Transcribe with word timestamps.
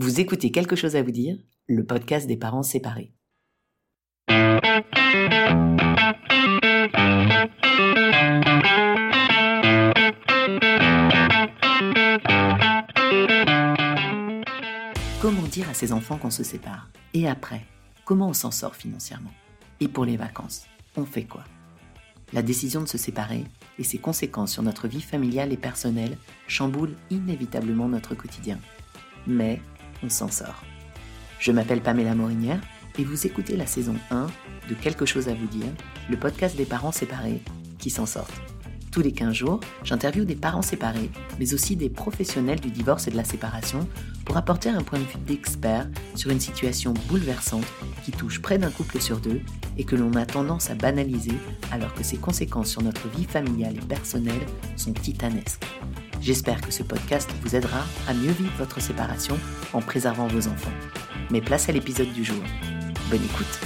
Vous 0.00 0.20
écoutez 0.20 0.52
quelque 0.52 0.76
chose 0.76 0.94
à 0.94 1.02
vous 1.02 1.10
dire, 1.10 1.36
le 1.66 1.84
podcast 1.84 2.28
des 2.28 2.36
parents 2.36 2.62
séparés. 2.62 3.12
Comment 15.20 15.42
dire 15.50 15.68
à 15.68 15.74
ses 15.74 15.92
enfants 15.92 16.16
qu'on 16.16 16.30
se 16.30 16.44
sépare? 16.44 16.92
Et 17.12 17.28
après, 17.28 17.66
comment 18.04 18.28
on 18.28 18.32
s'en 18.32 18.52
sort 18.52 18.76
financièrement? 18.76 19.32
Et 19.80 19.88
pour 19.88 20.04
les 20.04 20.16
vacances, 20.16 20.66
on 20.96 21.06
fait 21.06 21.24
quoi? 21.24 21.42
La 22.32 22.42
décision 22.42 22.82
de 22.82 22.88
se 22.88 22.98
séparer 22.98 23.42
et 23.80 23.82
ses 23.82 23.98
conséquences 23.98 24.52
sur 24.52 24.62
notre 24.62 24.86
vie 24.86 25.02
familiale 25.02 25.52
et 25.52 25.56
personnelle 25.56 26.16
chamboulent 26.46 26.94
inévitablement 27.10 27.88
notre 27.88 28.14
quotidien. 28.14 28.60
Mais 29.26 29.60
on 30.02 30.08
s'en 30.08 30.28
sort. 30.28 30.62
Je 31.38 31.52
m'appelle 31.52 31.80
Pamela 31.80 32.14
Morinière 32.14 32.60
et 32.98 33.04
vous 33.04 33.26
écoutez 33.26 33.56
la 33.56 33.66
saison 33.66 33.94
1 34.10 34.26
de 34.68 34.74
Quelque 34.74 35.06
chose 35.06 35.28
à 35.28 35.34
vous 35.34 35.46
dire, 35.46 35.72
le 36.10 36.16
podcast 36.16 36.56
des 36.56 36.64
parents 36.64 36.92
séparés 36.92 37.40
qui 37.78 37.90
s'en 37.90 38.06
sortent. 38.06 38.40
Tous 38.90 39.02
les 39.02 39.12
15 39.12 39.32
jours, 39.34 39.60
j'interviewe 39.84 40.24
des 40.24 40.34
parents 40.34 40.62
séparés, 40.62 41.10
mais 41.38 41.54
aussi 41.54 41.76
des 41.76 41.90
professionnels 41.90 42.58
du 42.58 42.70
divorce 42.70 43.06
et 43.06 43.10
de 43.10 43.16
la 43.16 43.24
séparation 43.24 43.86
pour 44.24 44.36
apporter 44.36 44.70
un 44.70 44.82
point 44.82 44.98
de 44.98 45.04
vue 45.04 45.18
d'expert 45.26 45.86
sur 46.14 46.30
une 46.30 46.40
situation 46.40 46.94
bouleversante 47.08 47.66
qui 48.04 48.10
touche 48.10 48.40
près 48.40 48.58
d'un 48.58 48.70
couple 48.70 49.00
sur 49.00 49.18
deux 49.18 49.40
et 49.76 49.84
que 49.84 49.94
l'on 49.94 50.12
a 50.14 50.26
tendance 50.26 50.70
à 50.70 50.74
banaliser 50.74 51.36
alors 51.70 51.94
que 51.94 52.02
ses 52.02 52.16
conséquences 52.16 52.70
sur 52.70 52.82
notre 52.82 53.08
vie 53.08 53.24
familiale 53.24 53.76
et 53.76 53.86
personnelle 53.86 54.46
sont 54.76 54.92
titanesques. 54.92 55.64
J'espère 56.20 56.60
que 56.60 56.72
ce 56.72 56.82
podcast 56.82 57.30
vous 57.42 57.54
aidera 57.54 57.84
à 58.08 58.12
mieux 58.12 58.32
vivre 58.32 58.52
votre 58.58 58.80
séparation 58.80 59.38
en 59.72 59.80
préservant 59.80 60.26
vos 60.26 60.48
enfants. 60.48 60.72
Mais 61.30 61.40
place 61.40 61.68
à 61.68 61.72
l'épisode 61.72 62.12
du 62.12 62.24
jour. 62.24 62.42
Bonne 63.08 63.22
écoute. 63.22 63.60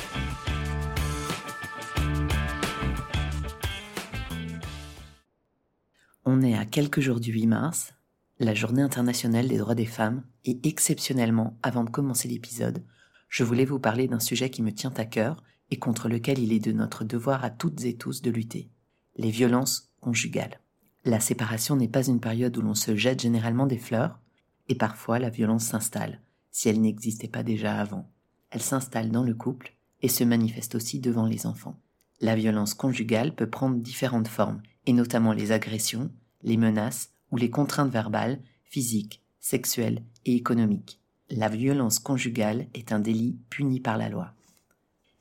On 6.25 6.43
est 6.43 6.57
à 6.57 6.67
quelques 6.67 7.01
jours 7.01 7.21
du 7.21 7.33
8 7.33 7.47
mars, 7.47 7.95
la 8.39 8.55
journée 8.55 8.83
internationale 8.83 9.49
des 9.49 9.59
droits 9.59 9.75
des 9.75 9.87
femmes, 9.87 10.23
et 10.45 10.61
exceptionnellement, 10.65 11.59
avant 11.63 11.85
de 11.85 11.91
commencer 11.91 12.29
l'épisode, 12.29 12.85
je 13.29 13.45
voulais 13.45 13.65
vous 13.65 13.81
parler 13.81 14.09
d'un 14.09 14.21
sujet 14.21 14.51
qui 14.51 14.63
me 14.63 14.73
tient 14.73 14.93
à 14.97 15.07
cœur 15.07 15.43
et 15.71 15.79
contre 15.79 16.09
lequel 16.09 16.39
il 16.39 16.53
est 16.53 16.61
de 16.61 16.73
notre 16.73 17.03
devoir 17.05 17.45
à 17.45 17.51
toutes 17.51 17.85
et 17.85 17.97
tous 17.97 18.21
de 18.21 18.31
lutter, 18.31 18.71
les 19.17 19.31
violences 19.31 19.91
conjugales. 20.01 20.62
La 21.05 21.19
séparation 21.19 21.75
n'est 21.75 21.89
pas 21.89 22.07
une 22.07 22.21
période 22.21 22.57
où 22.57 22.63
l'on 22.63 22.75
se 22.75 22.95
jette 22.95 23.23
généralement 23.23 23.67
des 23.67 23.79
fleurs, 23.79 24.21
et 24.69 24.77
parfois 24.77 25.19
la 25.19 25.31
violence 25.31 25.65
s'installe, 25.65 26.21
si 26.53 26.69
elle 26.69 26.81
n'existait 26.81 27.29
pas 27.29 27.43
déjà 27.43 27.77
avant. 27.77 28.09
Elle 28.51 28.63
s'installe 28.63 29.11
dans 29.11 29.25
le 29.25 29.35
couple 29.35 29.75
et 30.01 30.09
se 30.09 30.23
manifeste 30.23 30.77
aussi 30.77 31.01
devant 31.01 31.27
les 31.27 31.47
enfants. 31.47 31.79
La 32.21 32.37
violence 32.37 32.75
conjugale 32.75 33.35
peut 33.35 33.51
prendre 33.51 33.79
différentes 33.79 34.29
formes, 34.29 34.63
et 34.87 34.93
notamment 34.93 35.33
les 35.33 35.51
agressions, 35.51 36.11
les 36.43 36.57
menaces 36.57 37.11
ou 37.33 37.37
les 37.37 37.51
contraintes 37.51 37.91
verbales, 37.91 38.39
physiques, 38.65 39.23
sexuelles 39.41 40.03
et 40.25 40.37
économiques. 40.37 41.01
La 41.31 41.49
violence 41.49 41.99
conjugale 41.99 42.69
est 42.75 42.93
un 42.93 43.01
délit 43.01 43.39
puni 43.51 43.81
par 43.81 43.99
la 43.99 44.09
loi. 44.09 44.35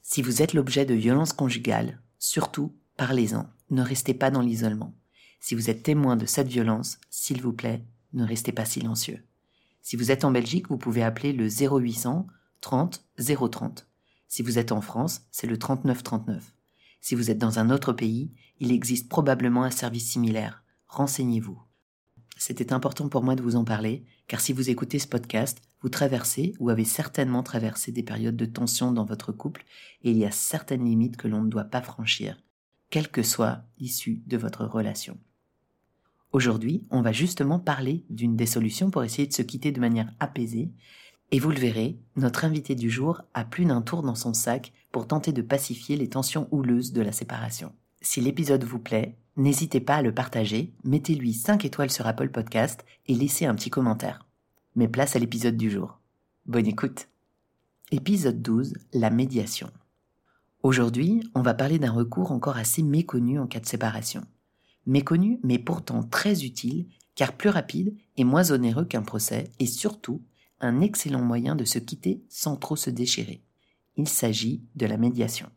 Si 0.03 0.21
vous 0.21 0.41
êtes 0.41 0.53
l'objet 0.53 0.85
de 0.85 0.93
violences 0.93 1.33
conjugales, 1.33 1.99
surtout 2.19 2.73
parlez-en, 2.97 3.47
ne 3.71 3.81
restez 3.81 4.13
pas 4.13 4.29
dans 4.29 4.41
l'isolement. 4.41 4.93
Si 5.41 5.55
vous 5.55 5.71
êtes 5.71 5.81
témoin 5.81 6.15
de 6.15 6.27
cette 6.27 6.47
violence, 6.47 6.99
s'il 7.09 7.41
vous 7.41 7.51
plaît, 7.51 7.83
ne 8.13 8.23
restez 8.23 8.51
pas 8.51 8.63
silencieux. 8.63 9.25
Si 9.81 9.95
vous 9.95 10.11
êtes 10.11 10.23
en 10.23 10.31
Belgique, 10.31 10.69
vous 10.69 10.77
pouvez 10.77 11.01
appeler 11.01 11.33
le 11.33 11.47
0800 11.47 12.27
30 12.61 13.03
030. 13.17 13.87
Si 14.27 14.43
vous 14.43 14.59
êtes 14.59 14.71
en 14.71 14.81
France, 14.81 15.23
c'est 15.31 15.47
le 15.47 15.57
39 15.57 16.03
39. 16.03 16.53
Si 17.01 17.15
vous 17.15 17.31
êtes 17.31 17.39
dans 17.39 17.57
un 17.57 17.71
autre 17.71 17.91
pays, 17.91 18.31
il 18.59 18.71
existe 18.71 19.09
probablement 19.09 19.63
un 19.63 19.71
service 19.71 20.11
similaire. 20.11 20.63
Renseignez-vous. 20.87 21.59
C'était 22.37 22.71
important 22.71 23.09
pour 23.09 23.23
moi 23.23 23.35
de 23.35 23.41
vous 23.41 23.55
en 23.55 23.63
parler, 23.63 24.05
car 24.27 24.41
si 24.41 24.53
vous 24.53 24.69
écoutez 24.69 24.99
ce 24.99 25.07
podcast, 25.07 25.59
vous 25.81 25.89
traversez 25.89 26.53
ou 26.59 26.69
avez 26.69 26.85
certainement 26.85 27.41
traversé 27.41 27.91
des 27.91 28.03
périodes 28.03 28.37
de 28.37 28.45
tension 28.45 28.91
dans 28.91 29.05
votre 29.05 29.31
couple, 29.31 29.65
et 30.03 30.11
il 30.11 30.17
y 30.17 30.25
a 30.25 30.31
certaines 30.31 30.85
limites 30.85 31.17
que 31.17 31.27
l'on 31.27 31.41
ne 31.41 31.49
doit 31.49 31.63
pas 31.63 31.81
franchir, 31.81 32.37
quelle 32.91 33.09
que 33.09 33.23
soit 33.23 33.63
l'issue 33.79 34.21
de 34.27 34.37
votre 34.37 34.65
relation. 34.65 35.19
Aujourd'hui, 36.33 36.85
on 36.91 37.01
va 37.01 37.11
justement 37.11 37.59
parler 37.59 38.05
d'une 38.09 38.37
des 38.37 38.45
solutions 38.45 38.89
pour 38.89 39.03
essayer 39.03 39.27
de 39.27 39.33
se 39.33 39.41
quitter 39.41 39.73
de 39.73 39.81
manière 39.81 40.13
apaisée. 40.21 40.71
Et 41.31 41.39
vous 41.39 41.49
le 41.49 41.59
verrez, 41.59 41.97
notre 42.15 42.45
invité 42.45 42.73
du 42.73 42.89
jour 42.89 43.21
a 43.33 43.43
plus 43.43 43.65
d'un 43.65 43.81
tour 43.81 44.01
dans 44.01 44.15
son 44.15 44.33
sac 44.33 44.71
pour 44.93 45.07
tenter 45.07 45.33
de 45.33 45.41
pacifier 45.41 45.97
les 45.97 46.09
tensions 46.09 46.47
houleuses 46.51 46.93
de 46.93 47.01
la 47.01 47.11
séparation. 47.11 47.73
Si 48.01 48.21
l'épisode 48.21 48.63
vous 48.63 48.79
plaît, 48.79 49.17
n'hésitez 49.35 49.81
pas 49.81 49.95
à 49.95 50.01
le 50.01 50.13
partager, 50.13 50.73
mettez-lui 50.85 51.33
5 51.33 51.65
étoiles 51.65 51.91
sur 51.91 52.07
Apple 52.07 52.29
Podcast 52.29 52.85
et 53.07 53.13
laissez 53.13 53.45
un 53.45 53.55
petit 53.55 53.69
commentaire. 53.69 54.25
Mais 54.75 54.87
place 54.87 55.17
à 55.17 55.19
l'épisode 55.19 55.57
du 55.57 55.69
jour. 55.69 55.99
Bonne 56.45 56.67
écoute. 56.67 57.09
Épisode 57.91 58.41
12, 58.41 58.73
la 58.93 59.09
médiation. 59.09 59.69
Aujourd'hui, 60.63 61.29
on 61.35 61.41
va 61.41 61.53
parler 61.53 61.77
d'un 61.77 61.91
recours 61.91 62.31
encore 62.31 62.55
assez 62.55 62.83
méconnu 62.83 63.37
en 63.37 63.47
cas 63.47 63.59
de 63.59 63.65
séparation 63.65 64.23
méconnu 64.91 65.39
mais 65.43 65.57
pourtant 65.57 66.03
très 66.03 66.43
utile 66.43 66.85
car 67.15 67.33
plus 67.33 67.49
rapide 67.49 67.95
et 68.17 68.23
moins 68.23 68.51
onéreux 68.51 68.85
qu'un 68.85 69.01
procès 69.01 69.49
et 69.59 69.65
surtout 69.65 70.21
un 70.59 70.81
excellent 70.81 71.21
moyen 71.21 71.55
de 71.55 71.65
se 71.65 71.79
quitter 71.79 72.21
sans 72.29 72.55
trop 72.55 72.75
se 72.75 72.89
déchirer. 72.89 73.41
Il 73.97 74.07
s'agit 74.07 74.63
de 74.75 74.85
la 74.85 74.97
médiation. 74.97 75.47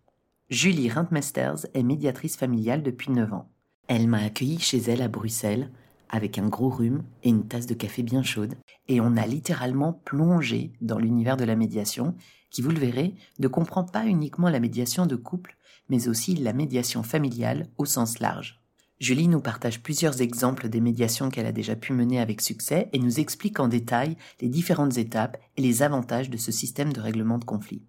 Julie 0.51 0.89
Rintmesters 0.89 1.67
est 1.75 1.83
médiatrice 1.83 2.37
familiale 2.37 2.83
depuis 2.83 3.11
9 3.11 3.33
ans. 3.33 3.51
Elle 3.89 4.09
m'a 4.09 4.23
accueilli 4.23 4.59
chez 4.59 4.79
elle 4.79 5.03
à 5.03 5.09
Bruxelles 5.09 5.71
avec 6.09 6.39
un 6.39 6.49
gros 6.49 6.69
rhume 6.69 7.03
et 7.23 7.29
une 7.29 7.47
tasse 7.47 7.67
de 7.67 7.75
café 7.75 8.03
bien 8.03 8.23
chaude 8.23 8.55
et 8.89 9.01
on 9.01 9.17
a 9.17 9.27
littéralement 9.27 9.93
plongé 9.93 10.73
dans 10.81 10.99
l'univers 10.99 11.37
de 11.37 11.45
la 11.45 11.57
médiation 11.57 12.15
qui, 12.51 12.63
vous 12.63 12.71
le 12.71 12.79
verrez, 12.79 13.15
ne 13.41 13.49
comprend 13.49 13.85
pas 13.85 14.07
uniquement 14.07 14.49
la 14.49 14.61
médiation 14.61 15.07
de 15.07 15.17
couple 15.17 15.57
mais 15.89 16.09
aussi 16.09 16.35
la 16.35 16.53
médiation 16.53 17.03
familiale 17.03 17.69
au 17.79 17.85
sens 17.85 18.21
large. 18.21 18.64
Julie 19.01 19.29
nous 19.29 19.41
partage 19.41 19.83
plusieurs 19.83 20.23
exemples 20.23 20.69
des 20.69 20.81
médiations 20.81 21.29
qu'elle 21.29 21.47
a 21.47 21.53
déjà 21.53 21.75
pu 21.75 21.93
mener 21.93 22.21
avec 22.21 22.41
succès 22.41 22.89
et 22.93 22.99
nous 22.99 23.19
explique 23.19 23.59
en 23.59 23.69
détail 23.69 24.17
les 24.41 24.49
différentes 24.49 24.99
étapes 24.99 25.37
et 25.57 25.63
les 25.63 25.83
avantages 25.83 26.31
de 26.31 26.37
ce 26.37 26.53
système 26.53 26.93
de 26.93 27.01
règlement 27.01 27.39
de 27.39 27.45
conflit. 27.45 27.83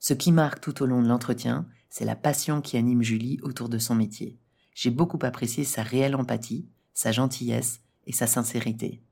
Ce 0.00 0.14
qui 0.14 0.32
marque 0.32 0.60
tout 0.60 0.82
au 0.82 0.86
long 0.86 1.02
de 1.02 1.08
l'entretien, 1.08 1.66
c'est 1.90 2.04
la 2.04 2.16
passion 2.16 2.60
qui 2.60 2.76
anime 2.76 3.02
Julie 3.02 3.38
autour 3.42 3.68
de 3.68 3.78
son 3.78 3.94
métier. 3.94 4.38
J'ai 4.74 4.90
beaucoup 4.90 5.18
apprécié 5.22 5.62
sa 5.62 5.82
réelle 5.82 6.16
empathie, 6.16 6.66
sa 6.94 7.12
gentillesse 7.12 7.80
et 8.06 8.12
sa 8.12 8.26
sincérité. 8.26 9.02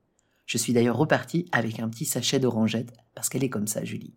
Je 0.46 0.58
suis 0.58 0.72
d'ailleurs 0.72 0.96
reparti 0.96 1.46
avec 1.52 1.78
un 1.78 1.88
petit 1.88 2.04
sachet 2.04 2.40
d'orangette 2.40 2.92
parce 3.14 3.28
qu'elle 3.28 3.44
est 3.44 3.50
comme 3.50 3.68
ça, 3.68 3.84
Julie. 3.84 4.14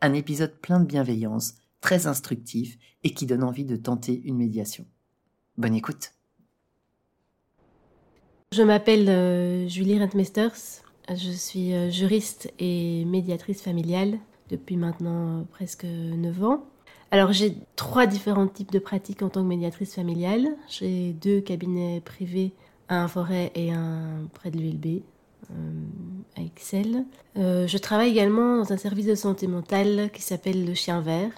Un 0.00 0.14
épisode 0.14 0.58
plein 0.60 0.80
de 0.80 0.86
bienveillance, 0.86 1.54
très 1.80 2.06
instructif 2.06 2.78
et 3.04 3.14
qui 3.14 3.26
donne 3.26 3.44
envie 3.44 3.64
de 3.64 3.76
tenter 3.76 4.20
une 4.24 4.38
médiation. 4.38 4.86
Bonne 5.56 5.74
écoute. 5.74 6.12
Je 8.52 8.62
m'appelle 8.62 9.08
euh, 9.08 9.66
Julie 9.66 9.98
Rentmesters. 9.98 10.82
Je 11.08 11.30
suis 11.30 11.72
euh, 11.72 11.88
juriste 11.88 12.52
et 12.58 13.02
médiatrice 13.06 13.62
familiale 13.62 14.18
depuis 14.50 14.76
maintenant 14.76 15.38
euh, 15.38 15.42
presque 15.50 15.84
9 15.84 16.44
ans. 16.44 16.62
Alors 17.10 17.32
j'ai 17.32 17.56
trois 17.76 18.04
différents 18.04 18.46
types 18.46 18.70
de 18.70 18.78
pratiques 18.78 19.22
en 19.22 19.30
tant 19.30 19.42
que 19.42 19.48
médiatrice 19.48 19.94
familiale. 19.94 20.48
J'ai 20.68 21.14
deux 21.14 21.40
cabinets 21.40 22.02
privés, 22.04 22.52
un 22.90 23.08
forêt 23.08 23.52
et 23.54 23.72
un 23.72 24.28
près 24.34 24.50
de 24.50 24.58
l'ULB, 24.58 25.00
à 26.36 26.42
Excel. 26.42 27.04
je 27.36 27.78
travaille 27.78 28.10
également 28.10 28.58
dans 28.58 28.72
un 28.72 28.76
service 28.76 29.06
de 29.06 29.14
santé 29.14 29.46
mentale 29.46 30.10
qui 30.12 30.20
s'appelle 30.22 30.66
le 30.66 30.74
Chien 30.74 31.00
Vert. 31.00 31.32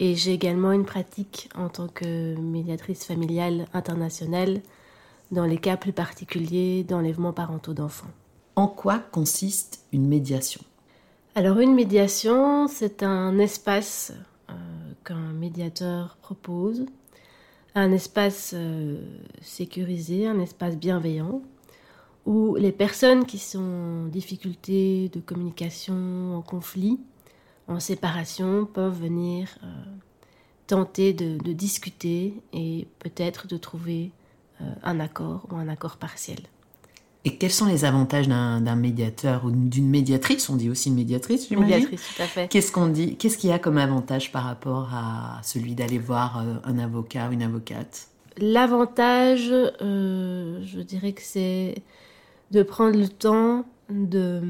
Et 0.00 0.14
j'ai 0.14 0.32
également 0.32 0.72
une 0.72 0.84
pratique 0.84 1.48
en 1.54 1.68
tant 1.68 1.88
que 1.88 2.34
médiatrice 2.36 3.04
familiale 3.04 3.66
internationale 3.72 4.60
dans 5.30 5.44
les 5.44 5.58
cas 5.58 5.76
plus 5.76 5.92
particuliers 5.92 6.84
d'enlèvement 6.84 7.32
parentaux 7.32 7.74
d'enfants. 7.74 8.10
En 8.54 8.68
quoi 8.68 8.98
consiste 8.98 9.84
une 9.92 10.06
médiation? 10.06 10.62
Alors 11.34 11.58
une 11.58 11.74
médiation, 11.74 12.68
c'est 12.68 13.02
un 13.02 13.38
espace 13.38 14.12
euh, 14.48 14.54
qu'un 15.04 15.32
médiateur 15.32 16.16
propose, 16.22 16.86
un 17.74 17.92
espace 17.92 18.52
euh, 18.54 18.98
sécurisé, 19.42 20.26
un 20.26 20.40
espace 20.40 20.76
bienveillant, 20.76 21.42
où 22.24 22.56
les 22.56 22.72
personnes 22.72 23.26
qui 23.26 23.38
sont 23.38 23.58
en 23.58 24.06
difficulté 24.06 25.10
de 25.10 25.20
communication, 25.20 26.36
en 26.36 26.42
conflit, 26.42 26.98
en 27.68 27.78
séparation, 27.78 28.64
peuvent 28.64 28.98
venir 28.98 29.58
euh, 29.62 29.66
tenter 30.66 31.12
de, 31.12 31.36
de 31.36 31.52
discuter 31.52 32.34
et 32.54 32.88
peut-être 32.98 33.46
de 33.46 33.58
trouver 33.58 34.10
un 34.82 35.00
accord 35.00 35.46
ou 35.50 35.56
un 35.56 35.68
accord 35.68 35.96
partiel. 35.96 36.38
Et 37.26 37.38
quels 37.38 37.50
sont 37.50 37.66
les 37.66 37.84
avantages 37.84 38.28
d'un 38.28 38.76
médiateur 38.76 39.44
ou 39.44 39.50
d'une 39.50 39.88
médiatrice? 39.88 40.48
On 40.48 40.54
dit 40.54 40.70
aussi 40.70 40.92
médiatrice. 40.92 41.50
Médiatrice, 41.50 42.14
tout 42.14 42.22
à 42.22 42.26
fait. 42.26 42.48
Qu'est-ce 42.48 42.70
qu'on 42.70 42.86
dit? 42.86 43.16
Qu'est-ce 43.16 43.36
qu'il 43.36 43.50
y 43.50 43.52
a 43.52 43.58
comme 43.58 43.78
avantage 43.78 44.30
par 44.30 44.44
rapport 44.44 44.90
à 44.94 45.40
celui 45.42 45.74
d'aller 45.74 45.98
voir 45.98 46.38
euh, 46.38 46.54
un 46.62 46.78
avocat 46.78 47.28
ou 47.28 47.32
une 47.32 47.42
avocate? 47.42 48.06
L'avantage, 48.38 49.48
euh, 49.50 50.60
je 50.64 50.78
dirais 50.78 51.14
que 51.14 51.22
c'est 51.22 51.82
de 52.52 52.62
prendre 52.62 52.96
le 52.96 53.08
temps 53.08 53.64
de, 53.90 54.40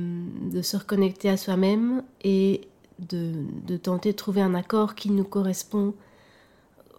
de 0.50 0.60
se 0.60 0.76
reconnecter 0.76 1.30
à 1.30 1.38
soi-même 1.38 2.02
et 2.22 2.68
de, 2.98 3.32
de, 3.66 3.78
tenter 3.78 4.12
de 4.12 4.16
trouver 4.16 4.42
un 4.42 4.54
accord 4.54 4.94
qui 4.94 5.10
nous 5.10 5.24
correspond. 5.24 5.94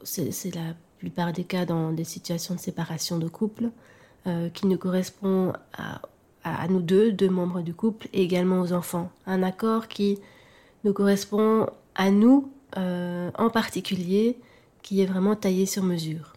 C'est 0.04 0.56
la 0.56 0.74
plupart 0.98 1.34
des 1.34 1.44
cas 1.44 1.66
dans 1.66 1.92
des 1.92 2.04
situations 2.04 2.56
de 2.56 2.60
séparation 2.60 3.18
de 3.18 3.28
couple, 3.28 3.70
euh, 4.26 4.50
qui 4.50 4.68
nous 4.68 4.78
correspond 4.78 5.54
à, 5.74 6.68
nous 6.70 6.82
deux, 6.82 7.12
deux 7.12 7.30
membres 7.30 7.62
du 7.62 7.74
couple, 7.74 8.08
et 8.14 8.24
également 8.24 8.62
aux 8.62 8.74
enfants. 8.74 9.12
Un 9.26 9.44
accord 9.44 9.88
qui 9.88 10.20
nous 10.84 10.94
correspond 10.94 11.68
à 11.96 12.10
nous 12.10 12.52
euh, 12.78 13.32
en 13.38 13.50
particulier, 13.50 14.38
qui 14.82 15.02
est 15.02 15.06
vraiment 15.06 15.36
taillé 15.36 15.66
sur 15.66 15.84
mesure. 15.84 16.34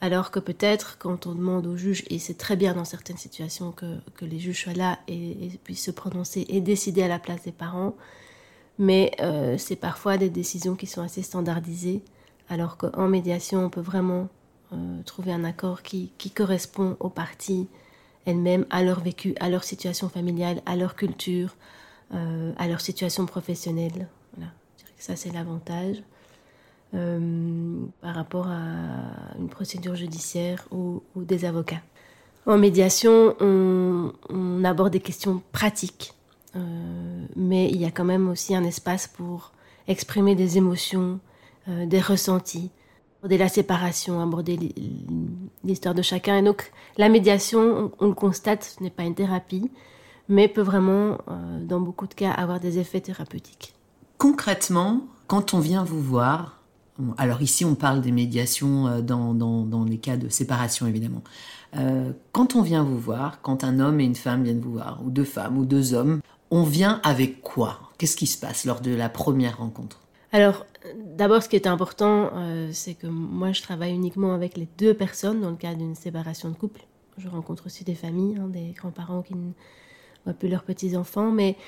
Alors 0.00 0.30
que 0.30 0.40
peut-être 0.40 0.96
quand 0.98 1.26
on 1.26 1.34
demande 1.34 1.66
au 1.66 1.76
juge, 1.76 2.04
et 2.08 2.18
c'est 2.18 2.38
très 2.38 2.56
bien 2.56 2.74
dans 2.74 2.86
certaines 2.86 3.18
situations 3.18 3.70
que, 3.72 3.96
que 4.14 4.24
les 4.24 4.38
juges 4.38 4.64
soient 4.64 4.72
là 4.72 4.98
et, 5.08 5.50
puissent 5.62 5.84
se 5.84 5.90
prononcer 5.90 6.46
et 6.48 6.60
décider 6.60 7.02
à 7.02 7.08
la 7.08 7.18
place 7.18 7.42
des 7.42 7.52
parents, 7.52 7.94
mais 8.78 9.12
euh, 9.20 9.58
c'est 9.58 9.76
parfois 9.76 10.16
des 10.16 10.30
décisions 10.30 10.74
qui 10.74 10.86
sont 10.86 11.02
assez 11.02 11.22
standardisées, 11.22 12.02
alors 12.50 12.76
qu'en 12.76 13.08
médiation, 13.08 13.64
on 13.64 13.70
peut 13.70 13.80
vraiment 13.80 14.28
euh, 14.72 15.02
trouver 15.04 15.32
un 15.32 15.44
accord 15.44 15.82
qui, 15.82 16.12
qui, 16.18 16.30
correspond 16.30 16.96
aux 17.00 17.08
parties 17.08 17.68
elles-mêmes, 18.26 18.66
à 18.70 18.82
leur 18.82 19.00
vécu, 19.00 19.34
à 19.40 19.48
leur 19.48 19.64
situation 19.64 20.08
familiale, 20.08 20.60
à 20.66 20.76
leur 20.76 20.96
culture, 20.96 21.56
euh, 22.12 22.52
à 22.58 22.66
leur 22.66 22.80
situation 22.80 23.24
professionnelle. 23.24 24.08
Voilà. 24.36 24.52
Je 24.76 24.82
dirais 24.82 24.94
que 24.98 25.04
ça, 25.04 25.16
c'est 25.16 25.32
l'avantage. 25.32 26.02
Euh, 26.92 27.86
par 28.00 28.16
rapport 28.16 28.48
à 28.48 29.38
une 29.38 29.48
procédure 29.48 29.94
judiciaire 29.94 30.66
ou, 30.72 31.02
des 31.14 31.44
avocats. 31.44 31.82
En 32.46 32.58
médiation, 32.58 33.36
on, 33.38 34.64
aborde 34.64 34.92
des 34.92 34.98
questions 34.98 35.40
pratiques, 35.52 36.14
mais 37.36 37.70
il 37.70 37.76
y 37.76 37.84
a 37.84 37.92
quand 37.92 38.04
même 38.04 38.28
aussi 38.28 38.56
un 38.56 38.64
espace 38.64 39.06
pour 39.06 39.52
exprimer 39.86 40.34
des 40.34 40.58
émotions, 40.58 41.20
euh, 41.70 41.86
des 41.86 42.00
ressentis, 42.00 42.70
aborder 43.20 43.38
la 43.38 43.48
séparation, 43.48 44.20
aborder 44.20 44.58
l'histoire 45.64 45.94
de 45.94 46.02
chacun. 46.02 46.36
Et 46.38 46.42
donc 46.42 46.72
la 46.98 47.08
médiation, 47.08 47.92
on, 47.98 48.06
le 48.06 48.14
constate, 48.14 48.64
ce 48.64 48.82
n'est 48.82 48.90
pas 48.90 49.04
une 49.04 49.14
thérapie, 49.14 49.70
mais 50.28 50.48
peut 50.48 50.62
vraiment, 50.62 51.18
dans 51.62 51.80
beaucoup 51.80 52.06
de 52.06 52.14
cas, 52.14 52.30
avoir 52.30 52.60
des 52.60 52.78
effets 52.78 53.00
thérapeutiques. 53.00 53.74
Concrètement, 54.16 55.00
quand 55.26 55.54
on 55.54 55.58
vient 55.58 55.82
vous 55.82 56.00
voir, 56.00 56.60
alors 57.18 57.42
ici, 57.42 57.64
on 57.64 57.74
parle 57.74 58.00
des 58.00 58.12
médiations 58.12 58.86
euh, 58.86 59.00
dans, 59.00 59.84
les 59.88 59.98
cas 59.98 60.16
de 60.16 60.28
séparation, 60.28 60.86
évidemment. 60.86 61.22
Euh, 61.76 62.12
quand 62.32 62.56
on 62.56 62.62
vient 62.62 62.82
vous 62.82 62.98
voir, 62.98 63.40
quand 63.42 63.64
un 63.64 63.78
homme 63.80 64.00
et 64.00 64.04
une 64.04 64.14
femme 64.14 64.44
viennent 64.44 64.60
vous 64.60 64.72
voir, 64.72 65.00
ou 65.04 65.10
deux 65.10 65.24
femmes, 65.24 65.58
ou 65.58 65.64
deux 65.64 65.94
hommes, 65.94 66.20
on 66.50 66.64
vient 66.64 67.00
avec 67.04 67.42
quoi? 67.42 67.80
Qu'est-ce 67.98 68.16
qui 68.16 68.26
se 68.26 68.38
passe 68.38 68.64
lors 68.64 68.80
de 68.80 68.92
la 68.92 69.08
première 69.08 69.58
rencontre? 69.58 70.00
Alors, 70.32 70.66
d'abord, 71.20 71.42
ce 71.42 71.50
qui 71.50 71.56
est 71.56 71.66
important, 71.66 72.30
euh, 72.34 72.70
c'est 72.72 72.94
que 72.94 73.06
moi, 73.06 73.52
je 73.52 73.60
travaille 73.60 73.92
uniquement 73.92 74.32
avec 74.32 74.56
les 74.56 74.66
deux 74.78 74.94
personnes 74.94 75.42
dans 75.42 75.50
le 75.50 75.56
cas 75.56 75.74
d'une 75.74 75.94
séparation 75.94 76.48
de 76.48 76.54
couple. 76.54 76.80
Je 77.18 77.28
rencontre 77.28 77.66
aussi 77.66 77.84
des 77.84 77.94
familles, 77.94 78.38
hein, 78.40 78.48
des 78.48 78.72
grands-parents 78.72 79.20
qui 79.20 79.34
ne 79.34 79.50
voient 80.24 80.32
plus 80.32 80.48
leurs 80.48 80.62
petits-enfants, 80.62 81.30
mais 81.30 81.58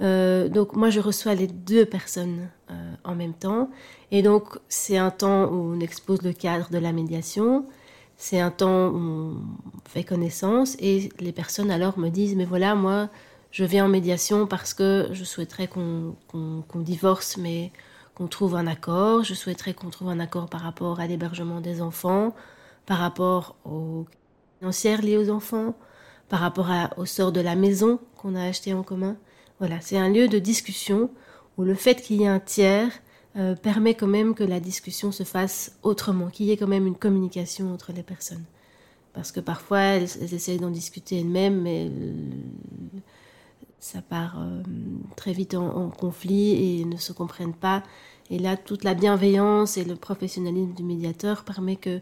euh, 0.00 0.48
donc 0.48 0.76
moi, 0.76 0.90
je 0.90 1.00
reçois 1.00 1.34
les 1.34 1.48
deux 1.48 1.84
personnes 1.86 2.50
euh, 2.70 2.94
en 3.02 3.16
même 3.16 3.34
temps. 3.34 3.68
Et 4.12 4.22
donc, 4.22 4.58
c'est 4.68 4.96
un 4.96 5.10
temps 5.10 5.46
où 5.46 5.74
on 5.74 5.80
expose 5.80 6.22
le 6.22 6.32
cadre 6.32 6.70
de 6.70 6.78
la 6.78 6.92
médiation. 6.92 7.66
C'est 8.16 8.38
un 8.38 8.52
temps 8.52 8.90
où 8.90 8.96
on 8.96 9.36
fait 9.88 10.04
connaissance. 10.04 10.76
Et 10.78 11.08
les 11.18 11.32
personnes 11.32 11.72
alors 11.72 11.98
me 11.98 12.10
disent, 12.10 12.36
mais 12.36 12.44
voilà, 12.44 12.76
moi, 12.76 13.08
je 13.50 13.64
viens 13.64 13.86
en 13.86 13.88
médiation 13.88 14.46
parce 14.46 14.72
que 14.72 15.08
je 15.12 15.24
souhaiterais 15.24 15.66
qu'on 15.66 16.14
divorce, 16.76 17.38
mais 17.38 17.72
qu'on 18.20 18.26
trouve 18.26 18.54
un 18.54 18.66
accord. 18.66 19.24
Je 19.24 19.32
souhaiterais 19.32 19.72
qu'on 19.72 19.88
trouve 19.88 20.10
un 20.10 20.20
accord 20.20 20.50
par 20.50 20.60
rapport 20.60 21.00
à 21.00 21.06
l'hébergement 21.06 21.62
des 21.62 21.80
enfants, 21.80 22.34
par 22.84 22.98
rapport 22.98 23.56
aux 23.64 24.04
financières 24.58 25.00
liées 25.00 25.16
aux 25.16 25.30
enfants, 25.30 25.74
par 26.28 26.40
rapport 26.40 26.68
au 26.98 27.06
sort 27.06 27.32
de 27.32 27.40
la 27.40 27.56
maison 27.56 27.98
qu'on 28.18 28.34
a 28.34 28.44
acheté 28.44 28.74
en 28.74 28.82
commun. 28.82 29.16
Voilà, 29.58 29.80
c'est 29.80 29.96
un 29.96 30.10
lieu 30.10 30.28
de 30.28 30.38
discussion 30.38 31.08
où 31.56 31.62
le 31.62 31.74
fait 31.74 32.02
qu'il 32.02 32.20
y 32.20 32.24
ait 32.24 32.28
un 32.28 32.40
tiers 32.40 32.92
euh, 33.36 33.54
permet 33.54 33.94
quand 33.94 34.06
même 34.06 34.34
que 34.34 34.44
la 34.44 34.60
discussion 34.60 35.12
se 35.12 35.22
fasse 35.22 35.78
autrement, 35.82 36.28
qu'il 36.28 36.44
y 36.44 36.50
ait 36.50 36.58
quand 36.58 36.66
même 36.66 36.86
une 36.86 36.96
communication 36.96 37.72
entre 37.72 37.90
les 37.92 38.02
personnes. 38.02 38.44
Parce 39.14 39.32
que 39.32 39.40
parfois, 39.40 39.80
elles, 39.80 40.34
essayent 40.34 40.58
d'en 40.58 40.70
discuter 40.70 41.20
elles-mêmes, 41.20 41.62
mais 41.62 41.90
ça 43.80 44.02
part 44.02 44.36
euh, 44.38 44.62
très 45.16 45.32
vite 45.32 45.54
en, 45.54 45.88
conflit 45.88 46.80
et 46.80 46.84
ne 46.84 46.96
se 46.96 47.12
comprennent 47.12 47.54
pas. 47.54 47.82
Et 48.30 48.38
là, 48.38 48.56
toute 48.56 48.84
la 48.84 48.94
bienveillance 48.94 49.76
et 49.76 49.84
le 49.84 49.96
professionnalisme 49.96 50.74
du 50.74 50.84
médiateur 50.84 51.44
permet 51.44 51.76
que 51.76 52.00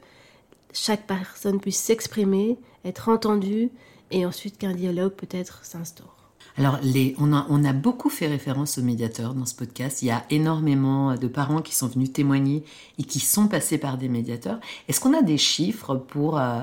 chaque 0.72 1.06
personne 1.06 1.60
puisse 1.60 1.78
s'exprimer, 1.78 2.58
être 2.84 3.08
entendue, 3.08 3.70
et 4.10 4.26
ensuite 4.26 4.58
qu'un 4.58 4.74
dialogue 4.74 5.12
peut-être 5.12 5.64
s'instaure. 5.64 6.14
Alors, 6.56 6.80
on, 7.18 7.64
a, 7.64 7.72
beaucoup 7.72 8.10
fait 8.10 8.26
référence 8.26 8.78
aux 8.78 8.82
médiateurs 8.82 9.34
dans 9.34 9.46
ce 9.46 9.54
podcast. 9.54 10.02
Il 10.02 10.06
y 10.06 10.10
a 10.10 10.24
énormément 10.28 11.14
de 11.14 11.28
parents 11.28 11.62
qui 11.62 11.74
sont 11.74 11.86
venus 11.86 12.12
témoigner 12.12 12.64
et 12.98 13.04
qui 13.04 13.20
sont 13.20 13.46
passés 13.46 13.78
par 13.78 13.96
des 13.96 14.08
médiateurs. 14.08 14.58
Est-ce 14.88 14.98
qu'on 14.98 15.14
a 15.14 15.22
des 15.22 15.38
chiffres 15.38 15.94
pour, 15.94 16.38
euh, 16.38 16.62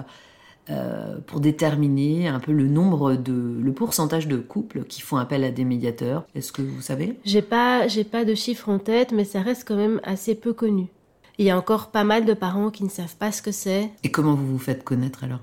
euh, 0.72 1.18
pour 1.28 1.42
déterminer 1.42 2.28
un 2.28 2.40
peu 2.40 2.52
le 2.52 2.68
nombre 2.68 3.14
de, 3.14 3.60
le 3.62 3.72
pourcentage 3.72 4.28
de 4.28 4.38
couples 4.38 4.84
qui 4.86 5.02
font 5.02 5.18
appel 5.18 5.44
à 5.44 5.52
des 5.52 5.64
médiateurs 5.64 6.26
Est-ce 6.34 6.52
que 6.52 6.64
vous 6.64 6.82
savez? 6.82 7.20
J'ai 7.24 7.44
pas, 7.44 7.88
j'ai 7.88 8.04
pas 8.04 8.26
de 8.26 8.34
chiffres 8.34 8.70
en 8.70 8.80
tête, 8.80 9.12
mais 9.12 9.26
ça 9.26 9.42
reste 9.42 9.68
quand 9.68 9.76
même 9.76 10.02
assez 10.04 10.34
peu 10.34 10.54
connu. 10.54 10.88
Il 11.38 11.46
y 11.46 11.52
a 11.52 11.58
encore 11.58 11.92
pas 11.92 12.04
mal 12.04 12.26
de 12.26 12.34
parents 12.34 12.72
qui 12.72 12.84
ne 12.84 12.90
savent 12.90 13.16
pas 13.16 13.32
ce 13.32 13.44
que 13.44 13.52
c'est. 13.52 13.92
Et 14.04 14.10
comment 14.10 14.34
vous 14.34 14.48
vous 14.48 14.58
faites 14.58 14.84
connaître 14.84 15.24
alors? 15.24 15.42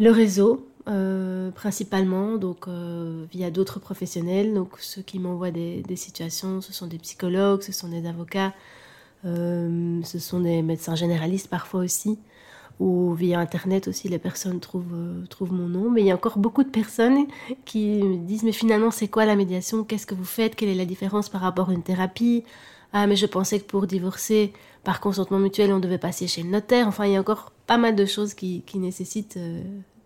Le 0.00 0.10
réseau, 0.10 0.66
euh, 0.88 1.52
principalement, 1.52 2.36
donc 2.36 2.66
euh, 2.66 3.24
via 3.30 3.52
d'autres 3.52 3.78
professionnels. 3.78 4.54
Donc 4.54 4.70
ceux 4.80 5.02
qui 5.02 5.20
m'envoient 5.20 5.52
des, 5.52 5.84
situations, 5.94 6.60
ce 6.60 6.72
sont 6.72 6.88
des 6.88 6.98
psychologues, 6.98 7.62
ce 7.62 7.70
sont 7.72 7.88
des 7.88 8.08
avocats, 8.08 8.52
ce 9.22 10.18
sont 10.18 10.40
des 10.40 10.62
médecins 10.62 10.96
généralistes 10.96 11.46
parfois 11.46 11.82
aussi, 11.82 12.18
ou 12.80 13.12
via 13.14 13.38
Internet 13.38 13.88
aussi, 13.88 14.08
les 14.08 14.18
personnes 14.18 14.60
trouvent, 14.60 15.24
trouvent 15.28 15.52
mon 15.52 15.68
nom. 15.68 15.90
Mais 15.90 16.02
il 16.02 16.06
y 16.06 16.10
a 16.10 16.14
encore 16.14 16.38
beaucoup 16.38 16.64
de 16.64 16.68
personnes 16.68 17.26
qui 17.64 18.02
me 18.02 18.16
disent, 18.16 18.42
mais 18.42 18.52
finalement, 18.52 18.90
c'est 18.90 19.08
quoi 19.08 19.24
la 19.24 19.36
médiation? 19.36 19.84
Qu'est-ce 19.84 20.06
que 20.06 20.14
vous 20.14 20.24
faites? 20.24 20.56
Quelle 20.56 20.68
est 20.68 20.74
la 20.74 20.84
différence 20.84 21.28
par 21.28 21.40
rapport 21.40 21.70
à 21.70 21.72
une 21.72 21.82
thérapie? 21.82 22.44
Ah, 22.92 23.06
mais 23.06 23.16
je 23.16 23.26
pensais 23.26 23.58
que 23.58 23.64
pour 23.64 23.86
divorcer 23.86 24.52
par 24.84 25.00
consentement 25.00 25.38
mutuel, 25.38 25.72
on 25.72 25.78
devait 25.78 25.98
passer 25.98 26.26
chez 26.26 26.42
le 26.42 26.50
notaire. 26.50 26.86
Enfin, 26.86 27.06
il 27.06 27.12
y 27.12 27.16
a 27.16 27.20
encore 27.20 27.52
pas 27.66 27.78
mal 27.78 27.96
de 27.96 28.04
choses 28.04 28.34
qui, 28.34 28.62
qui 28.66 28.78
nécessitent 28.78 29.38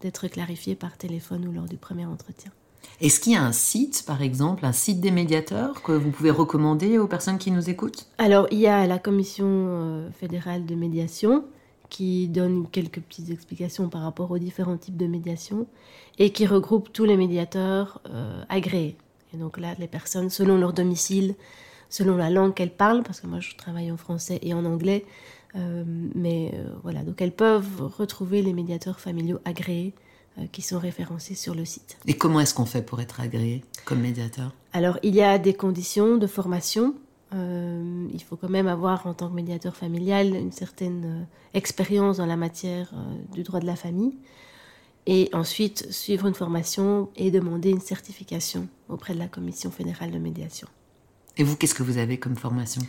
d'être 0.00 0.28
clarifié 0.28 0.74
par 0.74 0.96
téléphone 0.96 1.46
ou 1.48 1.52
lors 1.52 1.64
du 1.64 1.76
premier 1.76 2.06
entretien. 2.06 2.52
Est-ce 3.00 3.20
qu'il 3.20 3.32
y 3.32 3.36
a 3.36 3.42
un 3.42 3.52
site, 3.52 4.04
par 4.06 4.22
exemple, 4.22 4.64
un 4.64 4.72
site 4.72 5.00
des 5.00 5.10
médiateurs 5.10 5.82
que 5.82 5.92
vous 5.92 6.10
pouvez 6.10 6.30
recommander 6.30 6.98
aux 6.98 7.06
personnes 7.06 7.38
qui 7.38 7.50
nous 7.50 7.68
écoutent? 7.68 8.06
Alors, 8.18 8.46
il 8.50 8.58
y 8.58 8.68
a 8.68 8.86
la 8.86 8.98
Commission 8.98 9.46
euh, 9.48 10.10
fédérale 10.12 10.64
de 10.64 10.74
médiation 10.74 11.44
qui 11.96 12.28
donne 12.28 12.66
quelques 12.70 13.00
petites 13.00 13.30
explications 13.30 13.88
par 13.88 14.02
rapport 14.02 14.30
aux 14.30 14.36
différents 14.36 14.76
types 14.76 14.98
de 14.98 15.06
médiation 15.06 15.66
et 16.18 16.28
qui 16.28 16.44
regroupe 16.44 16.92
tous 16.92 17.06
les 17.06 17.16
médiateurs 17.16 18.02
euh, 18.10 18.42
agréés. 18.50 18.98
Et 19.32 19.38
donc 19.38 19.56
là, 19.56 19.74
les 19.78 19.86
personnes, 19.86 20.28
selon 20.28 20.58
leur 20.58 20.74
domicile, 20.74 21.36
selon 21.88 22.18
la 22.18 22.28
langue 22.28 22.52
qu'elles 22.52 22.74
parlent, 22.74 23.02
parce 23.02 23.22
que 23.22 23.26
moi 23.26 23.40
je 23.40 23.56
travaille 23.56 23.90
en 23.90 23.96
français 23.96 24.38
et 24.42 24.52
en 24.52 24.66
anglais, 24.66 25.06
euh, 25.54 25.84
mais 26.14 26.50
euh, 26.52 26.66
voilà, 26.82 27.02
donc 27.02 27.22
elles 27.22 27.32
peuvent 27.32 27.90
retrouver 27.96 28.42
les 28.42 28.52
médiateurs 28.52 29.00
familiaux 29.00 29.38
agréés 29.46 29.94
qui 30.52 30.60
sont 30.60 30.78
référencés 30.78 31.34
sur 31.34 31.54
le 31.54 31.64
site. 31.64 31.96
Et 32.06 32.12
comment 32.12 32.40
est-ce 32.40 32.52
qu'on 32.52 32.66
fait 32.66 32.82
pour 32.82 33.00
être 33.00 33.20
agréé 33.20 33.64
comme 33.86 34.00
médiateur? 34.00 34.52
Alors, 34.74 34.98
il 35.02 35.14
y 35.14 35.22
a 35.22 35.38
des 35.38 35.54
conditions 35.54 36.18
de 36.18 36.26
formation. 36.26 36.94
Il 37.32 38.22
faut 38.26 38.36
quand 38.36 38.48
même 38.48 38.68
avoir, 38.68 39.06
en 39.06 39.14
tant 39.14 39.28
que 39.28 39.34
médiateur 39.34 39.76
familial, 39.76 40.34
une 40.34 40.52
certaine 40.52 41.26
expérience 41.54 42.18
dans 42.18 42.26
la 42.26 42.36
matière 42.36 42.92
du 43.32 43.42
droit 43.42 43.60
de 43.60 43.66
la 43.66 43.76
famille. 43.76 44.16
Et 45.06 45.30
ensuite, 45.32 45.90
suivre 45.92 46.26
une 46.26 46.34
formation 46.34 47.10
et 47.14 47.30
demander 47.30 47.70
une 47.70 47.80
certification 47.80 48.68
auprès 48.88 49.14
de 49.14 49.18
la 49.18 49.28
Commission 49.28 49.70
fédérale 49.70 50.10
de 50.10 50.18
médiation. 50.18 50.66
Et 51.36 51.44
vous, 51.44 51.56
qu'est-ce 51.56 51.74
que 51.74 51.84
vous 51.84 51.98
avez 51.98 52.18
comme 52.18 52.36
formation? 52.36 52.82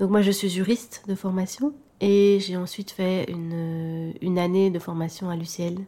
Donc 0.00 0.10
moi, 0.10 0.22
je 0.22 0.30
suis 0.30 0.48
juriste 0.48 1.04
de 1.06 1.14
formation 1.14 1.72
et 2.00 2.38
j'ai 2.40 2.56
ensuite 2.56 2.90
fait 2.90 3.30
une, 3.30 4.14
une, 4.20 4.38
année 4.38 4.70
de 4.70 4.78
formation 4.78 5.28
à 5.28 5.36
l'UCL 5.36 5.78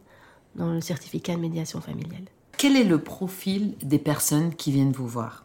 dans 0.55 0.71
le 0.71 0.81
certificat 0.81 1.35
de 1.35 1.41
médiation 1.41 1.81
familiale. 1.81 2.25
Quel 2.57 2.77
est 2.77 2.83
le 2.83 2.99
profil 2.99 3.75
des 3.81 3.97
personnes 3.97 4.53
qui 4.53 4.71
viennent 4.71 4.91
vous 4.91 5.07
voir? 5.07 5.42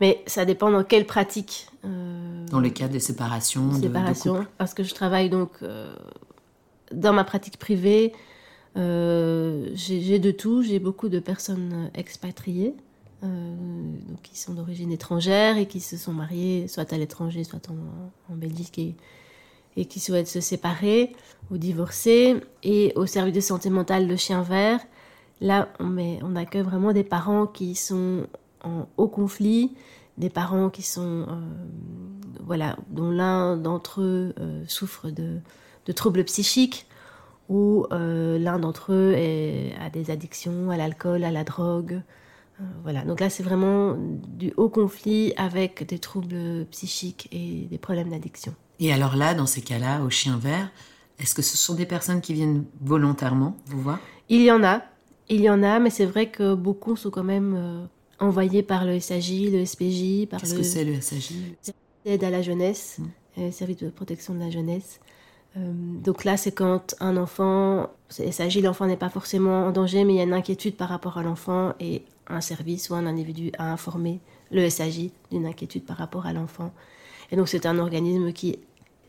Mais 0.00 0.22
ça 0.26 0.44
dépend 0.44 0.70
dans 0.70 0.84
quelle 0.84 1.06
pratique. 1.06 1.68
Euh, 1.84 2.46
dans 2.46 2.60
le 2.60 2.70
cas 2.70 2.88
des 2.88 3.00
séparations. 3.00 3.72
Séparations, 3.74 4.46
parce 4.58 4.74
que 4.74 4.82
je 4.82 4.94
travaille 4.94 5.30
donc 5.30 5.50
euh, 5.62 5.94
dans 6.92 7.12
ma 7.12 7.24
pratique 7.24 7.58
privée. 7.58 8.12
Euh, 8.76 9.68
j'ai 9.74 10.18
de 10.18 10.30
tout. 10.30 10.62
J'ai 10.62 10.78
beaucoup 10.78 11.08
de 11.08 11.18
personnes 11.18 11.90
expatriées, 11.94 12.74
donc 13.22 14.22
qui 14.22 14.38
sont 14.38 14.54
d'origine 14.54 14.92
étrangère 14.92 15.58
et 15.58 15.66
qui 15.66 15.80
se 15.80 15.96
sont 15.96 16.12
mariées 16.12 16.68
soit 16.68 16.92
à 16.92 16.96
l'étranger, 16.96 17.44
soit 17.44 17.68
en, 17.68 18.32
en 18.32 18.36
Belgique 18.36 18.78
et, 18.78 18.94
et, 19.76 19.84
qui 19.86 19.98
souhaitent 20.00 20.28
se 20.28 20.40
séparer 20.40 21.12
ou 21.50 21.58
divorcer. 21.58 22.36
Et 22.62 22.92
au 22.94 23.06
service 23.06 23.34
de 23.34 23.40
santé 23.40 23.70
mentale 23.70 24.06
de 24.06 24.16
Chien 24.16 24.42
Vert, 24.42 24.80
Là, 25.40 25.68
on, 25.78 25.86
met, 25.86 26.18
on 26.22 26.36
accueille 26.36 26.62
vraiment 26.62 26.92
des 26.92 27.04
parents 27.04 27.46
qui 27.46 27.74
sont 27.74 28.26
en 28.62 28.88
haut 28.96 29.08
conflit, 29.08 29.72
des 30.20 30.30
parents 30.30 30.70
qui 30.70 30.82
sont, 30.82 31.26
euh, 31.28 31.34
voilà, 32.44 32.76
dont 32.90 33.10
l'un 33.10 33.56
d'entre 33.56 34.02
eux 34.02 34.34
euh, 34.38 34.62
souffre 34.68 35.10
de, 35.10 35.40
troubles 35.96 36.22
psychiques 36.22 36.86
ou 37.48 37.84
euh, 37.90 38.38
l'un 38.38 38.60
d'entre 38.60 38.92
eux 38.92 39.16
a 39.84 39.90
des 39.90 40.12
addictions 40.12 40.70
à 40.70 40.76
l'alcool, 40.76 41.24
à 41.24 41.32
la 41.32 41.42
drogue. 41.42 42.00
voilà, 42.84 43.02
donc 43.02 43.18
là 43.18 43.28
c'est 43.28 43.42
vraiment 43.42 43.96
du 43.98 44.52
haut 44.56 44.68
conflit 44.68 45.32
avec 45.36 45.84
des 45.84 45.98
troubles 45.98 46.64
psychiques 46.70 47.28
et 47.32 47.66
des 47.68 47.78
problèmes 47.78 48.10
d'addiction. 48.10 48.54
Et 48.78 48.92
alors 48.92 49.16
là, 49.16 49.34
dans 49.34 49.46
ces 49.46 49.62
cas-là, 49.62 50.00
au 50.02 50.10
chien 50.10 50.36
vert, 50.36 50.70
est-ce 51.18 51.34
que 51.34 51.42
ce 51.42 51.56
sont 51.56 51.74
des 51.74 51.86
personnes 51.86 52.20
qui 52.20 52.34
viennent 52.34 52.66
volontairement 52.80 53.56
vous 53.66 53.80
voir? 53.82 53.98
Il 54.28 54.42
y 54.42 54.52
en 54.52 54.62
a, 54.62 54.82
il 55.28 55.40
y 55.40 55.50
en 55.50 55.64
a, 55.64 55.80
mais 55.80 55.90
c'est 55.90 56.06
vrai 56.06 56.30
que 56.30 56.54
beaucoup 56.54 56.94
sont 56.94 57.10
quand 57.10 57.24
même 57.24 57.88
envoyés 58.20 58.62
par 58.62 58.84
le 58.84 59.00
SAJ, 59.00 59.50
le 59.50 59.64
SPJ. 59.64 60.28
Qu'est-ce 60.28 60.54
que 60.54 60.62
c'est 60.62 60.84
le 60.84 61.00
SAJ 61.00 61.32
Aide 62.04 62.24
à 62.24 62.30
la 62.30 62.42
jeunesse, 62.42 62.98
mmh. 62.98 63.04
Euh, 63.38 63.52
service 63.52 63.76
de 63.76 63.90
protection 63.90 64.34
de 64.34 64.40
la 64.40 64.50
jeunesse. 64.50 64.98
Euh, 65.56 65.60
donc 66.02 66.24
là, 66.24 66.36
c'est 66.36 66.52
quand 66.52 66.94
un 67.00 67.16
enfant, 67.16 67.88
SAJ, 68.08 68.58
l'enfant 68.58 68.86
n'est 68.86 68.96
pas 68.96 69.08
forcément 69.08 69.66
en 69.66 69.70
danger, 69.70 70.04
mais 70.04 70.14
il 70.14 70.16
y 70.16 70.20
a 70.20 70.24
une 70.24 70.32
inquiétude 70.32 70.76
par 70.76 70.88
rapport 70.88 71.16
à 71.16 71.22
l'enfant 71.22 71.74
et 71.78 72.02
un 72.26 72.40
service 72.40 72.90
ou 72.90 72.94
un 72.94 73.06
individu 73.06 73.52
a 73.58 73.72
informé 73.72 74.20
le 74.50 74.68
SAJ 74.68 75.10
d'une 75.30 75.46
inquiétude 75.46 75.84
par 75.84 75.96
rapport 75.96 76.26
à 76.26 76.32
l'enfant. 76.32 76.72
Et 77.30 77.36
donc 77.36 77.48
c'est 77.48 77.66
un 77.66 77.78
organisme 77.78 78.32
qui 78.32 78.58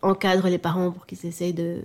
encadre 0.01 0.47
les 0.47 0.57
parents 0.57 0.91
pour 0.91 1.05
qu'ils 1.05 1.25
essayent 1.25 1.53
de, 1.53 1.81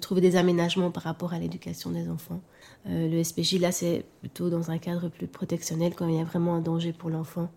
trouver 0.00 0.20
des 0.20 0.36
aménagements 0.36 0.90
par 0.90 1.04
rapport 1.04 1.32
à 1.32 1.38
l'éducation 1.38 1.90
des 1.90 2.08
enfants. 2.08 2.40
Euh, 2.88 3.08
le 3.08 3.22
SPJ, 3.22 3.60
là, 3.60 3.72
c'est 3.72 4.04
plutôt 4.20 4.50
dans 4.50 4.70
un 4.70 4.78
cadre 4.78 5.08
plus 5.08 5.26
protectionnel 5.26 5.94
quand 5.94 6.08
il 6.08 6.16
y 6.16 6.20
a 6.20 6.24
vraiment 6.24 6.54
un 6.54 6.60
danger 6.60 6.92
pour 6.92 7.10
l'enfant 7.10 7.50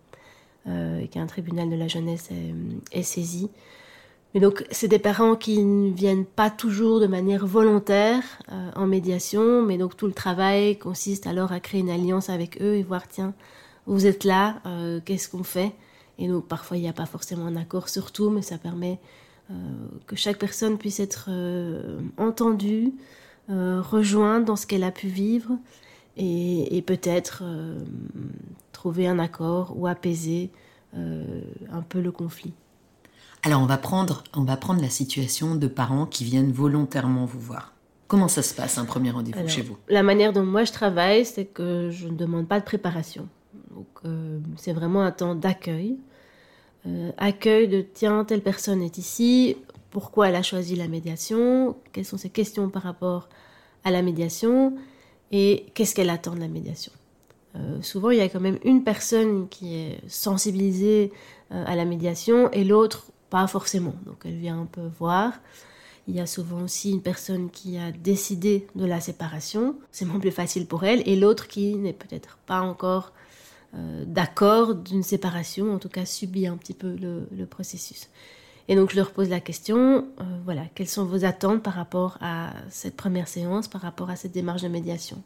euh, 0.68 1.00
et 1.00 1.08
qu'un 1.08 1.26
tribunal 1.26 1.70
de 1.70 1.76
la 1.76 1.88
jeunesse 1.88 2.30
est, 2.92 3.02
saisi. 3.02 3.50
Mais 4.34 4.40
donc, 4.40 4.64
c'est 4.70 4.88
des 4.88 4.98
parents 4.98 5.36
qui 5.36 5.62
ne 5.62 5.92
viennent 5.92 6.24
pas 6.24 6.50
toujours 6.50 7.00
de 7.00 7.06
manière 7.06 7.46
volontaire 7.46 8.22
euh, 8.50 8.70
en 8.74 8.86
médiation, 8.86 9.62
mais 9.62 9.78
donc 9.78 9.96
tout 9.96 10.06
le 10.06 10.12
travail 10.12 10.76
consiste 10.76 11.26
alors 11.26 11.52
à 11.52 11.60
créer 11.60 11.80
une 11.80 11.90
alliance 11.90 12.30
avec 12.30 12.60
eux 12.60 12.74
et 12.74 12.82
voir, 12.82 13.08
tiens, 13.08 13.34
vous 13.86 14.06
êtes 14.06 14.24
là, 14.24 14.62
qu'est-ce 15.04 15.28
qu'on 15.28 15.44
fait? 15.44 15.72
Et 16.18 16.26
donc, 16.26 16.46
parfois, 16.46 16.78
il 16.78 16.80
n'y 16.80 16.88
a 16.88 16.94
pas 16.94 17.04
forcément 17.04 17.44
un 17.44 17.56
accord 17.56 17.90
sur 17.90 18.12
tout, 18.12 18.30
mais 18.30 18.40
ça 18.40 18.56
permet 18.56 18.98
que 20.06 20.16
chaque 20.16 20.38
personne 20.38 20.78
puisse 20.78 21.00
être 21.00 21.28
euh, 21.28 22.00
entendue, 22.16 22.92
euh, 23.50 23.80
rejointe 23.82 24.44
dans 24.44 24.56
ce 24.56 24.66
qu'elle 24.66 24.84
a 24.84 24.90
pu 24.90 25.08
vivre 25.08 25.58
et, 26.16 26.82
peut-être 26.86 27.42
trouver 28.72 29.08
un 29.08 29.18
accord 29.18 29.74
ou 29.76 29.88
apaiser 29.88 30.52
un 30.94 31.82
peu 31.88 32.00
le 32.00 32.12
conflit. 32.12 32.52
Alors 33.42 33.60
on 33.60 33.66
va 33.66 33.78
prendre, 33.78 34.22
on 34.32 34.44
va 34.44 34.56
prendre 34.56 34.80
la 34.80 34.88
situation 34.88 35.56
de 35.56 35.66
parents 35.66 36.06
qui 36.06 36.22
viennent 36.22 36.52
volontairement 36.52 37.24
vous 37.24 37.40
voir. 37.40 37.72
Comment 38.06 38.28
ça 38.28 38.42
se 38.42 38.54
passe 38.54 38.78
un 38.78 38.84
premier 38.84 39.10
rendez-vous 39.10 39.48
chez 39.48 39.62
vous? 39.62 39.76
La 39.88 40.04
manière 40.04 40.32
dont 40.32 40.44
moi 40.44 40.62
je 40.62 40.70
travaille, 40.70 41.24
c'est 41.24 41.46
que 41.46 41.90
je 41.90 42.06
ne 42.06 42.16
demande 42.16 42.46
pas 42.46 42.60
de 42.60 42.64
préparation. 42.64 43.28
Donc 43.74 43.88
c'est 44.56 44.72
vraiment 44.72 45.02
un 45.02 45.10
temps 45.10 45.34
d'accueil. 45.34 45.98
Euh, 46.86 47.10
accueil 47.16 47.68
de 47.68 47.80
tiens, 47.80 48.24
telle 48.24 48.42
personne 48.42 48.82
est 48.82 48.98
ici, 48.98 49.56
pourquoi 49.90 50.28
elle 50.28 50.36
a 50.36 50.42
choisi 50.42 50.76
la 50.76 50.88
médiation, 50.88 51.76
quelles 51.92 52.04
sont 52.04 52.18
ses 52.18 52.30
questions 52.30 52.68
par 52.68 52.82
rapport 52.82 53.28
à 53.84 53.90
la 53.90 54.02
médiation? 54.02 54.74
Et 55.32 55.66
qu'est-ce 55.74 55.94
qu'elle 55.94 56.10
attend 56.10 56.34
de 56.34 56.40
la 56.40 56.48
médiation? 56.48 56.92
Euh, 57.56 57.80
souvent, 57.82 58.10
il 58.10 58.18
y 58.18 58.20
a 58.20 58.28
quand 58.28 58.40
même 58.40 58.58
une 58.64 58.82
personne 58.82 59.48
qui 59.48 59.76
est 59.76 60.00
sensibilisée 60.08 61.12
euh, 61.52 61.64
à 61.66 61.76
la 61.76 61.84
médiation 61.84 62.50
et 62.50 62.64
l'autre 62.64 63.06
pas 63.30 63.46
forcément. 63.46 63.94
Donc 64.06 64.18
elle 64.24 64.36
vient 64.36 64.60
un 64.60 64.66
peu 64.66 64.88
voir. 64.98 65.32
Il 66.06 66.14
y 66.14 66.20
a 66.20 66.26
souvent 66.26 66.62
aussi 66.62 66.90
une 66.90 67.00
personne 67.00 67.50
qui 67.50 67.78
a 67.78 67.90
décidé 67.90 68.66
de 68.74 68.84
la 68.84 69.00
séparation, 69.00 69.76
c'est 69.90 70.04
moins 70.04 70.20
plus 70.20 70.32
facile 70.32 70.66
pour 70.66 70.84
elle, 70.84 71.02
et 71.08 71.16
l'autre 71.16 71.48
qui 71.48 71.76
n'est 71.76 71.94
peut-être 71.94 72.36
pas 72.46 72.60
encore 72.60 73.12
d'accord 74.06 74.74
d'une 74.74 75.02
séparation, 75.02 75.72
en 75.72 75.78
tout 75.78 75.88
cas 75.88 76.04
subit 76.04 76.46
un 76.46 76.56
petit 76.56 76.74
peu 76.74 76.96
le, 76.96 77.46
processus. 77.46 78.08
Et 78.68 78.76
donc 78.76 78.90
je 78.90 78.96
leur 78.96 79.10
pose 79.10 79.28
la 79.28 79.40
question, 79.40 80.06
euh, 80.20 80.24
voilà, 80.44 80.62
quelles 80.74 80.88
sont 80.88 81.04
vos 81.04 81.24
attentes 81.24 81.62
par 81.62 81.74
rapport 81.74 82.16
à 82.20 82.52
cette 82.70 82.96
première 82.96 83.28
séance, 83.28 83.68
par 83.68 83.82
rapport 83.82 84.10
à 84.10 84.16
cette 84.16 84.32
démarche 84.32 84.62
de 84.62 84.68
médiation? 84.68 85.22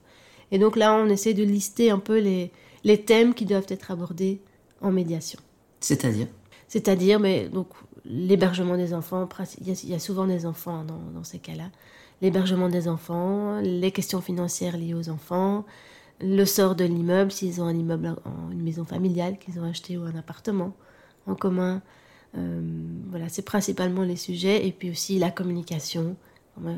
Et 0.51 0.59
donc 0.59 0.77
là, 0.77 0.95
on 0.95 1.07
essaie 1.09 1.35
de 1.35 1.45
lister 1.45 1.91
un 1.91 1.99
peu 1.99 2.19
les, 2.19 2.51
les 2.85 3.05
thèmes 3.05 3.35
qui 3.35 3.45
doivent 3.45 3.67
être 3.69 3.91
abordés 3.91 4.41
en 4.81 4.91
médiation. 4.91 5.39
C'est-à-dire? 5.81 6.27
C'est-à-dire, 6.67 7.21
mais 7.21 7.49
donc 7.49 7.69
l'hébergement 8.05 8.77
des 8.77 8.95
enfants, 8.95 9.29
il 9.61 9.89
y, 9.91 9.95
a, 9.95 9.99
souvent 9.99 10.27
des 10.27 10.47
enfants 10.47 10.85
dans, 10.85 11.01
dans 11.15 11.25
ces 11.25 11.39
cas-là, 11.39 11.71
l'hébergement 12.23 12.69
des 12.69 12.89
enfants, 12.89 13.61
les 13.61 13.93
questions 13.93 14.21
financières 14.21 14.77
liées 14.77 14.95
aux 14.95 15.09
enfants, 15.11 15.65
le 16.21 16.45
sort 16.45 16.75
de 16.75 16.85
l'immeuble, 16.85 17.31
s'ils 17.31 17.61
ont 17.61 17.67
un 17.67 17.77
immeuble, 17.77 18.17
une 18.51 18.63
maison 18.63 18.85
familiale 18.85 19.39
qu'ils 19.39 19.61
ont 19.61 19.65
acheté 19.65 19.97
ou 19.97 20.03
un 20.03 20.17
appartement 20.17 20.75
en 21.27 21.35
commun. 21.35 21.83
Euh, 22.37 22.61
voilà, 23.09 23.29
c'est 23.29 23.43
principalement 23.43 24.03
les 24.03 24.17
sujets. 24.17 24.67
Et 24.67 24.73
puis 24.73 24.91
aussi 24.91 25.19
la 25.19 25.31
communication. 25.31 26.17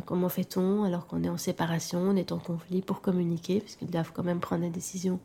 Comment, 0.05 0.29
fait-on 0.29 0.85
alors 0.85 1.07
qu'on 1.07 1.25
est 1.25 1.29
en 1.31 1.39
séparation, 1.39 2.01
on 2.01 2.17
est 2.17 2.33
en 2.33 2.39
conflit 2.39 2.83
pour 2.83 3.01
communiquer, 3.01 3.61
puisqu'ils 3.61 3.89
doivent 3.89 4.13
quand 4.13 4.23
même 4.23 4.41
prendre 4.41 4.63
des 4.63 4.69
décisions 4.69 5.21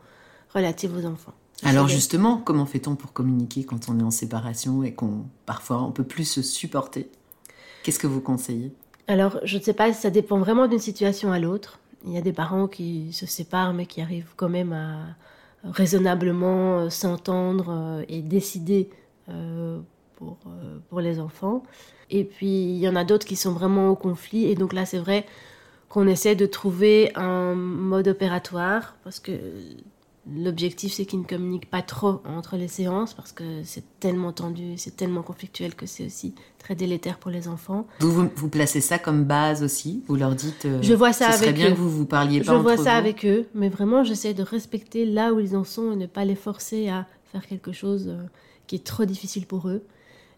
relatives 0.53 0.95
aux 0.95 1.05
enfants. 1.05 1.33
Alors 1.63 1.89
justement, 1.89 2.37
comment 2.37 2.65
fait-on 2.65 2.95
pour 2.95 3.11
communiquer 3.11 3.65
quand 3.65 3.89
on 3.89 3.99
est 3.99 4.03
en 4.03 4.11
séparation 4.11 4.83
et 4.83 4.93
qu'on 4.93 5.25
parfois 5.45 5.81
on 5.81 5.91
peut 5.91 6.05
plus 6.05 6.23
se 6.23 6.41
supporter? 6.41 7.09
Qu'est-ce 7.83 7.99
que 7.99 8.07
vous 8.07 8.21
conseillez? 8.21 8.71
Alors 9.07 9.39
je 9.43 9.57
ne 9.57 9.61
sais 9.61 9.73
pas, 9.73 9.91
ça 9.91 10.09
dépend 10.09 10.39
vraiment 10.39 10.67
d'une 10.67 10.79
situation 10.79 11.33
à 11.33 11.39
l'autre. 11.39 11.79
Il 12.05 12.13
y 12.13 12.17
a 12.17 12.21
des 12.21 12.33
parents 12.33 12.67
qui 12.67 13.11
se 13.13 13.25
séparent 13.25 13.73
mais 13.73 13.85
qui 13.85 14.01
arrivent 14.01 14.33
quand 14.35 14.49
même 14.49 14.73
à 14.73 15.15
raisonnablement 15.63 16.79
euh, 16.79 16.89
s'entendre 16.89 17.67
euh, 17.69 18.05
et 18.07 18.21
décider 18.21 18.89
euh, 19.29 19.79
pour, 20.15 20.37
pour 20.89 21.01
les 21.01 21.19
enfants. 21.19 21.63
Et 22.09 22.23
puis 22.23 22.47
il 22.47 22.77
y 22.77 22.87
en 22.87 22.95
a 22.95 23.03
d'autres 23.03 23.25
qui 23.25 23.35
sont 23.35 23.51
vraiment 23.51 23.89
au 23.89 23.95
conflit. 23.95 24.45
Et 24.45 24.55
donc 24.55 24.73
là, 24.73 24.85
c'est 24.85 24.99
vrai 24.99 25.25
qu'on 25.89 26.07
essaie 26.07 26.35
de 26.35 26.45
trouver 26.45 27.11
un 27.15 27.55
mode 27.55 28.07
opératoire 28.07 28.95
parce 29.03 29.19
que 29.19 29.31
L'objectif, 30.27 30.93
c'est 30.93 31.05
qu'ils 31.05 31.19
ne 31.19 31.25
communiquent 31.25 31.69
pas 31.69 31.83
trop 31.83 32.21
entre 32.25 32.57
les 32.57 32.67
séances 32.67 33.13
parce 33.13 33.31
que 33.31 33.61
c'est 33.63 33.83
tellement 33.99 34.31
tendu, 34.31 34.75
c'est 34.75 34.95
tellement 34.95 35.21
conflictuel 35.21 35.75
que 35.75 35.85
c'est 35.85 36.07
aussi 36.07 36.33
très 36.57 36.73
délétère 36.73 37.19
pour 37.19 37.29
les 37.29 37.47
enfants. 37.47 37.85
Vous, 37.99 38.27
vous, 38.35 38.49
placez 38.49 38.81
ça 38.81 38.97
comme 38.97 39.25
base 39.25 39.61
aussi? 39.61 40.03
Vous 40.07 40.15
leur 40.15 40.33
dites 40.33 40.65
euh, 40.65 40.81
Je 40.81 40.95
vois 40.95 41.13
ça 41.13 41.31
ce 41.31 41.39
serait 41.39 41.53
bien 41.53 41.69
que 41.69 41.77
vous 41.77 41.91
vous 41.91 42.07
parliez 42.07 42.41
pas 42.41 42.53
Je 42.53 42.57
vois 42.57 42.75
ça 42.75 42.95
avec 42.95 43.23
eux, 43.23 43.45
mais 43.53 43.69
vraiment, 43.69 44.03
j'essaie 44.03 44.33
de 44.33 44.41
respecter 44.41 45.05
là 45.05 45.31
où 45.31 45.39
ils 45.39 45.55
en 45.55 45.63
sont 45.63 45.91
et 45.91 45.95
ne 45.95 46.07
pas 46.07 46.25
les 46.25 46.35
forcer 46.35 46.89
à 46.89 47.05
faire 47.31 47.45
quelque 47.45 47.71
chose 47.71 48.07
euh, 48.07 48.23
qui 48.65 48.77
est 48.77 48.83
trop 48.83 49.05
difficile 49.05 49.45
pour 49.45 49.69
eux. 49.69 49.83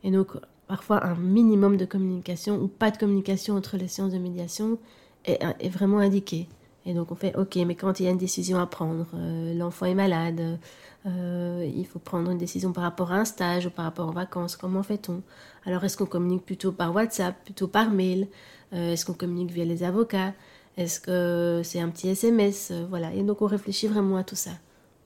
Et 0.03 0.11
donc, 0.11 0.31
parfois, 0.67 1.05
un 1.05 1.15
minimum 1.15 1.77
de 1.77 1.85
communication 1.85 2.61
ou 2.61 2.67
pas 2.67 2.91
de 2.91 2.97
communication 2.97 3.55
entre 3.55 3.77
les 3.77 3.87
séances 3.87 4.11
de 4.11 4.19
médiation 4.19 4.79
est, 5.23 5.39
est 5.61 5.69
vraiment 5.69 5.99
indiqué. 5.99 6.49
Et 6.87 6.93
donc 6.93 7.11
on 7.11 7.15
fait, 7.15 7.35
ok, 7.35 7.57
mais 7.67 7.75
quand 7.75 7.99
il 7.99 8.05
y 8.05 8.07
a 8.07 8.11
une 8.11 8.17
décision 8.17 8.59
à 8.59 8.65
prendre, 8.65 9.05
euh, 9.13 9.53
l'enfant 9.53 9.85
est 9.87 9.93
malade, 9.93 10.57
euh, 11.05 11.69
il 11.75 11.85
faut 11.85 11.99
prendre 11.99 12.31
une 12.31 12.37
décision 12.37 12.71
par 12.71 12.85
rapport 12.85 13.11
à 13.11 13.17
un 13.17 13.25
stage 13.25 13.65
ou 13.65 13.69
par 13.69 13.83
rapport 13.83 14.07
aux 14.07 14.13
vacances, 14.13 14.55
comment 14.55 14.83
fait-on? 14.83 15.21
Alors 15.65 15.83
est-ce 15.83 15.97
qu'on 15.97 16.05
communique 16.05 16.45
plutôt 16.45 16.71
par 16.71 16.95
WhatsApp, 16.95 17.35
plutôt 17.43 17.67
par 17.67 17.91
mail? 17.91 18.29
Euh, 18.73 18.93
Est-ce 18.93 19.05
qu'on 19.05 19.13
communique 19.13 19.51
via 19.51 19.65
les 19.65 19.83
avocats? 19.83 20.33
Est-ce 20.77 21.01
que 21.01 21.61
c'est 21.65 21.81
un 21.81 21.89
petit 21.89 22.07
SMS 22.07 22.71
Voilà, 22.89 23.13
et 23.13 23.21
donc 23.21 23.41
on 23.41 23.47
réfléchit 23.47 23.87
vraiment 23.87 24.15
à 24.15 24.23
tout 24.23 24.35
ça 24.35 24.51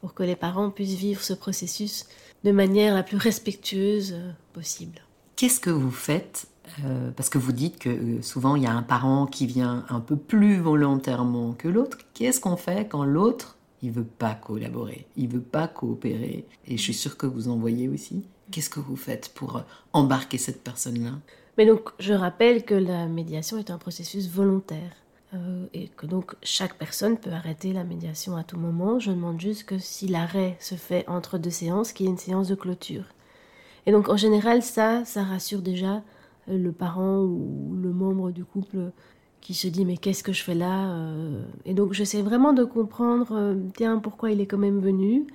pour 0.01 0.13
que 0.13 0.21
les 0.21 0.35
parents 0.35 0.69
puissent 0.69 0.99
vivre 0.99 1.21
ce 1.21 1.33
processus 1.33 2.05
de 2.43 2.51
manière 2.51 2.93
la 2.93 3.01
plus 3.01 3.17
respectueuse 3.17 4.15
possible. 4.53 5.01
Qu'est-ce 5.35 5.59
que 5.59 5.71
vous 5.71 5.91
faites 5.91 6.47
euh, 6.85 7.11
parce 7.15 7.29
que 7.29 7.37
vous 7.37 7.51
dites 7.51 7.79
que 7.79 7.89
euh, 7.89 8.21
souvent 8.21 8.55
il 8.55 8.63
y 8.63 8.67
a 8.67 8.71
un 8.71 8.83
parent 8.83 9.25
qui 9.25 9.45
vient 9.45 9.85
un 9.89 9.99
peu 9.99 10.15
plus 10.15 10.59
volontairement 10.59 11.53
que 11.53 11.67
l'autre. 11.67 11.97
Qu'est-ce 12.13 12.39
qu'on 12.39 12.57
fait 12.57 12.87
quand 12.87 13.03
l'autre 13.03 13.57
il 13.81 13.91
veut 13.91 14.03
pas 14.03 14.35
collaborer, 14.35 15.07
il 15.17 15.27
veut 15.27 15.41
pas 15.41 15.67
coopérer? 15.67 16.45
Et 16.67 16.77
je 16.77 16.81
suis 16.81 16.93
sûre 16.93 17.17
que 17.17 17.25
vous 17.25 17.47
en 17.47 17.57
voyez 17.57 17.87
aussi. 17.89 18.23
Qu'est-ce 18.51 18.69
que 18.69 18.79
vous 18.79 18.95
faites 18.95 19.31
pour 19.33 19.57
euh, 19.57 19.61
embarquer 19.93 20.37
cette 20.37 20.63
personne-là? 20.63 21.13
Mais 21.57 21.65
donc 21.65 21.89
je 21.99 22.13
rappelle 22.13 22.63
que 22.63 22.75
la 22.75 23.07
médiation 23.07 23.57
est 23.57 23.71
un 23.71 23.77
processus 23.77 24.29
volontaire. 24.29 24.95
et 25.73 25.87
que 25.95 26.05
donc 26.05 26.35
chaque 26.43 26.75
personne 26.75 27.17
peut 27.17 27.31
arrêter 27.31 27.71
la 27.71 27.85
médiation 27.85 28.35
à 28.35 28.43
tout 28.43 28.57
moment. 28.57 28.99
Je 28.99 29.11
demande 29.11 29.39
juste 29.39 29.63
que 29.63 29.77
si 29.77 30.07
l'arrêt 30.07 30.57
se 30.59 30.75
fait 30.75 31.07
entre 31.07 31.37
deux 31.37 31.51
séances, 31.51 31.93
qu'il 31.93 32.05
y 32.05 32.09
ait 32.09 32.11
une 32.11 32.17
séance 32.17 32.49
de 32.49 32.55
clôture. 32.55 33.05
Et 33.85 33.91
donc 33.91 34.09
en 34.09 34.17
général, 34.17 34.61
ça, 34.61 35.05
ça 35.05 35.23
rassure 35.23 35.61
déjà 35.61 36.01
le 36.47 36.71
parent 36.71 37.19
ou 37.19 37.75
le 37.81 37.91
membre 37.91 38.31
du 38.31 38.43
couple 38.43 38.91
qui 39.41 39.53
se 39.53 39.67
dit 39.67 39.85
mais 39.85 39.97
qu'est-ce 39.97 40.23
que 40.23 40.33
je 40.33 40.43
fais 40.43 40.55
là 40.55 40.91
euh. 40.91 41.43
Et 41.65 41.73
donc 41.73 41.93
j'essaie 41.93 42.21
vraiment 42.21 42.53
de 42.53 42.63
comprendre, 42.63 43.31
euh, 43.31 43.55
tiens, 43.75 43.97
pourquoi 43.97 44.31
il 44.31 44.39
est 44.41 44.45
quand 44.45 44.57
même 44.57 44.79
venu, 44.79 45.27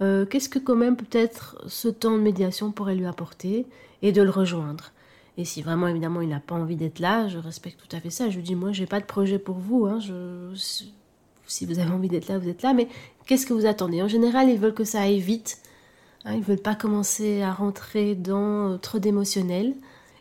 qu'est-ce 0.00 0.50
que 0.50 0.58
quand 0.58 0.76
même 0.76 0.96
peut-être 0.96 1.56
ce 1.66 1.88
temps 1.88 2.18
de 2.18 2.22
médiation 2.22 2.72
pourrait 2.72 2.94
lui 2.94 3.06
apporter, 3.06 3.66
et 4.02 4.12
de 4.12 4.20
le 4.20 4.28
rejoindre. 4.28 4.92
Et 5.38 5.46
si 5.46 5.62
vraiment 5.62 5.88
évidemment 5.88 6.20
il 6.20 6.28
n'a 6.28 6.40
pas 6.40 6.54
envie 6.54 6.76
d'être 6.76 6.98
là, 6.98 7.26
je 7.28 7.38
respecte 7.38 7.80
tout 7.80 7.96
à 7.96 8.00
fait 8.00 8.10
ça. 8.10 8.28
Je 8.28 8.36
lui 8.36 8.42
dis 8.42 8.54
moi 8.54 8.72
j'ai 8.72 8.84
pas 8.84 9.00
de 9.00 9.06
projet 9.06 9.38
pour 9.38 9.56
vous, 9.56 9.86
hein, 9.86 10.00
je, 10.00 10.52
si 11.46 11.66
vous 11.66 11.78
avez 11.78 11.90
envie 11.90 12.08
d'être 12.08 12.28
là, 12.28 12.38
vous 12.38 12.48
êtes 12.48 12.62
là, 12.62 12.74
mais 12.74 12.88
qu'est-ce 13.26 13.46
que 13.46 13.54
vous 13.54 13.66
attendez? 13.66 14.02
En 14.02 14.08
général, 14.08 14.48
ils 14.48 14.58
veulent 14.58 14.74
que 14.74 14.84
ça 14.84 15.00
aille 15.00 15.20
vite. 15.20 15.58
Hein, 16.24 16.34
ils 16.34 16.40
ne 16.40 16.44
veulent 16.44 16.58
pas 16.58 16.74
commencer 16.74 17.42
à 17.42 17.52
rentrer 17.52 18.14
dans 18.14 18.78
trop 18.78 18.98
d'émotionnel. 18.98 19.74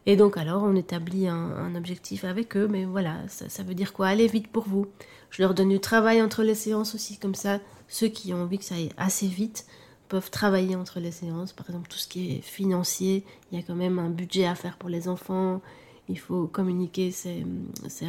Et 0.05 0.15
donc 0.15 0.37
alors 0.37 0.63
on 0.63 0.75
établit 0.75 1.27
un, 1.27 1.75
objectif 1.75 2.23
avec 2.23 2.57
eux, 2.57 2.67
mais 2.67 2.85
voilà, 2.85 3.17
ça, 3.27 3.63
veut 3.63 3.73
dire 3.73 3.93
quoi? 3.93 4.07
Allez 4.07 4.27
vite 4.27 4.47
pour 4.47 4.67
vous. 4.67 4.87
Je 5.29 5.41
leur 5.41 5.53
donne 5.53 5.69
du 5.69 5.79
travail 5.79 6.21
entre 6.21 6.43
les 6.43 6.55
séances 6.55 6.93
aussi, 6.93 7.17
comme 7.17 7.35
ça, 7.35 7.59
ceux 7.87 8.07
qui 8.07 8.33
ont 8.33 8.43
envie 8.43 8.59
que 8.59 8.65
ça 8.65 8.75
aille 8.75 8.91
assez 8.97 9.27
vite 9.27 9.65
peuvent 10.09 10.29
travailler 10.29 10.75
entre 10.75 10.99
les 10.99 11.11
séances. 11.11 11.53
Par 11.53 11.67
exemple, 11.69 11.87
tout 11.89 11.97
ce 11.97 12.07
qui 12.07 12.33
est 12.35 12.41
financier, 12.41 13.25
il 13.51 13.57
y 13.57 13.61
a 13.61 13.65
quand 13.65 13.75
même 13.75 13.97
un 13.97 14.09
budget 14.09 14.45
à 14.45 14.55
faire 14.55 14.77
pour 14.77 14.89
les 14.89 15.07
enfants. 15.07 15.61
Il 16.09 16.19
faut 16.19 16.47
communiquer 16.47 17.11
ses, 17.11 17.45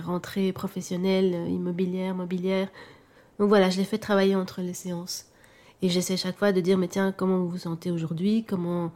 rentrées 0.00 0.52
professionnelles, 0.52 1.48
immobilières, 1.48 2.14
mobilières. 2.14 2.68
Donc 3.38 3.48
voilà, 3.48 3.70
je 3.70 3.78
les 3.78 3.84
fais 3.84 3.98
travailler 3.98 4.36
entre 4.36 4.60
les 4.60 4.74
séances. 4.74 5.26
Et 5.80 5.88
j'essaie 5.88 6.16
chaque 6.16 6.36
fois 6.36 6.52
de 6.52 6.60
dire, 6.60 6.76
mais 6.76 6.88
tiens, 6.88 7.12
comment 7.12 7.38
vous 7.38 7.48
vous 7.48 7.58
sentez 7.58 7.90
aujourd'hui? 7.90 8.44
Comment, 8.44 8.92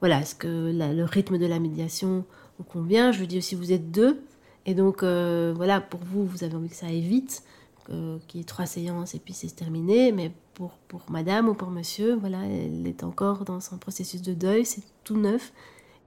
voilà, 0.00 0.20
est-ce 0.20 0.34
que 0.34 0.72
le 0.72 1.04
rythme 1.04 1.38
de 1.38 1.46
la 1.46 1.58
médiation 1.58 2.24
vous 2.58 2.64
convient? 2.64 3.12
Je 3.12 3.20
lui 3.20 3.26
dis 3.26 3.38
aussi, 3.38 3.54
vous 3.54 3.72
êtes 3.72 3.90
deux. 3.90 4.22
Et 4.66 4.74
donc, 4.74 5.02
euh, 5.02 5.52
voilà, 5.56 5.80
pour 5.80 6.00
vous, 6.00 6.26
vous 6.26 6.44
avez 6.44 6.54
envie 6.54 6.68
que 6.68 6.76
ça 6.76 6.86
aille 6.86 7.00
vite, 7.00 7.42
qu'il 7.86 8.40
y 8.40 8.42
ait 8.42 8.46
trois 8.46 8.66
séances 8.66 9.14
et 9.14 9.18
puis 9.18 9.34
c'est 9.34 9.54
terminé. 9.54 10.12
Mais 10.12 10.32
pour, 10.54 10.72
pour 10.88 11.10
madame 11.10 11.48
ou 11.48 11.54
pour 11.54 11.70
monsieur, 11.70 12.14
voilà, 12.14 12.38
elle 12.44 12.86
est 12.86 13.02
encore 13.04 13.44
dans 13.44 13.60
son 13.60 13.78
processus 13.78 14.22
de 14.22 14.34
deuil, 14.34 14.64
c'est 14.64 14.82
tout 15.04 15.16
neuf. 15.16 15.52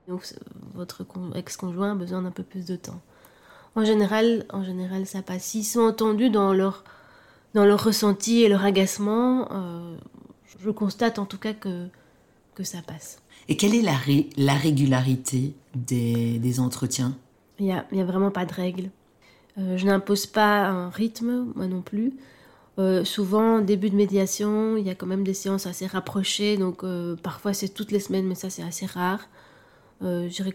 Donc, 0.08 0.34
votre 0.74 1.06
ex-conjoint 1.36 1.92
a 1.92 1.96
besoin 1.96 2.22
d'un 2.22 2.32
peu 2.32 2.44
plus 2.44 2.66
de 2.66 2.76
temps. 2.76 3.02
En 3.76 3.84
général, 3.84 4.46
en 4.52 4.64
général, 4.64 5.06
ça 5.06 5.22
passe. 5.22 5.44
S'ils 5.44 5.66
sont 5.66 5.82
entendus 5.82 6.30
dans 6.30 6.54
leur 6.54 6.84
dans 7.54 7.66
leur 7.66 7.84
ressenti 7.84 8.42
et 8.42 8.50
leur 8.50 8.64
agacement, 8.64 9.48
euh, 9.52 9.96
je 10.60 10.70
constate 10.72 11.20
en 11.20 11.26
tout 11.26 11.38
cas 11.38 11.54
que, 11.54 11.88
que 12.56 12.64
ça 12.64 12.80
passe. 12.82 13.22
Et 13.50 13.58
quelle 13.58 13.76
est 13.76 13.82
la, 13.82 13.96
la 14.38 14.54
régularité 14.54 15.54
des, 15.76 16.60
entretiens? 16.60 17.16
Il 17.60 17.66
n'y 17.66 18.02
a, 18.02 18.06
vraiment 18.06 18.32
pas 18.32 18.46
de 18.46 18.54
règle. 18.54 18.90
Euh, 19.58 19.78
je 19.78 19.86
n'impose 19.86 20.26
pas 20.26 20.68
un 20.68 20.90
rythme, 20.90 21.52
moi 21.56 21.68
non 21.68 21.82
plus. 21.82 22.14
Euh, 22.80 23.06
souvent, 23.06 23.60
début 23.60 23.90
de 23.90 23.96
médiation, 23.96 24.78
il 24.78 24.86
y 24.86 24.90
a 24.90 24.96
quand 24.96 25.06
même 25.06 25.24
des 25.24 25.36
séances 25.36 25.68
assez 25.68 25.86
rapprochées, 25.86 26.58
donc 26.58 26.84
parfois 27.22 27.54
c'est 27.54 27.70
toutes 27.70 27.92
les 27.92 28.00
semaines, 28.00 28.26
mais 28.26 28.36
ça 28.36 28.50
c'est 28.50 28.64
assez 28.64 28.86
rare. 28.86 29.28
je 30.02 30.28
dirais 30.28 30.54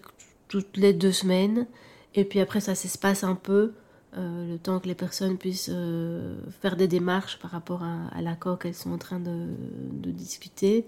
toutes 0.48 0.76
les 0.76 0.92
deux 0.92 1.12
semaines. 1.12 1.66
Et 2.14 2.24
puis 2.24 2.40
après, 2.40 2.60
ça 2.60 2.74
s'espace 2.74 3.22
un 3.22 3.34
peu. 3.34 3.72
Euh, 4.16 4.52
le 4.52 4.58
temps 4.58 4.80
que 4.80 4.88
les 4.88 4.94
personnes 4.94 5.36
puissent 5.36 5.70
euh, 5.72 6.40
faire 6.62 6.76
des 6.76 6.88
démarches 6.88 7.38
par 7.38 7.50
rapport 7.50 7.82
à, 7.82 8.22
l'accord 8.22 8.58
qu'elles 8.58 8.74
sont 8.74 8.92
en 8.92 8.98
train 8.98 9.20
de, 9.20 9.48
discuter. 10.10 10.86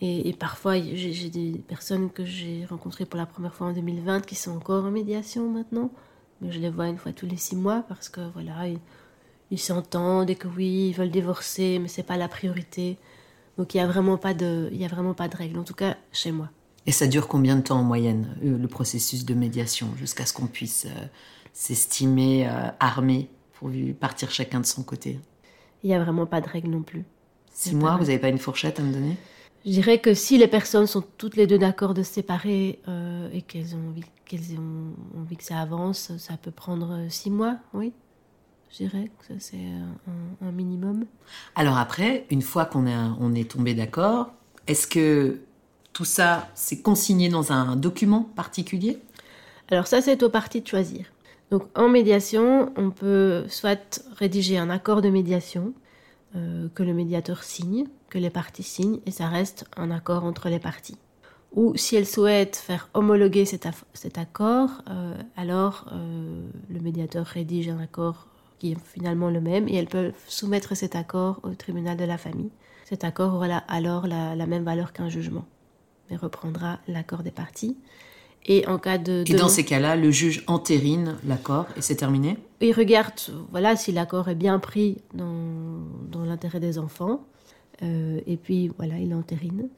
Et, 0.00 0.32
parfois, 0.32 0.80
j'ai 0.80 1.28
des 1.28 1.58
personnes 1.66 2.10
que 2.10 2.24
j'ai 2.24 2.64
rencontrées 2.66 3.04
pour 3.04 3.18
la 3.18 3.26
première 3.26 3.54
fois 3.54 3.68
en 3.68 3.72
2020 3.72 4.24
qui 4.24 4.36
sont 4.36 4.52
encore 4.52 4.84
en 4.84 4.92
médiation 4.92 5.50
maintenant, 5.50 5.90
mais 6.40 6.52
je 6.52 6.60
les 6.60 6.70
vois 6.70 6.86
une 6.86 6.98
fois 6.98 7.12
tous 7.12 7.26
les 7.26 7.36
six 7.36 7.56
mois 7.56 7.84
parce 7.88 8.08
que 8.08 8.20
voilà, 8.32 8.66
ils 9.50 9.58
s'entendent 9.58 10.30
et 10.30 10.36
que 10.36 10.46
oui, 10.46 10.90
ils 10.90 10.92
veulent 10.92 11.10
divorcer, 11.10 11.80
mais 11.80 11.88
c'est 11.88 12.04
pas 12.04 12.16
la 12.16 12.28
priorité. 12.28 12.96
Donc 13.56 13.74
il 13.74 13.78
n'y 13.78 13.82
a 13.82 13.88
vraiment 13.88 14.18
pas 14.18 14.34
de, 14.34 14.68
y 14.72 14.84
a 14.84 14.88
vraiment 14.88 15.14
pas 15.14 15.26
de 15.26 15.36
règle, 15.36 15.58
en 15.58 15.64
tout 15.64 15.74
cas 15.74 15.96
chez 16.12 16.30
moi. 16.30 16.48
Et 16.86 16.92
ça 16.92 17.08
dure 17.08 17.26
combien 17.26 17.56
de 17.56 17.62
temps 17.62 17.80
en 17.80 17.82
moyenne 17.82 18.36
le 18.40 18.68
processus 18.68 19.24
de 19.24 19.34
médiation 19.34 19.88
jusqu'à 19.98 20.26
ce 20.26 20.32
qu'on 20.32 20.46
puisse 20.46 20.86
s'estimer 21.52 22.48
euh, 22.48 22.68
armé 22.78 23.28
pour 23.54 23.70
partir 23.98 24.30
chacun 24.30 24.60
de 24.60 24.66
son 24.66 24.84
côté? 24.84 25.18
Il 25.82 25.88
n'y 25.88 25.94
a 25.94 26.02
vraiment 26.02 26.24
pas 26.24 26.40
de 26.40 26.48
règle 26.48 26.70
non 26.70 26.82
plus. 26.82 27.04
Six 27.52 27.74
mois, 27.74 27.96
vous 27.96 28.04
n'avez 28.04 28.20
pas 28.20 28.28
une 28.28 28.38
fourchette 28.38 28.78
à 28.78 28.82
me 28.84 28.92
donner? 28.92 29.16
Je 29.64 29.70
dirais 29.70 29.98
que 29.98 30.14
si 30.14 30.38
les 30.38 30.48
personnes 30.48 30.86
sont 30.86 31.04
toutes 31.18 31.36
les 31.36 31.46
deux 31.46 31.58
d'accord 31.58 31.94
de 31.94 32.02
se 32.02 32.14
séparer 32.14 32.80
euh, 32.88 33.28
et 33.32 33.42
qu'elles 33.42 33.74
ont, 33.74 33.88
envie, 33.88 34.04
qu'elles 34.24 34.58
ont 34.58 35.20
envie 35.20 35.36
que 35.36 35.44
ça 35.44 35.58
avance, 35.58 36.12
ça 36.18 36.36
peut 36.36 36.50
prendre 36.50 36.92
euh, 36.92 37.08
six 37.08 37.30
mois, 37.30 37.56
oui. 37.74 37.92
Je 38.70 38.78
dirais 38.78 39.10
que 39.18 39.26
ça 39.26 39.34
c'est 39.38 39.64
un, 40.42 40.52
minimum. 40.52 41.06
Alors 41.54 41.78
après, 41.78 42.26
une 42.30 42.42
fois 42.42 42.66
qu'on 42.66 42.86
est, 42.86 42.96
on 43.18 43.34
est 43.34 43.50
tombé 43.50 43.72
d'accord, 43.74 44.30
est-ce 44.66 44.86
que 44.86 45.40
tout 45.94 46.04
ça 46.04 46.48
c'est 46.54 46.82
consigné 46.82 47.30
dans 47.30 47.50
un 47.50 47.76
document 47.76 48.24
particulier? 48.36 48.98
Alors 49.70 49.86
ça 49.86 50.02
c'est 50.02 50.22
aux 50.22 50.28
parties 50.28 50.60
de 50.60 50.66
choisir. 50.66 51.06
Donc 51.50 51.64
en 51.74 51.88
médiation, 51.88 52.72
on 52.76 52.90
peut 52.90 53.44
soit 53.48 54.02
rédiger 54.16 54.58
un 54.58 54.68
accord 54.68 55.00
de 55.00 55.08
médiation 55.08 55.72
euh, 56.36 56.68
que 56.74 56.82
le 56.82 56.92
médiateur 56.92 57.42
signe, 57.42 57.86
que 58.10 58.18
les 58.18 58.30
parties 58.30 58.62
signent, 58.62 59.00
et 59.06 59.10
ça 59.10 59.28
reste 59.28 59.64
un 59.76 59.90
accord 59.90 60.24
entre 60.24 60.48
les 60.48 60.58
parties. 60.58 60.96
Ou 61.54 61.76
si 61.76 61.96
elles 61.96 62.06
souhaitent 62.06 62.56
faire 62.56 62.88
homologuer 62.94 63.44
cet, 63.44 63.66
accord, 64.18 64.70
euh, 64.90 65.14
alors 65.36 65.86
euh, 65.92 66.42
le 66.68 66.80
médiateur 66.80 67.26
rédige 67.26 67.68
un 67.68 67.78
accord 67.78 68.26
qui 68.58 68.72
est 68.72 68.78
finalement 68.92 69.30
le 69.30 69.40
même, 69.40 69.68
et 69.68 69.76
elles 69.76 69.86
peuvent 69.86 70.12
soumettre 70.26 70.76
cet 70.76 70.96
accord 70.96 71.40
au 71.42 71.50
tribunal 71.50 71.96
de 71.96 72.04
la 72.04 72.18
famille. 72.18 72.50
Cet 72.84 73.04
accord 73.04 73.34
aura 73.34 73.58
alors 73.68 74.06
la 74.06 74.46
même 74.46 74.64
valeur 74.64 74.92
qu'un 74.92 75.08
jugement, 75.08 75.44
mais 76.10 76.16
reprendra 76.16 76.80
l'accord 76.88 77.22
des 77.22 77.30
parties. 77.30 77.76
Et 78.46 78.66
en 78.66 78.78
cas 78.78 78.98
de. 78.98 79.24
Et 79.26 79.34
dans 79.34 79.48
ces 79.48 79.64
cas-là, 79.64 79.96
le 79.96 80.10
juge 80.10 80.42
entérine 80.46 81.16
l'accord 81.26 81.66
et 81.76 81.82
c'est 81.82 81.96
terminé? 81.96 82.38
Il 82.60 82.72
regarde 82.72 83.14
voilà, 83.50 83.76
si 83.76 83.92
l'accord 83.92 84.28
est 84.28 84.34
bien 84.34 84.58
pris 84.58 84.98
dans, 85.14 85.34
dans 86.10 86.24
l'intérêt 86.24 86.60
des 86.60 86.78
enfants. 86.78 87.20
Euh, 87.82 88.20
et 88.26 88.36
puis 88.36 88.70
voilà, 88.76 88.98
il 88.98 89.14
entérine. 89.14 89.68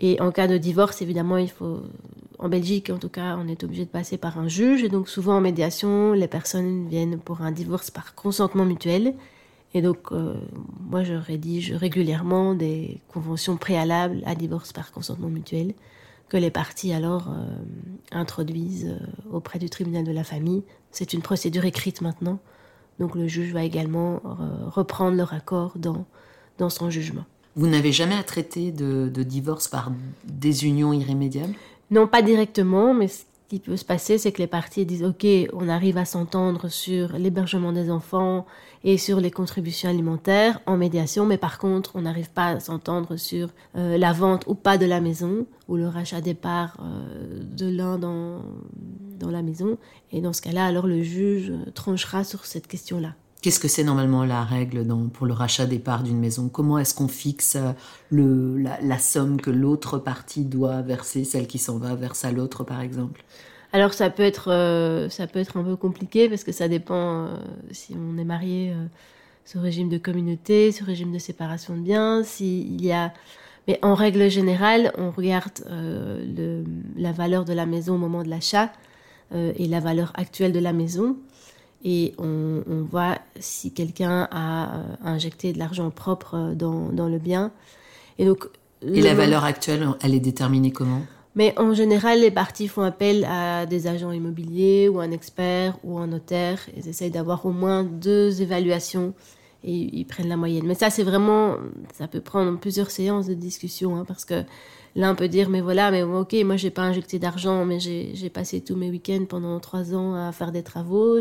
Et 0.00 0.20
en 0.20 0.30
cas 0.30 0.46
de 0.46 0.58
divorce, 0.58 1.02
évidemment, 1.02 1.36
il 1.38 1.50
faut. 1.50 1.80
En 2.38 2.48
Belgique, 2.48 2.90
en 2.90 2.98
tout 2.98 3.08
cas, 3.08 3.36
on 3.36 3.48
est 3.48 3.64
obligé 3.64 3.84
de 3.84 3.90
passer 3.90 4.16
par 4.16 4.38
un 4.38 4.46
juge. 4.46 4.84
Et 4.84 4.88
donc, 4.88 5.08
souvent 5.08 5.36
en 5.36 5.40
médiation, 5.40 6.12
les 6.12 6.28
personnes 6.28 6.88
viennent 6.88 7.18
pour 7.18 7.40
un 7.42 7.50
divorce 7.50 7.90
par 7.90 8.14
consentement 8.14 8.64
mutuel. 8.64 9.14
Et 9.74 9.82
donc, 9.82 10.12
euh, 10.12 10.34
moi, 10.88 11.02
je 11.02 11.14
rédige 11.14 11.72
régulièrement 11.72 12.54
des 12.54 13.00
conventions 13.08 13.56
préalables 13.56 14.22
à 14.24 14.34
divorce 14.36 14.72
par 14.72 14.92
consentement 14.92 15.28
mutuel 15.28 15.74
que 16.28 16.36
les 16.36 16.50
parties 16.50 16.92
alors 16.92 17.28
euh, 17.30 17.56
introduisent 18.12 18.96
auprès 19.32 19.58
du 19.58 19.68
tribunal 19.68 20.04
de 20.04 20.12
la 20.12 20.24
famille. 20.24 20.62
C'est 20.92 21.12
une 21.12 21.22
procédure 21.22 21.64
écrite 21.64 22.02
maintenant, 22.02 22.38
donc 23.00 23.14
le 23.14 23.26
juge 23.26 23.52
va 23.52 23.64
également 23.64 24.20
reprendre 24.66 25.16
leur 25.16 25.32
accord 25.34 25.74
dans 25.78 26.70
son 26.70 26.90
jugement. 26.90 27.24
Vous 27.58 27.66
n'avez 27.66 27.90
jamais 27.90 28.14
à 28.14 28.22
traiter 28.22 28.70
de, 28.70 29.10
divorce 29.24 29.66
par 29.66 29.90
désunion 30.22 30.92
irrémédiable? 30.92 31.54
Non, 31.90 32.06
pas 32.06 32.22
directement, 32.22 32.94
mais 32.94 33.08
ce 33.08 33.24
qui 33.48 33.58
peut 33.58 33.76
se 33.76 33.84
passer, 33.84 34.16
c'est 34.16 34.30
que 34.30 34.38
les 34.38 34.46
parties 34.46 34.86
disent 34.86 35.02
OK, 35.02 35.26
on 35.52 35.68
arrive 35.68 35.98
à 35.98 36.04
s'entendre 36.04 36.68
sur 36.68 37.14
l'hébergement 37.14 37.72
des 37.72 37.90
enfants 37.90 38.46
et 38.84 38.96
sur 38.96 39.18
les 39.18 39.32
contributions 39.32 39.90
alimentaires 39.90 40.60
en 40.66 40.76
médiation, 40.76 41.26
mais 41.26 41.36
par 41.36 41.58
contre, 41.58 41.96
on 41.96 42.02
n'arrive 42.02 42.30
pas 42.30 42.46
à 42.46 42.60
s'entendre 42.60 43.16
sur 43.16 43.48
euh, 43.74 43.98
la 43.98 44.12
vente 44.12 44.44
ou 44.46 44.54
pas 44.54 44.78
de 44.78 44.86
la 44.86 45.00
maison 45.00 45.44
ou 45.66 45.74
le 45.74 45.88
rachat 45.88 46.20
des 46.20 46.34
parts 46.34 46.76
euh, 46.80 47.42
de 47.42 47.68
l'un 47.68 47.98
dans, 47.98 48.40
dans 49.18 49.32
la 49.32 49.42
maison. 49.42 49.78
Et 50.12 50.20
dans 50.20 50.32
ce 50.32 50.42
cas-là, 50.42 50.64
alors 50.64 50.86
le 50.86 51.02
juge 51.02 51.52
tranchera 51.74 52.22
sur 52.22 52.46
cette 52.46 52.68
question-là. 52.68 53.14
Qu'est-ce 53.40 53.60
que 53.60 53.68
c'est 53.68 53.84
normalement 53.84 54.24
la 54.24 54.42
règle 54.42 54.84
pour 55.12 55.24
le 55.24 55.32
rachat 55.32 55.66
des 55.66 55.78
parts 55.78 56.02
d'une 56.02 56.18
maison? 56.18 56.48
Comment 56.48 56.78
est-ce 56.78 56.92
qu'on 56.92 57.06
fixe 57.06 57.56
euh, 58.12 58.68
la, 58.82 58.98
somme 58.98 59.40
que 59.40 59.50
l'autre 59.50 59.98
partie 59.98 60.44
doit 60.44 60.82
verser, 60.82 61.22
celle 61.22 61.46
qui 61.46 61.58
s'en 61.58 61.78
va 61.78 61.94
verse 61.94 62.24
à 62.24 62.32
l'autre 62.32 62.64
par 62.64 62.80
exemple? 62.80 63.22
Alors 63.72 63.94
ça 63.94 64.10
peut 64.10 64.24
être 64.24 64.50
euh, 64.50 65.08
ça 65.08 65.28
peut 65.28 65.38
être 65.38 65.56
un 65.56 65.62
peu 65.62 65.76
compliqué 65.76 66.28
parce 66.28 66.42
que 66.42 66.50
ça 66.50 66.66
dépend 66.66 67.26
euh, 67.26 67.36
si 67.70 67.94
on 67.96 68.18
est 68.18 68.24
marié 68.24 68.74
ce 69.44 69.58
régime 69.58 69.88
de 69.88 69.98
communauté, 69.98 70.72
ce 70.72 70.82
régime 70.82 71.12
de 71.12 71.18
séparation 71.18 71.76
de 71.76 71.82
biens, 71.82 72.24
s'il 72.24 72.84
y 72.84 72.90
a 72.90 73.12
mais 73.68 73.78
en 73.82 73.94
règle 73.94 74.30
générale, 74.30 74.92
on 74.96 75.10
regarde 75.10 75.62
la 76.96 77.12
valeur 77.12 77.44
de 77.44 77.52
la 77.52 77.66
maison 77.66 77.96
au 77.96 77.98
moment 77.98 78.22
de 78.22 78.30
l'achat 78.30 78.72
et 79.34 79.66
la 79.68 79.78
valeur 79.78 80.10
actuelle 80.16 80.52
de 80.52 80.58
la 80.58 80.72
maison 80.72 81.18
et 81.84 82.14
on, 82.18 82.62
on 82.68 82.82
voit 82.82 83.18
si 83.38 83.72
quelqu'un 83.72 84.28
a 84.30 84.82
injecté 85.04 85.52
de 85.52 85.58
l'argent 85.58 85.90
propre 85.90 86.54
dans, 86.54 86.88
dans, 86.90 87.08
le 87.08 87.18
bien. 87.18 87.52
Et 88.18 88.24
donc 88.24 88.48
et 88.82 89.00
la 89.00 89.14
valeur 89.14 89.44
actuelle, 89.44 89.88
elle 90.02 90.14
est 90.14 90.20
déterminée 90.20 90.70
comment? 90.70 91.02
Mais 91.34 91.54
en 91.56 91.72
général, 91.72 92.20
les 92.20 92.30
parties 92.30 92.66
font 92.66 92.82
appel 92.82 93.24
à 93.24 93.64
des 93.64 93.86
agents 93.86 94.10
immobiliers 94.10 94.88
ou 94.88 94.98
un 94.98 95.12
expert 95.12 95.78
ou 95.84 95.98
un 95.98 96.08
notaire. 96.08 96.58
Ils 96.76 96.88
essayent 96.88 97.10
d'avoir 97.10 97.46
au 97.46 97.52
moins 97.52 97.84
deux 97.84 98.42
évaluations 98.42 99.14
et 99.62 99.72
ils 99.72 100.04
prennent 100.04 100.28
la 100.28 100.36
moyenne. 100.36 100.66
Mais 100.66 100.74
ça, 100.74 100.90
c'est 100.90 101.02
vraiment, 101.04 101.56
ça 101.94 102.08
peut 102.08 102.20
prendre 102.20 102.58
plusieurs 102.58 102.90
séances 102.90 103.26
de 103.26 103.34
discussion 103.34 103.96
hein, 103.96 104.04
parce 104.06 104.24
que 104.24 104.42
l'un 104.98 105.14
peut 105.14 105.28
dire, 105.28 105.48
mais 105.48 105.60
voilà, 105.60 105.92
mais 105.92 106.02
ok, 106.02 106.34
moi 106.44 106.56
j'ai 106.56 106.70
pas 106.70 106.82
injecté 106.82 107.20
d'argent, 107.20 107.64
mais 107.64 107.78
j'ai 107.78 108.30
passé 108.30 108.60
tous 108.60 108.74
mes 108.74 108.90
week-ends 108.90 109.24
pendant 109.28 109.60
trois 109.60 109.94
ans 109.94 110.14
à 110.14 110.32
faire 110.32 110.50
des 110.50 110.64
travaux. 110.64 111.20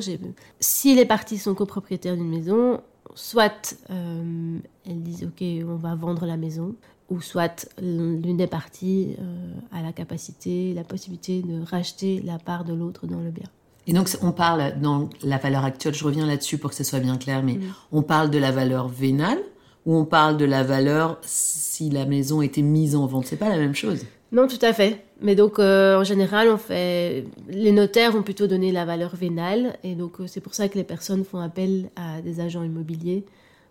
Si 0.60 0.96
les 0.96 1.06
parties 1.06 1.38
sont 1.38 1.54
copropriétaires 1.54 2.16
d'une 2.16 2.28
maison, 2.28 2.82
soit 3.14 3.78
euh, 3.92 4.58
elles 4.88 5.04
disent, 5.04 5.26
ok, 5.26 5.46
on 5.70 5.76
va 5.76 5.94
vendre 5.94 6.26
la 6.26 6.38
maison, 6.38 6.74
ou 7.10 7.22
soit 7.22 7.70
l'une 7.80 8.38
des 8.38 8.48
parties 8.48 9.16
euh, 9.20 9.54
a 9.72 9.84
la 9.84 9.94
capacité, 9.94 10.74
la 10.74 10.84
possibilité 10.84 11.44
de 11.44 11.62
racheter 11.64 12.22
la 12.26 12.40
part 12.40 12.66
de 12.66 12.74
l'autre 12.74 13.06
dans 13.06 13.20
le 13.20 13.30
bien. 13.30 13.48
Et 13.86 13.94
donc 13.94 14.10
on 14.24 14.32
parle 14.32 14.82
dans 14.82 15.08
la 15.22 15.38
valeur 15.38 15.64
actuelle, 15.64 15.94
je 15.94 16.04
reviens 16.04 16.26
là-dessus 16.26 16.58
pour 16.58 16.72
que 16.72 16.76
ce 16.76 16.84
soit 16.84 17.00
bien 17.00 17.18
clair, 17.18 17.44
mais 17.44 17.54
mm. 17.54 17.74
on 17.92 18.02
parle 18.02 18.32
de 18.32 18.40
la 18.40 18.52
valeur 18.52 18.88
vénale 18.88 19.40
ou 19.88 19.96
on 19.96 20.06
parle 20.06 20.38
de 20.38 20.46
la 20.46 20.64
valeur 20.64 21.18
si 21.24 21.90
la 21.90 22.06
maison 22.06 22.42
était 22.44 22.62
mise 22.62 22.96
en 22.96 23.08
vente. 23.08 23.26
C'est 23.26 23.38
pas 23.38 23.50
la 23.50 23.58
même 23.58 23.74
chose. 23.74 24.06
Non, 24.34 24.48
tout 24.48 24.60
à 24.62 24.74
fait. 24.74 25.06
Mais 25.22 25.34
donc 25.34 25.58
euh, 25.58 25.98
en 25.98 26.04
général, 26.04 26.50
on 26.50 26.58
fait, 26.58 27.26
les 27.48 27.72
notaires 27.72 28.12
vont 28.12 28.22
plutôt 28.22 28.46
donner 28.46 28.74
la 28.74 28.84
valeur 28.84 29.16
vénale, 29.16 29.78
et 29.84 29.96
donc 29.96 30.20
euh, 30.20 30.28
c'est 30.28 30.42
pour 30.42 30.54
ça 30.54 30.68
que 30.68 30.78
les 30.78 30.84
personnes 30.84 31.24
font 31.24 31.40
appel 31.40 31.90
à 31.96 32.22
des 32.22 32.42
agents 32.42 32.64
immobiliers 32.64 33.24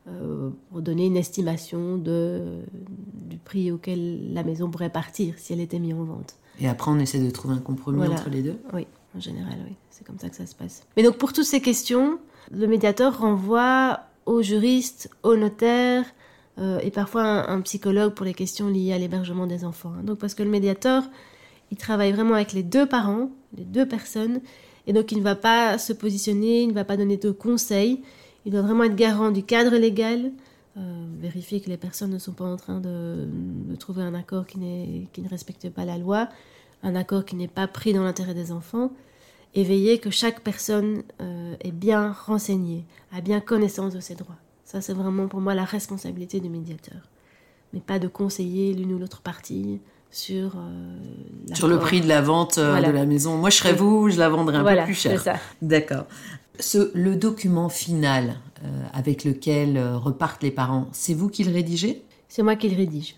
euh, 0.08 0.48
pour 0.70 0.80
donner 0.80 1.06
une 1.06 1.18
estimation 1.18 1.98
de, 1.98 2.40
du 3.28 3.36
prix 3.36 3.70
auquel 3.70 4.32
la 4.32 4.42
maison 4.42 4.70
pourrait 4.70 4.90
partir 4.90 5.34
si 5.36 5.52
elle 5.52 5.60
était 5.60 5.78
mise 5.78 5.94
en 5.94 6.04
vente. 6.04 6.36
Et 6.58 6.66
après, 6.66 6.90
on 6.90 6.98
essaie 6.98 7.18
de 7.18 7.30
trouver 7.30 7.54
un 7.54 7.60
compromis 7.60 8.08
entre 8.08 8.30
les 8.30 8.42
deux 8.42 8.56
Oui, 8.72 8.86
en 9.14 9.20
général, 9.20 9.58
oui. 9.68 9.74
C'est 9.90 10.06
comme 10.06 10.18
ça 10.18 10.30
que 10.30 10.36
ça 10.36 10.46
se 10.46 10.54
passe. 10.54 10.84
Mais 10.96 11.02
donc, 11.02 11.18
pour 11.18 11.34
toutes 11.34 11.44
ces 11.44 11.60
questions, 11.60 12.18
le 12.50 12.66
médiateur 12.66 13.18
renvoie 13.18 14.00
au 14.26 14.42
juriste, 14.42 15.08
au 15.22 15.36
notaire 15.36 16.04
euh, 16.58 16.78
et 16.80 16.90
parfois 16.90 17.22
un, 17.22 17.56
un, 17.56 17.60
psychologue 17.60 18.14
pour 18.14 18.26
les 18.26 18.34
questions 18.34 18.68
liées 18.68 18.92
à 18.92 18.98
l'hébergement 18.98 19.46
des 19.46 19.64
enfants. 19.64 19.92
Hein. 19.98 20.02
Donc, 20.04 20.18
parce 20.18 20.34
que 20.34 20.42
le 20.42 20.50
médiateur, 20.50 21.04
il 21.70 21.76
travaille 21.76 22.12
vraiment 22.12 22.34
avec 22.34 22.52
les 22.52 22.62
deux 22.62 22.86
parents, 22.86 23.30
les 23.56 23.64
deux 23.64 23.86
personnes, 23.86 24.40
et 24.86 24.92
donc 24.92 25.12
il 25.12 25.18
ne 25.18 25.22
va 25.22 25.34
pas 25.34 25.78
se 25.78 25.92
positionner, 25.92 26.62
il 26.62 26.68
ne 26.68 26.72
va 26.72 26.84
pas 26.84 26.96
donner 26.96 27.16
de 27.16 27.30
conseils, 27.30 28.02
il 28.44 28.52
doit 28.52 28.62
vraiment 28.62 28.84
être 28.84 28.94
garant 28.94 29.30
du 29.30 29.42
cadre 29.42 29.76
légal, 29.76 30.32
euh, 30.78 31.06
vérifier 31.20 31.60
que 31.60 31.68
les 31.68 31.76
personnes 31.76 32.10
ne 32.10 32.18
sont 32.18 32.32
pas 32.32 32.44
en 32.44 32.56
train 32.56 32.80
de, 32.80 33.28
trouver 33.78 34.02
un 34.02 34.14
accord 34.14 34.46
qui, 34.46 34.58
ne 34.58 35.28
respecte 35.28 35.68
pas 35.70 35.84
la 35.84 35.98
loi, 35.98 36.28
un 36.82 36.94
accord 36.94 37.24
qui 37.24 37.36
n'est 37.36 37.48
pas 37.48 37.66
pris 37.66 37.92
dans 37.92 38.04
l'intérêt 38.04 38.34
des 38.34 38.52
enfants, 38.52 38.92
et 39.56 39.64
veiller 39.64 39.98
que 39.98 40.10
chaque 40.10 40.40
personne 40.40 41.02
euh, 41.20 41.56
est 41.60 41.72
bien 41.72 42.12
renseignée, 42.12 42.84
a 43.12 43.20
bien 43.20 43.40
connaissance 43.40 43.92
de 43.92 44.00
ses 44.00 44.14
droits. 44.14 44.36
Ça, 44.64 44.80
c'est 44.80 44.92
vraiment 44.92 45.26
pour 45.26 45.40
moi 45.40 45.54
la 45.54 45.64
responsabilité 45.64 46.38
du 46.38 46.48
médiateur. 46.48 47.08
Mais 47.72 47.80
pas 47.80 47.98
de 47.98 48.06
conseiller 48.06 48.72
l'une 48.72 48.92
ou 48.92 48.98
l'autre 48.98 49.22
partie 49.22 49.80
sur 50.10 50.52
euh, 50.56 50.98
sur 51.54 51.66
le 51.66 51.80
prix 51.80 52.00
de 52.00 52.06
la 52.06 52.22
vente 52.22 52.60
de 52.60 52.92
la 52.92 53.06
maison. 53.06 53.36
Moi, 53.36 53.50
je 53.50 53.56
serais 53.56 53.72
vous, 53.72 54.08
je 54.08 54.18
la 54.18 54.28
vendrais 54.28 54.58
un 54.58 54.64
peu 54.64 54.84
plus 54.84 54.94
cher. 54.94 55.20
D'accord 55.60 56.04
le 56.94 57.16
document 57.16 57.68
final 57.68 58.36
euh, 58.64 58.82
avec 58.92 59.24
lequel 59.24 59.76
euh, 59.76 59.96
repartent 59.96 60.42
les 60.42 60.50
parents, 60.50 60.88
c'est 60.92 61.14
vous 61.14 61.28
qui 61.28 61.44
le 61.44 61.52
rédigez? 61.52 62.02
C'est 62.28 62.42
moi 62.42 62.56
qui 62.56 62.68
le 62.68 62.76
rédige. 62.76 63.16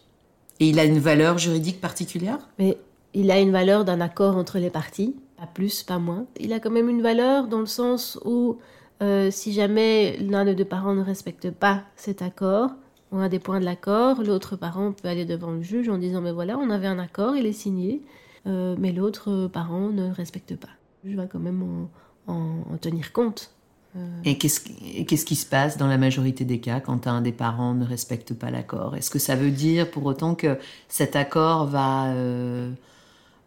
Et 0.60 0.68
il 0.68 0.78
a 0.78 0.84
une 0.84 0.98
valeur 0.98 1.38
juridique 1.38 1.80
particulière? 1.80 2.38
Mais 2.58 2.78
il 3.14 3.30
a 3.30 3.38
une 3.38 3.52
valeur 3.52 3.84
d'un 3.84 4.00
accord 4.00 4.36
entre 4.36 4.58
les 4.58 4.70
parties, 4.70 5.14
pas 5.38 5.46
plus, 5.46 5.82
pas 5.82 5.98
moins. 5.98 6.26
Il 6.38 6.52
a 6.52 6.60
quand 6.60 6.70
même 6.70 6.88
une 6.88 7.02
valeur 7.02 7.46
dans 7.48 7.60
le 7.60 7.66
sens 7.66 8.18
où 8.24 8.58
euh, 9.02 9.30
si 9.30 9.52
jamais 9.52 10.16
l'un 10.18 10.44
des 10.44 10.54
deux 10.54 10.64
parents 10.64 10.94
ne 10.94 11.02
respecte 11.02 11.50
pas 11.50 11.82
cet 11.96 12.22
accord, 12.22 12.70
on 13.12 13.20
a 13.20 13.28
des 13.28 13.38
points 13.38 13.60
de 13.60 13.64
l'accord, 13.64 14.22
l'autre 14.22 14.56
parent 14.56 14.92
peut 14.92 15.08
aller 15.08 15.24
devant 15.24 15.52
le 15.52 15.62
juge 15.62 15.88
en 15.88 15.98
disant 15.98 16.20
mais 16.20 16.32
voilà, 16.32 16.58
on 16.58 16.68
avait 16.70 16.88
un 16.88 16.98
accord, 16.98 17.36
il 17.36 17.46
est 17.46 17.52
signé, 17.52 18.02
mais 18.44 18.92
l'autre 18.92 19.46
parent 19.46 19.88
ne 19.90 20.10
respecte 20.10 20.56
pas. 20.56 20.68
Je 21.04 21.16
vais 21.16 21.28
quand 21.28 21.38
même 21.38 21.62
en, 21.62 21.88
en, 22.32 22.76
tenir 22.78 23.12
compte. 23.12 23.52
Euh, 23.96 24.00
et 24.24 24.36
qu'est-ce 24.36 25.24
qui 25.24 25.36
se 25.36 25.46
passe 25.46 25.78
dans 25.78 25.86
la 25.86 25.98
majorité 25.98 26.44
des 26.44 26.60
cas 26.60 26.80
quand 26.80 27.06
un 27.06 27.22
des 27.22 27.32
parents 27.32 27.74
ne 27.74 27.84
respecte 27.84 28.34
pas 28.34 28.50
l'accord? 28.50 28.96
Est-ce 28.96 29.10
que 29.10 29.18
ça 29.18 29.34
veut 29.34 29.50
dire 29.50 29.90
pour 29.90 30.04
autant 30.04 30.34
que 30.34 30.58
cet 30.88 31.16
accord 31.16 31.66
va, 31.66 32.12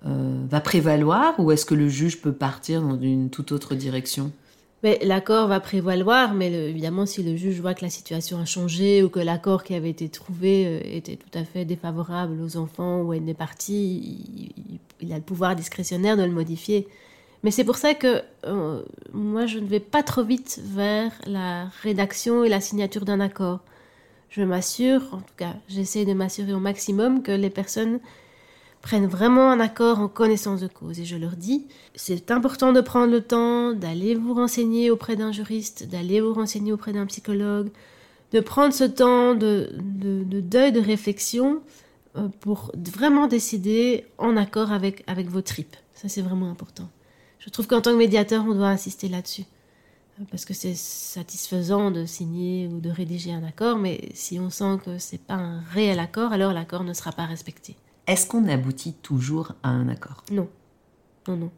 euh, 0.05 0.09
euh, 0.09 0.45
va 0.49 0.61
prévaloir 0.61 1.39
ou 1.39 1.51
est-ce 1.51 1.65
que 1.65 1.75
le 1.75 1.87
juge 1.87 2.21
peut 2.21 2.33
partir 2.33 2.81
dans 2.81 2.99
une 2.99 3.29
toute 3.29 3.51
autre 3.51 3.75
direction? 3.75 4.31
L'accord 4.83 5.47
va 5.47 5.59
prévaloir, 5.59 6.33
mais 6.33 6.51
évidemment, 6.51 7.05
si 7.05 7.21
le 7.21 7.35
juge 7.35 7.59
voit 7.61 7.75
que 7.75 7.83
la 7.83 7.91
situation 7.91 8.39
a 8.39 8.45
changé 8.45 9.03
ou 9.03 9.09
que 9.09 9.19
l'accord 9.19 9.63
qui 9.63 9.75
avait 9.75 9.91
été 9.91 10.09
trouvé 10.09 10.97
était 10.97 11.17
tout 11.17 11.37
à 11.37 11.43
fait 11.43 11.65
défavorable 11.65 12.41
aux 12.41 12.57
enfants 12.57 13.01
ou 13.01 13.11
à 13.11 13.17
une 13.17 13.27
des 13.27 13.35
parties, 13.35 14.51
il 14.99 15.13
a 15.13 15.17
le 15.17 15.21
pouvoir 15.21 15.55
discrétionnaire 15.55 16.17
de 16.17 16.23
le 16.23 16.31
modifier. 16.31 16.87
Mais 17.43 17.51
c'est 17.51 17.63
pour 17.63 17.77
ça 17.77 17.93
que 17.93 18.21
euh, 18.45 18.83
moi, 19.13 19.45
je 19.45 19.59
ne 19.59 19.65
vais 19.65 19.79
pas 19.79 20.03
trop 20.03 20.23
vite 20.23 20.61
vers 20.63 21.11
la 21.25 21.65
rédaction 21.81 22.43
et 22.43 22.49
la 22.49 22.61
signature 22.61 23.03
d'un 23.03 23.19
accord. 23.19 23.59
Je 24.29 24.43
m'assure, 24.43 25.01
en 25.11 25.17
tout 25.17 25.33
cas, 25.37 25.55
j'essaie 25.67 26.05
de 26.05 26.13
m'assurer 26.13 26.53
au 26.53 26.59
maximum 26.59 27.23
que 27.23 27.31
les 27.31 27.49
personnes 27.49 27.99
prennent 28.82 29.08
vraiment 29.08 29.52
un 29.52 29.60
accord 29.60 30.00
en 30.00 30.08
connaissance 30.08 30.62
de 30.62 30.67
cause. 30.67 31.00
Et 31.00 31.06
je 31.06 31.15
leur 31.15 31.36
dis, 31.36 31.67
c'est 31.96 32.32
important 32.32 32.74
de 32.74 32.82
prendre 32.82 33.12
le 33.12 33.22
temps 33.22 33.74
d'aller 33.74 34.15
vous 34.15 34.34
renseigner 34.34 34.89
auprès 34.91 35.15
d'un 35.15 35.32
juriste, 35.32 35.88
d'aller 35.88 36.20
vous 36.20 36.34
renseigner 36.34 36.74
auprès 36.74 36.94
d'un 36.94 37.06
psychologue, 37.06 37.70
de 38.32 38.39
prendre 38.39 38.74
ce 38.74 38.84
temps 38.84 39.36
de, 39.36 39.70
de, 39.74 40.39
deuil, 40.39 40.72
de 40.72 40.80
réflexion 40.80 41.62
euh, 42.17 42.28
pour 42.39 42.72
vraiment 42.76 43.28
décider 43.28 44.06
en 44.17 44.36
accord 44.38 44.72
avec, 44.72 45.04
avec 45.08 45.28
vos 45.28 45.41
tripes. 45.41 45.76
Ça, 45.94 46.10
c'est 46.10 46.22
vraiment 46.22 46.50
important. 46.50 46.89
Je 47.39 47.50
trouve 47.50 47.67
qu'en 47.67 47.82
tant 47.82 47.91
que 47.91 47.98
médiateur, 47.98 48.46
on 48.48 48.54
doit 48.54 48.70
insister 48.70 49.08
là-dessus. 49.08 49.46
Parce 50.30 50.46
que 50.46 50.54
c'est 50.54 50.76
satisfaisant 50.76 51.89
de 51.89 52.06
signer 52.06 52.67
ou 52.67 52.80
de 52.80 52.89
rédiger 52.89 53.34
un 53.34 53.44
accord, 53.44 53.78
mais 53.78 54.10
si 54.13 54.39
on 54.39 54.52
sent 54.52 54.78
que 54.86 55.00
c'est 55.00 55.22
pas 55.22 55.36
un 55.36 55.62
réel 55.62 56.00
accord, 56.00 56.32
alors 56.32 56.54
l'accord 56.54 56.84
ne 56.84 56.94
sera 56.94 57.12
pas 57.12 57.26
respecté. 57.26 57.76
Est-ce 58.07 58.27
qu'on 58.27 58.47
aboutit 58.47 58.93
toujours 58.93 59.53
à 59.63 59.69
un 59.69 59.87
accord? 59.89 60.23
Non. 60.31 60.49
Non, 61.27 61.35
non. 61.35 61.51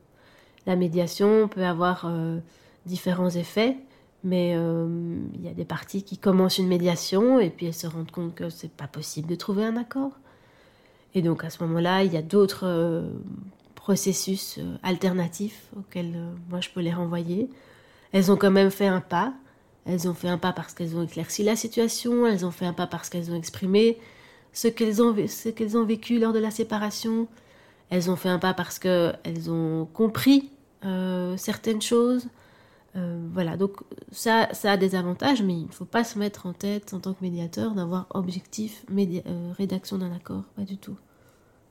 La 0.65 0.75
médiation 0.75 1.47
peut 1.47 1.65
avoir 1.65 2.06
euh, 2.06 2.39
différents 2.86 3.29
effets, 3.29 3.77
mais 4.23 4.53
euh, 4.56 5.17
il 5.34 5.41
y 5.41 5.47
a 5.47 5.53
des 5.53 5.65
parties 5.65 6.03
qui 6.03 6.17
commencent 6.17 6.58
une 6.58 6.67
médiation 6.67 7.39
et 7.39 7.49
puis 7.49 7.67
elles 7.67 7.73
se 7.73 7.88
rendent 7.88 8.12
compte 8.12 8.36
que 8.36 8.49
c'est 8.49 8.71
pas 8.71 8.88
possible 8.88 9.27
de 9.27 9.36
trouver 9.36 9.65
un 9.65 9.77
accord. 9.77 10.12
Et 11.15 11.21
donc 11.21 11.43
à 11.43 11.49
ce 11.49 11.63
moment-là, 11.63 12.03
il 12.03 12.13
y 12.13 12.17
a 12.17 12.21
d'autres 12.21 12.65
euh, 12.65 13.10
processus 13.75 14.60
alternatifs 14.82 15.69
auxquels 15.77 16.17
moi 16.49 16.62
je 16.62 16.69
peux 16.69 16.82
les 16.82 16.93
renvoyer. 16.93 17.49
Elles 18.12 18.32
ont 18.32 18.38
quand 18.38 18.51
même 18.51 18.71
fait 18.71 18.88
un 18.88 19.01
pas. 19.01 19.34
Elles 19.86 20.08
ont 20.08 20.13
fait 20.13 20.29
un 20.29 20.38
pas 20.38 20.53
parce 20.53 20.73
qu'elles 20.73 20.95
ont 20.95 21.03
éclairci 21.03 21.43
la 21.43 21.58
situation, 21.58 22.25
elles 22.25 22.45
ont 22.45 22.51
fait 22.51 22.65
un 22.65 22.73
pas 22.73 22.88
parce 22.88 23.10
qu'elles 23.10 23.32
ont 23.32 23.36
exprimé 23.36 23.97
ce 24.54 24.68
qu'elles 24.68 25.02
ont, 25.02 25.13
vécu 25.84 26.20
lors 26.20 26.34
de 26.34 26.39
la 26.39 26.52
séparation. 26.52 27.28
Elles 27.89 28.10
ont 28.10 28.16
fait 28.16 28.30
un 28.30 28.39
pas 28.39 28.54
parce 28.54 28.80
qu'elles 28.80 29.50
ont 29.50 29.88
compris 29.94 30.52
euh, 30.86 31.36
certaines 31.38 31.82
choses. 31.82 32.28
voilà, 32.96 33.58
donc 33.58 33.78
ça, 34.12 34.50
ça 34.54 34.72
a 34.74 34.78
des 34.78 34.96
avantages, 34.96 35.42
mais 35.42 35.54
il 35.54 35.68
ne 35.68 35.72
faut 35.72 35.86
pas 35.86 36.04
se 36.04 36.18
mettre 36.20 36.46
en 36.46 36.54
tête 36.54 36.94
en 36.94 37.00
tant 37.00 37.13
que 37.13 37.24
médiateur 37.24 37.74
d'avoir 37.74 38.08
objectif 38.12 38.86
rédaction 39.58 39.98
d'un 39.98 40.13
accord, 40.13 40.44
pas 40.56 40.63
du 40.63 40.78
tout. 40.78 40.96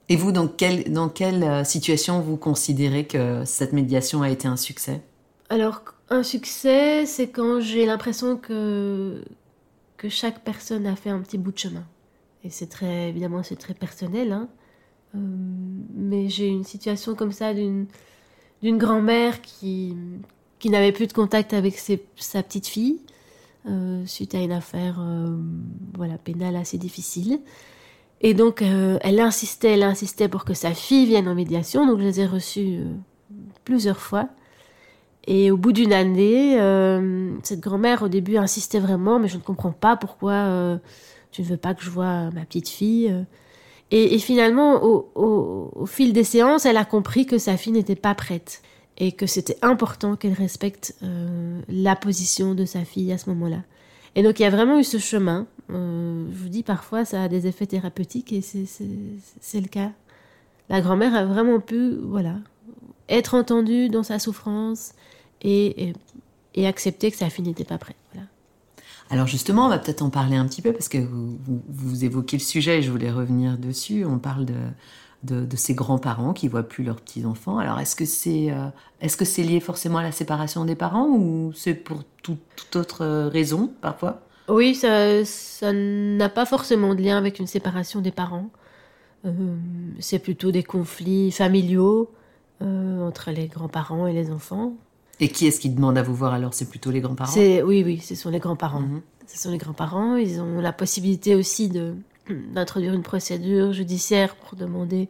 Et 0.08 0.16
vous, 0.16 0.32
dans 0.32 0.48
quelle, 0.48 0.92
dans 0.92 1.08
quelle 1.08 1.42
euh, 1.42 1.64
situation 1.64 2.20
vous 2.20 2.36
considérez 2.36 3.06
que 3.06 3.44
cette 3.44 3.72
médiation 3.72 4.22
a 4.22 4.30
été 4.30 4.48
un 4.48 4.56
succès? 4.56 5.00
Alors, 5.48 5.82
un 6.10 6.22
succès, 6.22 7.06
c'est 7.06 7.28
quand 7.28 7.60
j'ai 7.60 7.86
l'impression 7.86 8.36
que, 8.36 9.24
que 9.96 10.08
chaque 10.08 10.44
personne 10.44 10.86
a 10.86 10.96
fait 10.96 11.10
un 11.10 11.20
petit 11.20 11.38
bout 11.38 11.52
de 11.52 11.58
chemin. 11.58 11.84
Et 12.44 12.50
c'est 12.50 12.66
très, 12.66 13.08
évidemment, 13.08 13.42
c'est 13.42 13.56
très 13.56 13.74
personnel, 13.74 14.32
hein. 14.32 14.48
Euh, 15.14 15.18
mais 15.94 16.28
j'ai 16.28 16.48
une 16.48 16.64
situation 16.64 17.14
comme 17.14 17.32
ça 17.32 17.52
d'une 17.54 17.86
d'une 18.62 18.78
grand-mère 18.78 19.42
qui, 19.42 19.96
qui 20.60 20.70
n'avait 20.70 20.92
plus 20.92 21.08
de 21.08 21.12
contact 21.12 21.52
avec 21.52 21.76
sa 22.16 22.42
petite 22.44 22.68
fille 22.68 23.00
euh, 23.68 24.06
suite 24.06 24.36
à 24.36 24.38
une 24.38 24.52
affaire 24.52 25.00
euh, 25.00 25.36
voilà, 25.96 26.16
pénale 26.16 26.54
assez 26.54 26.78
difficile. 26.78 27.40
Et 28.20 28.34
donc, 28.34 28.62
elle 28.62 29.18
insistait, 29.18 29.72
elle 29.72 29.82
insistait 29.82 30.28
pour 30.28 30.44
que 30.44 30.54
sa 30.54 30.74
fille 30.74 31.06
vienne 31.06 31.26
en 31.26 31.34
médiation. 31.34 31.84
Donc, 31.88 31.98
je 31.98 32.04
les 32.04 32.20
ai 32.20 32.26
reçues 32.26 32.78
plusieurs 33.64 33.98
fois. 33.98 34.28
Et 35.26 35.50
au 35.50 35.56
bout 35.56 35.72
d'une 35.72 35.92
année, 35.92 36.56
cette 37.42 37.58
grand-mère, 37.58 38.04
au 38.04 38.08
début, 38.08 38.36
insistait 38.36 38.78
vraiment, 38.78 39.18
mais 39.18 39.26
je 39.26 39.38
ne 39.38 39.42
comprends 39.42 39.72
pas 39.72 39.96
pourquoi 39.96 40.78
tu 41.32 41.42
ne 41.42 41.46
veux 41.46 41.56
pas 41.56 41.74
que 41.74 41.82
je 41.82 41.90
vois 41.90 42.30
ma 42.30 42.44
petite 42.44 42.68
fille. 42.68 43.12
Et, 43.90 44.18
finalement, 44.18 44.82
au, 44.82 45.84
fil 45.86 46.14
des 46.14 46.24
séances, 46.24 46.64
elle 46.64 46.78
a 46.78 46.84
compris 46.86 47.26
que 47.26 47.36
sa 47.36 47.58
fille 47.58 47.72
n'était 47.74 47.94
pas 47.94 48.14
prête 48.14 48.62
et 48.96 49.12
que 49.12 49.26
c'était 49.26 49.58
important 49.60 50.16
qu'elle 50.16 50.32
respecte 50.32 50.94
euh, 51.02 51.60
la 51.68 51.96
position 51.96 52.54
de 52.54 52.64
sa 52.64 52.84
fille 52.84 53.12
à 53.12 53.18
ce 53.18 53.28
moment-là. 53.30 53.62
Et 54.14 54.22
donc 54.22 54.38
il 54.38 54.42
y 54.42 54.46
a 54.46 54.50
vraiment 54.50 54.78
eu 54.78 54.84
ce 54.84 54.98
chemin. 54.98 55.46
Euh, 55.70 56.26
je 56.30 56.36
vous 56.36 56.48
dis 56.48 56.62
parfois 56.62 57.04
ça 57.04 57.24
a 57.24 57.28
des 57.28 57.46
effets 57.46 57.66
thérapeutiques 57.66 58.32
et 58.32 58.42
c'est 58.42 59.60
le 59.60 59.68
cas. 59.68 59.90
La 60.68 60.80
grand-mère 60.80 61.14
a 61.14 61.24
vraiment 61.24 61.60
pu 61.60 61.96
voilà 62.02 62.36
être 63.08 63.34
entendue 63.34 63.88
dans 63.88 64.02
sa 64.02 64.18
souffrance 64.18 64.92
et, 65.42 65.92
et, 66.54 66.66
accepter 66.66 67.10
que 67.10 67.16
sa 67.16 67.28
fille 67.28 67.44
n'était 67.44 67.64
pas 67.64 67.78
prête. 67.78 67.96
Alors 69.12 69.26
justement, 69.26 69.66
on 69.66 69.68
va 69.68 69.78
peut-être 69.78 70.00
en 70.00 70.08
parler 70.08 70.36
un 70.36 70.46
petit 70.46 70.62
peu 70.62 70.72
parce 70.72 70.88
que 70.88 70.96
vous, 70.98 72.04
évoquez 72.04 72.38
le 72.38 72.42
sujet 72.42 72.78
et 72.78 72.82
je 72.82 72.90
voulais 72.90 73.10
revenir 73.10 73.58
dessus. 73.58 74.06
On 74.06 74.18
parle 74.18 74.46
de, 74.46 75.44
de, 75.44 75.56
ces 75.56 75.74
grands-parents 75.74 76.32
qui 76.32 76.48
voient 76.48 76.62
plus 76.62 76.82
leurs 76.82 76.96
petits-enfants. 76.96 77.58
Alors 77.58 77.78
est-ce 77.78 77.94
que 77.94 78.06
c'est 78.06 78.50
euh, 78.50 78.68
est-ce 79.02 79.18
que 79.18 79.26
c'est 79.26 79.42
lié 79.42 79.60
forcément 79.60 79.98
à 79.98 80.02
la 80.02 80.12
séparation 80.12 80.64
des 80.64 80.76
parents 80.76 81.08
ou 81.08 81.52
c'est 81.54 81.74
pour 81.74 82.04
toute 82.22 82.74
autre 82.74 83.28
raison 83.28 83.70
parfois? 83.82 84.22
Oui, 84.48 84.74
ça, 84.74 85.22
ça 85.26 85.74
n'a 85.74 86.30
pas 86.30 86.46
forcément 86.46 86.94
de 86.94 87.02
lien 87.02 87.18
avec 87.18 87.38
une 87.38 87.46
séparation 87.46 88.00
des 88.00 88.12
parents. 88.12 88.50
Euh, 89.26 89.56
c'est 90.00 90.20
plutôt 90.20 90.50
des 90.52 90.62
conflits 90.62 91.30
familiaux 91.30 92.10
euh, 92.62 93.06
entre 93.06 93.30
les 93.30 93.46
grands-parents 93.46 94.06
et 94.06 94.14
les 94.14 94.30
enfants. 94.30 94.72
Et 95.22 95.28
qui 95.28 95.46
est-ce 95.46 95.60
qui 95.60 95.70
demande 95.70 95.96
à 95.96 96.02
vous 96.02 96.16
voir 96.16 96.34
alors? 96.34 96.52
C'est 96.52 96.68
plutôt 96.68 96.90
les 96.90 97.00
grands-parents? 97.00 97.30
C'est 97.30 97.62
oui, 97.62 97.84
oui, 97.86 98.00
ce 98.00 98.16
sont 98.16 98.28
les 98.28 98.40
grands-parents. 98.40 98.80
Mhm. 98.80 99.02
Ce 99.28 99.38
sont 99.38 99.52
les 99.52 99.58
grands-parents. 99.58 100.16
Ils 100.16 100.40
ont 100.40 100.60
la 100.60 100.72
possibilité 100.72 101.36
aussi 101.36 101.70
d'introduire 102.52 102.92
une 102.92 103.04
procédure 103.04 103.72
judiciaire 103.72 104.34
pour 104.34 104.58
demander 104.58 105.08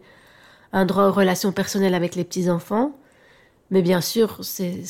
un 0.75 0.85
droit 0.85 1.09
aux 1.09 1.13
relations 1.13 1.51
personnelles 1.53 1.95
avec 1.95 2.15
les 2.15 2.25
petits 2.25 2.51
enfants. 2.51 2.95
Mais 3.71 3.81
bien 3.81 4.03
sûr, 4.03 4.41
c'est 4.43 4.83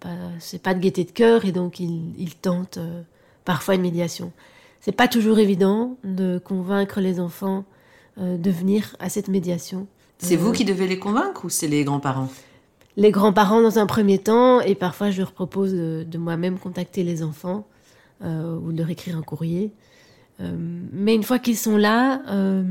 pas 0.00 0.08
pas 0.62 0.74
de 0.74 0.80
gaieté 0.80 1.04
de 1.04 1.10
cœur 1.10 1.44
et 1.44 1.52
donc 1.52 1.78
ils 1.78 2.14
il 2.18 2.34
tentent 2.34 2.78
euh, 2.78 3.02
parfois 3.44 3.74
une 3.74 3.82
médiation. 3.82 4.32
C'est 4.80 4.92
pas 4.92 5.06
toujours 5.06 5.38
évident 5.38 5.98
de 6.02 6.40
convaincre 6.42 7.02
les 7.02 7.20
enfants 7.20 7.66
euh, 8.16 8.38
de 8.38 8.50
venir 8.50 8.96
à 9.00 9.10
cette 9.10 9.28
médiation. 9.28 9.86
C'est 10.16 10.36
vous 10.36 10.48
euh, 10.48 10.52
qui 10.52 10.64
devez 10.64 10.86
les 10.86 10.98
convaincre 10.98 11.44
ou 11.44 11.50
c'est 11.50 11.68
les 11.68 11.84
grands-parents? 11.84 12.30
Les 12.98 13.12
grands-parents 13.12 13.62
dans 13.62 13.78
un 13.78 13.86
premier 13.86 14.18
temps, 14.18 14.60
et 14.60 14.74
parfois 14.74 15.12
je 15.12 15.20
leur 15.20 15.30
propose 15.30 15.72
de, 15.72 16.18
moi-même 16.18 16.58
contacter 16.58 17.04
les 17.04 17.22
enfants 17.22 17.64
euh, 18.24 18.58
ou 18.58 18.72
de 18.72 18.78
leur 18.78 18.90
écrire 18.90 19.16
un 19.16 19.22
courrier. 19.22 19.70
Euh, 20.40 20.52
mais 20.92 21.14
une 21.14 21.22
fois 21.22 21.38
qu'ils 21.38 21.56
sont 21.56 21.76
là, 21.76 22.22
euh, 22.28 22.64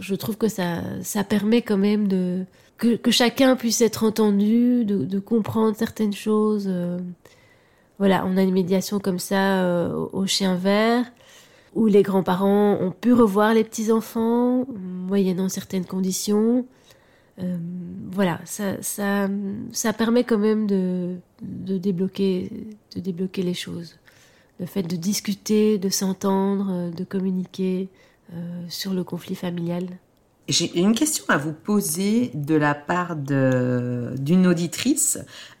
je 0.00 0.14
trouve 0.14 0.38
que 0.38 0.48
ça, 0.48 0.80
ça 1.02 1.22
permet 1.22 1.60
quand 1.60 1.76
même 1.76 2.08
de 2.08 2.46
que, 2.78 3.10
chacun 3.10 3.56
puisse 3.56 3.82
être 3.82 4.04
entendu, 4.04 4.86
de, 4.86 5.04
de 5.04 5.18
comprendre 5.18 5.76
certaines 5.76 6.14
choses. 6.14 6.70
voilà, 7.98 8.24
on 8.26 8.38
a 8.38 8.42
une 8.42 8.52
médiation 8.54 9.00
comme 9.00 9.18
ça 9.18 9.90
au 10.12 10.26
chien 10.26 10.54
vert, 10.56 11.04
où 11.74 11.86
les 11.86 12.02
grands-parents 12.02 12.78
ont 12.80 12.90
pu 12.90 13.12
revoir 13.12 13.52
les 13.52 13.64
petits-enfants, 13.64 14.64
moyennant 14.78 15.50
certaines 15.50 15.84
conditions. 15.84 16.66
Euh, 17.38 17.56
voilà, 18.10 18.40
ça, 18.44 18.82
ça, 18.82 19.28
ça, 19.72 19.92
permet 19.92 20.24
quand 20.24 20.38
même 20.38 20.66
de, 20.66 21.16
de, 21.42 21.76
débloquer, 21.76 22.50
de 22.94 23.00
débloquer 23.00 23.42
les 23.42 23.54
choses. 23.54 23.98
Le 24.58 24.66
fait 24.66 24.82
de 24.82 24.96
discuter, 24.96 25.76
de 25.76 25.90
s'entendre, 25.90 26.90
de 26.90 27.04
communiquer 27.04 27.88
euh, 28.32 28.64
sur 28.68 28.94
le 28.94 29.04
conflit 29.04 29.34
familial. 29.34 29.86
J'ai 30.48 30.78
une 30.78 30.94
question 30.94 31.24
à 31.28 31.36
vous 31.36 31.52
poser 31.52 32.30
de 32.34 32.54
la 32.54 32.74
part 32.74 33.16
d'une 33.16 34.46
auditrice 34.46 35.18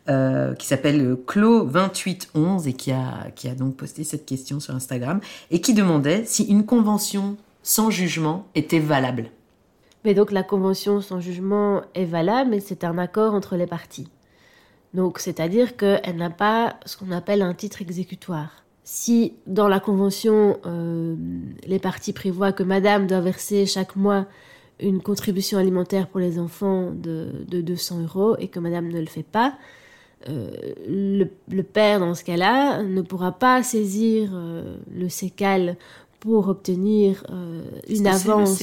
euh, 0.08 0.54
qui 0.54 0.66
s'appelle 0.66 1.16
Clo2811 1.26 2.68
et 2.68 2.72
qui 2.72 2.92
a, 2.92 3.30
qui 3.34 3.48
a 3.48 3.54
donc 3.54 3.76
posté 3.76 4.04
cette 4.04 4.24
question 4.24 4.60
sur 4.60 4.74
Instagram 4.74 5.20
et 5.50 5.60
qui 5.60 5.74
demandait 5.74 6.24
si 6.24 6.44
une 6.44 6.64
convention 6.64 7.36
sans 7.62 7.90
jugement 7.90 8.46
était 8.54 8.78
valable. 8.78 9.30
Mais 10.06 10.14
donc 10.14 10.30
la 10.30 10.44
convention 10.44 11.00
sans 11.00 11.18
jugement 11.18 11.82
est 11.94 12.04
valable, 12.04 12.50
mais 12.50 12.60
c'est 12.60 12.84
un 12.84 12.96
accord 12.96 13.34
entre 13.34 13.56
les 13.56 13.66
parties. 13.66 14.06
Donc 14.94 15.18
c'est-à-dire 15.18 15.76
qu'elle 15.76 16.14
n'a 16.14 16.30
pas 16.30 16.76
ce 16.86 16.96
qu'on 16.96 17.10
appelle 17.10 17.42
un 17.42 17.54
titre 17.54 17.82
exécutoire. 17.82 18.62
Si 18.84 19.32
dans 19.48 19.66
la 19.66 19.80
convention, 19.80 20.60
euh, 20.64 21.16
les 21.66 21.80
parties 21.80 22.12
prévoient 22.12 22.52
que 22.52 22.62
Madame 22.62 23.08
doit 23.08 23.20
verser 23.20 23.66
chaque 23.66 23.96
mois 23.96 24.26
une 24.78 25.02
contribution 25.02 25.58
alimentaire 25.58 26.06
pour 26.06 26.20
les 26.20 26.38
enfants 26.38 26.92
de, 26.92 27.44
200 27.50 28.02
euros 28.02 28.36
et 28.38 28.46
que 28.46 28.60
Madame 28.60 28.86
ne 28.86 29.00
le 29.00 29.06
fait 29.06 29.24
pas, 29.24 29.58
euh, 30.28 30.52
le, 30.86 31.62
père, 31.62 31.98
dans 31.98 32.14
ce 32.14 32.22
cas-là, 32.22 32.84
ne 32.84 33.02
pourra 33.02 33.32
pas 33.32 33.64
saisir 33.64 34.30
euh, 34.34 34.76
le 34.94 35.08
sécal 35.08 35.76
pour 36.20 36.48
obtenir 36.48 37.24
euh, 37.30 37.62
une 37.88 38.06
avance. 38.06 38.62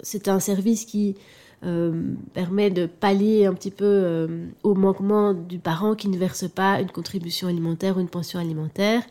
C'est 0.00 0.28
un 0.28 0.40
service 0.40 0.84
qui 0.84 1.16
euh, 1.64 2.14
permet 2.32 2.70
de 2.70 2.86
pallier 2.86 3.46
un 3.46 3.54
petit 3.54 3.70
peu 3.70 3.84
euh, 3.84 4.46
au 4.62 4.74
manquement 4.74 5.34
du 5.34 5.58
parent 5.58 5.94
qui 5.94 6.08
ne 6.08 6.18
verse 6.18 6.48
pas 6.48 6.80
une 6.80 6.90
contribution 6.90 7.48
alimentaire 7.48 7.96
ou 7.96 8.00
une 8.00 8.08
pension 8.08 8.38
alimentaire. 8.38 9.02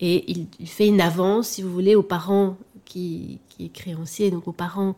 Et 0.00 0.30
il, 0.30 0.66
fait 0.66 0.88
une 0.88 1.00
avance, 1.00 1.48
si 1.48 1.62
vous 1.62 1.72
voulez, 1.72 1.94
au 1.94 2.02
parent 2.02 2.58
qui, 2.84 3.38
qui 3.48 3.66
est 3.66 3.70
créancier, 3.70 4.30
donc 4.30 4.46
au 4.46 4.52
parent 4.52 4.94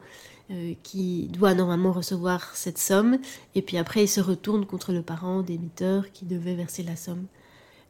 qui 0.83 1.29
doit 1.29 1.53
normalement 1.53 1.93
recevoir 1.93 2.57
cette 2.57 2.79
somme. 2.79 3.19
Et 3.55 3.61
puis 3.61 3.77
après, 3.77 4.05
il 4.05 4.09
se 4.09 4.21
retourne 4.21 4.65
contre 4.65 4.93
le 4.93 5.03
parent 5.03 5.43
débiteur 5.43 6.11
qui 6.11 6.25
devait 6.25 6.55
verser 6.55 6.83
la 6.83 6.97
somme. 6.97 7.27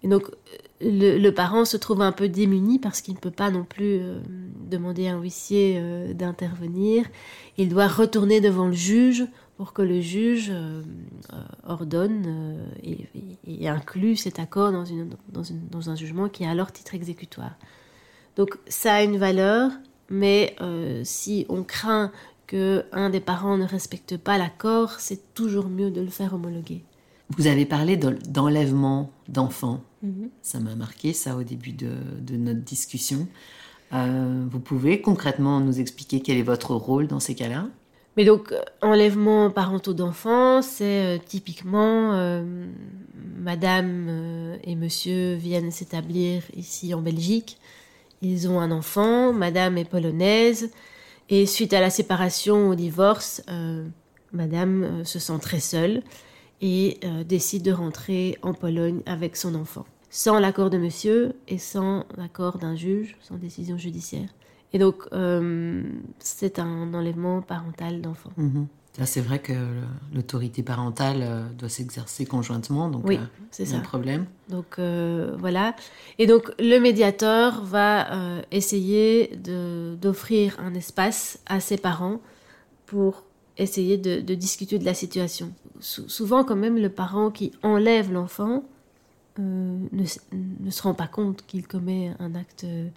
Et 0.02 0.08
donc, 0.08 0.30
le, 0.80 1.30
parent 1.30 1.64
se 1.64 1.76
trouve 1.76 2.02
un 2.02 2.12
peu 2.12 2.28
démuni 2.28 2.78
parce 2.78 3.00
qu'il 3.00 3.14
ne 3.14 3.18
peut 3.18 3.30
pas 3.30 3.50
non 3.50 3.64
plus 3.64 3.98
euh, 4.00 4.20
demander 4.70 5.08
à 5.08 5.14
un 5.14 5.20
huissier 5.20 5.76
euh, 5.78 6.12
d'intervenir. 6.12 7.04
Il 7.56 7.68
doit 7.68 7.88
retourner 7.88 8.40
devant 8.40 8.66
le 8.66 8.72
juge 8.72 9.26
pour 9.56 9.72
que 9.72 9.82
le 9.82 10.00
juge 10.00 10.50
euh, 10.50 10.82
ordonne 11.66 12.58
et, 12.84 13.68
inclut 13.68 14.14
cet 14.14 14.38
accord 14.38 14.70
dans, 14.70 15.90
un 15.90 15.96
jugement 15.96 16.28
qui 16.28 16.44
a 16.44 16.50
alors 16.50 16.70
titre 16.70 16.94
exécutoire. 16.94 17.56
Donc, 18.36 18.56
ça 18.68 18.94
a 18.94 19.02
une 19.02 19.18
valeur, 19.18 19.72
mais 20.10 20.54
si 21.02 21.44
on 21.48 21.64
craint 21.64 22.12
qu'un 22.46 23.10
des 23.10 23.18
parents 23.18 23.58
ne 23.58 23.66
respecte 23.66 24.16
pas 24.16 24.38
l'accord, 24.38 25.00
c'est 25.00 25.34
toujours 25.34 25.68
mieux 25.68 25.90
de 25.90 26.00
le 26.00 26.08
faire 26.08 26.34
homologuer. 26.34 26.84
Vous 27.36 27.46
avez 27.46 27.66
parlé 27.66 27.96
d'enlèvement 27.96 29.10
d'enfants. 29.28 29.82
Mhm. 30.02 30.30
Ça 30.42 30.60
m'a 30.60 30.74
marqué 30.74 31.12
ça 31.12 31.36
au 31.36 31.42
début 31.42 31.72
de, 31.72 31.90
notre 32.36 32.60
discussion. 32.60 33.28
Euh, 33.92 34.46
vous 34.50 34.60
pouvez 34.60 35.00
concrètement 35.00 35.60
nous 35.60 35.80
expliquer 35.80 36.20
quel 36.20 36.38
est 36.38 36.42
votre 36.42 36.74
rôle 36.74 37.06
dans 37.06 37.20
ces 37.20 37.34
cas-là? 37.34 37.66
Mais 38.16 38.24
donc, 38.24 38.52
euh, 38.52 38.60
enlèvement 38.82 39.50
parentaux 39.50 39.94
d'enfants, 39.94 40.62
c'est 40.62 41.16
euh, 41.16 41.18
typiquement 41.24 42.42
Madame 43.36 44.56
et 44.64 44.74
Monsieur 44.74 45.34
viennent 45.34 45.70
s'établir 45.70 46.42
ici 46.56 46.94
en 46.94 47.02
Belgique. 47.02 47.58
Ils 48.22 48.48
ont 48.48 48.58
un 48.58 48.72
enfant, 48.72 49.32
Madame 49.32 49.78
est 49.78 49.88
polonaise, 49.88 50.70
et 51.28 51.46
suite 51.46 51.72
à 51.72 51.80
la 51.80 51.90
séparation, 51.90 52.70
au 52.70 52.74
divorce, 52.74 53.42
Madame 54.32 55.04
se 55.04 55.18
sent 55.18 55.38
très 55.40 55.60
seule 55.60 56.02
et 56.60 56.98
euh, 57.04 57.24
décide 57.24 57.62
de 57.62 57.72
rentrer 57.72 58.38
en 58.42 58.54
Pologne 58.54 59.00
avec 59.06 59.36
son 59.36 59.54
enfant, 59.54 59.86
sans 60.10 60.38
l'accord 60.38 60.70
de 60.70 60.78
monsieur 60.78 61.34
et 61.46 61.58
sans 61.58 62.04
l'accord 62.16 62.58
d'un 62.58 62.76
juge, 62.76 63.16
sans 63.20 63.36
décision 63.36 63.78
judiciaire. 63.78 64.28
Et 64.72 64.78
donc, 64.78 65.04
euh, 65.12 65.82
c'est 66.18 66.58
un 66.58 66.92
enlèvement 66.92 67.40
parental 67.40 68.02
d'enfant. 68.02 68.30
Là, 68.98 69.06
c'est 69.06 69.20
vrai 69.20 69.38
que 69.38 69.52
l'autorité 70.12 70.62
parentale 70.62 71.20
euh, 71.22 71.48
doit 71.56 71.68
s'exercer 71.68 72.26
conjointement, 72.26 72.90
donc 72.90 73.06
oui, 73.06 73.18
c'est 73.50 73.72
un 73.72 73.80
problème. 73.80 74.26
Donc 74.48 74.78
voilà. 75.38 75.74
Et 76.18 76.26
donc 76.26 76.52
le 76.58 76.78
médiateur 76.78 77.64
va 77.64 78.42
essayer 78.50 79.36
d'offrir 80.00 80.58
un 80.58 80.74
espace 80.74 81.38
à 81.46 81.60
ses 81.60 81.76
parents 81.76 82.20
pour 82.86 83.22
essayer 83.58 83.98
de, 83.98 84.34
discuter 84.34 84.78
de 84.78 84.84
la 84.84 84.94
situation. 84.94 85.52
Souvent, 85.80 86.44
quand 86.44 86.56
même, 86.56 86.78
le 86.78 86.88
parent 86.88 87.30
qui 87.30 87.52
enlève 87.62 88.12
l'enfant 88.12 88.62
euh, 89.38 89.76
ne, 89.92 90.70
se 90.70 90.82
rend 90.82 90.94
pas 90.94 91.06
compte 91.06 91.44
qu'il 91.46 91.66
commet 91.66 92.12
un 92.18 92.34
acte 92.34 92.64
euh, 92.64 92.88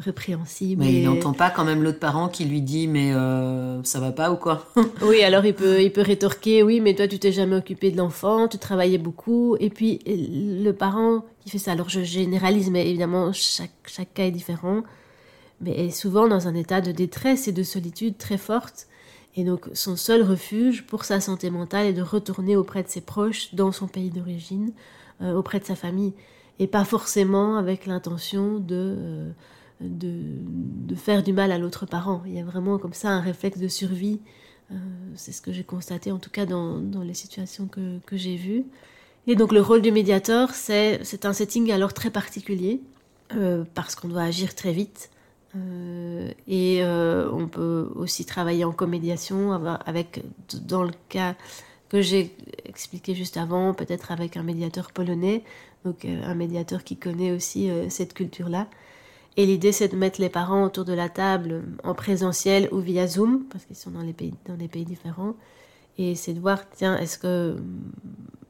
répréhensible. 0.00 0.82
Mais 0.82 0.94
il 0.94 1.04
n'entend 1.04 1.34
pas 1.34 1.50
quand 1.50 1.64
même 1.64 1.82
l'autre 1.82 1.98
parent 1.98 2.28
qui 2.28 2.46
lui 2.46 2.62
dit 2.62 2.88
mais 2.88 3.12
euh, 3.12 3.82
ça 3.84 4.00
va 4.00 4.10
pas 4.10 4.32
ou 4.32 4.36
quoi? 4.36 4.66
Oui, 5.02 5.22
alors 5.22 5.44
il 5.44 5.54
peut, 5.54 5.82
il 5.82 5.92
peut 5.92 6.00
rétorquer 6.00 6.62
oui 6.62 6.80
mais 6.80 6.94
toi 6.94 7.06
tu 7.06 7.18
t'es 7.18 7.32
jamais 7.32 7.56
occupé 7.56 7.90
de 7.90 7.98
l'enfant, 7.98 8.48
tu 8.48 8.56
travaillais 8.56 8.98
beaucoup. 8.98 9.56
Et 9.60 9.68
puis 9.68 10.00
le 10.06 10.72
parent 10.72 11.24
qui 11.40 11.50
fait 11.50 11.58
ça, 11.58 11.72
alors 11.72 11.90
je 11.90 12.00
généralise 12.00 12.70
mais 12.70 12.88
évidemment 12.88 13.32
chaque, 13.32 13.70
chaque 13.86 14.14
cas 14.14 14.24
est 14.24 14.32
différent, 14.32 14.82
mais 15.60 15.86
est 15.86 15.90
souvent 15.90 16.28
dans 16.28 16.48
un 16.48 16.54
état 16.54 16.80
de 16.80 16.92
détresse 16.92 17.46
et 17.46 17.52
de 17.52 17.62
solitude 17.62 18.16
très 18.16 18.38
forte 18.38 18.87
et 19.38 19.44
donc 19.44 19.70
son 19.72 19.96
seul 19.96 20.22
refuge 20.22 20.84
pour 20.84 21.04
sa 21.04 21.20
santé 21.20 21.48
mentale 21.48 21.86
est 21.86 21.92
de 21.92 22.02
retourner 22.02 22.56
auprès 22.56 22.82
de 22.82 22.88
ses 22.88 23.00
proches 23.00 23.54
dans 23.54 23.70
son 23.70 23.86
pays 23.86 24.10
d'origine, 24.10 24.72
euh, 25.22 25.32
auprès 25.32 25.60
de 25.60 25.64
sa 25.64 25.76
famille 25.76 26.12
et 26.58 26.66
pas 26.66 26.84
forcément 26.84 27.56
avec 27.56 27.86
l'intention 27.86 28.58
de 28.58 29.32
de, 29.80 30.94
faire 30.96 31.22
du 31.22 31.32
mal 31.32 31.52
à 31.52 31.58
l'autre 31.58 31.86
parent. 31.86 32.22
Il 32.26 32.34
y 32.34 32.40
a 32.40 32.44
vraiment 32.44 32.78
comme 32.78 32.92
ça 32.92 33.10
un 33.10 33.20
réflexe 33.20 33.58
de 33.58 33.68
survie. 33.68 34.18
Euh, 34.72 34.74
c'est 35.14 35.30
ce 35.30 35.40
que 35.40 35.52
j'ai 35.52 35.62
constaté 35.62 36.10
en 36.10 36.18
tout 36.18 36.30
cas 36.30 36.46
dans, 36.46 36.82
les 37.04 37.14
situations 37.14 37.68
que, 37.68 38.00
j'ai 38.16 38.34
vues. 38.34 38.64
Et 39.28 39.36
donc 39.36 39.52
le 39.52 39.60
rôle 39.60 39.82
du 39.82 39.92
médiateur, 39.92 40.50
c'est, 40.50 41.24
un 41.24 41.32
setting 41.32 41.70
alors 41.70 41.92
très 41.92 42.10
particulier 42.10 42.80
euh, 43.34 43.64
parce 43.74 43.94
qu'on 43.94 44.08
doit 44.08 44.22
agir 44.22 44.56
très 44.56 44.72
vite. 44.72 45.10
Euh, 45.56 46.30
et 46.46 46.82
on 46.84 47.48
peut 47.48 47.90
aussi 47.94 48.24
travailler 48.24 48.64
en 48.64 48.72
comédiation 48.72 49.52
avec, 49.86 50.22
dans 50.66 50.82
le 50.82 50.92
cas 51.08 51.34
que 51.88 52.02
j'ai 52.02 52.34
expliqué 52.66 53.14
juste 53.14 53.36
avant, 53.36 53.72
peut-être 53.72 54.12
avec 54.12 54.36
un 54.36 54.42
médiateur 54.42 54.92
polonais, 54.92 55.42
donc 55.84 56.04
un 56.04 56.34
médiateur 56.34 56.84
qui 56.84 56.96
connaît 56.96 57.32
aussi 57.32 57.70
cette 57.88 58.12
culture-là. 58.12 58.68
Et 59.38 59.46
l'idée, 59.46 59.70
c'est 59.70 59.88
de 59.88 59.96
mettre 59.96 60.20
les 60.20 60.28
parents 60.28 60.64
autour 60.64 60.84
de 60.84 60.92
la 60.92 61.08
table 61.08 61.62
en 61.84 61.94
présentiel 61.94 62.68
ou 62.72 62.80
via 62.80 63.06
Zoom, 63.06 63.44
parce 63.44 63.64
qu'ils 63.64 63.76
sont 63.76 63.92
dans, 63.92 64.02
les 64.02 64.14
dans 64.46 64.56
des 64.56 64.66
pays 64.66 64.84
différents. 64.84 65.34
Et 65.96 66.16
c'est 66.16 66.32
de 66.32 66.40
voir, 66.40 66.68
tiens, 66.70 66.96
est-ce 66.98 67.18
que 67.18 67.56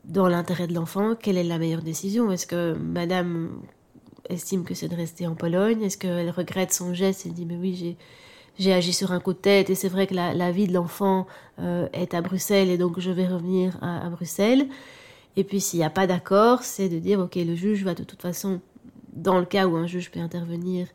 dans 0.04 0.28
l'intérêt 0.28 0.66
de 0.66 0.72
l'enfant, 0.72 1.14
quelle 1.14 1.36
est 1.36 1.44
la 1.44 1.58
meilleure 1.58 1.82
décision? 1.82 2.32
Est-ce 2.32 2.46
que 2.46 2.72
madame 2.72 3.50
estime 4.28 4.64
que 4.64 4.74
c'est 4.74 4.88
de 4.88 4.96
rester 4.96 5.26
en 5.26 5.34
Pologne. 5.34 5.82
Est-ce 5.82 5.98
qu'elle 5.98 6.30
regrette 6.30 6.72
son 6.72 6.94
geste 6.94 7.26
et 7.26 7.30
dit, 7.30 7.46
mais 7.46 7.56
oui, 7.56 7.74
j'ai 7.74 7.96
j'ai 8.58 8.72
agi 8.72 8.92
sur 8.92 9.12
un 9.12 9.20
coup 9.20 9.32
de 9.32 9.38
tête. 9.38 9.70
Et 9.70 9.74
c'est 9.74 9.88
vrai 9.88 10.06
que 10.06 10.14
la, 10.14 10.52
vie 10.52 10.66
de 10.66 10.72
l'enfant 10.72 11.26
euh, 11.60 11.88
est 11.92 12.14
à 12.14 12.20
Bruxelles 12.20 12.70
et 12.70 12.78
donc 12.78 12.98
je 13.00 13.10
vais 13.10 13.26
revenir 13.26 13.78
à, 13.82 14.08
Bruxelles. 14.10 14.68
Et 15.36 15.44
puis 15.44 15.60
s'il 15.60 15.78
n'y 15.78 15.84
a 15.84 15.90
pas 15.90 16.06
d'accord, 16.06 16.62
c'est 16.62 16.88
de 16.88 16.98
dire 16.98 17.20
ok 17.20 17.36
le 17.36 17.54
juge 17.54 17.84
va 17.84 17.94
de 17.94 18.02
toute 18.02 18.22
façon 18.22 18.60
dans 19.12 19.38
le 19.38 19.44
cas 19.44 19.66
où 19.66 19.76
un 19.76 19.86
juge 19.86 20.10
peut 20.10 20.20
intervenir, 20.20 20.86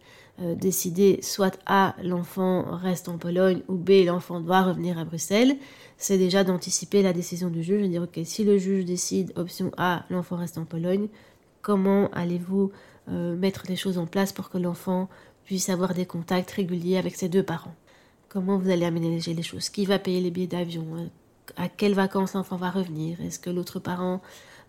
euh, 0.41 0.55
décider 0.55 1.19
soit 1.21 1.57
A, 1.65 1.95
l'enfant 2.03 2.65
reste 2.71 3.09
en 3.09 3.17
Pologne, 3.17 3.61
ou 3.67 3.75
B, 3.75 4.05
l'enfant 4.05 4.39
doit 4.39 4.61
revenir 4.61 4.97
à 4.97 5.03
Bruxelles, 5.03 5.57
c'est 5.97 6.17
déjà 6.17 6.43
d'anticiper 6.43 7.01
la 7.01 7.11
décision 7.11 7.49
du 7.49 7.63
juge 7.63 7.81
et 7.83 7.87
dire, 7.89 8.03
ok, 8.03 8.19
si 8.23 8.45
le 8.45 8.57
juge 8.57 8.85
décide 8.85 9.33
option 9.35 9.71
A, 9.77 10.05
l'enfant 10.09 10.37
reste 10.37 10.57
en 10.57 10.63
Pologne, 10.63 11.07
comment 11.61 12.09
allez-vous 12.13 12.71
euh, 13.09 13.35
mettre 13.35 13.63
les 13.67 13.75
choses 13.75 13.97
en 13.97 14.05
place 14.05 14.31
pour 14.33 14.49
que 14.49 14.57
l'enfant 14.57 15.09
puisse 15.45 15.69
avoir 15.69 15.93
des 15.93 16.05
contacts 16.05 16.51
réguliers 16.51 16.97
avec 16.97 17.15
ses 17.15 17.29
deux 17.29 17.43
parents. 17.43 17.75
Comment 18.29 18.57
vous 18.57 18.69
allez 18.69 18.85
aménager 18.85 19.33
les 19.33 19.43
choses? 19.43 19.69
Qui 19.69 19.85
va 19.85 19.99
payer 19.99 20.21
les 20.21 20.31
billets 20.31 20.47
d'avion? 20.47 20.85
À 21.57 21.69
quelles 21.69 21.93
vacances 21.93 22.33
l'enfant 22.33 22.55
va 22.55 22.71
revenir? 22.71 23.19
Est-ce 23.21 23.39
que 23.39 23.49
l'autre 23.49 23.79
parent 23.79 24.21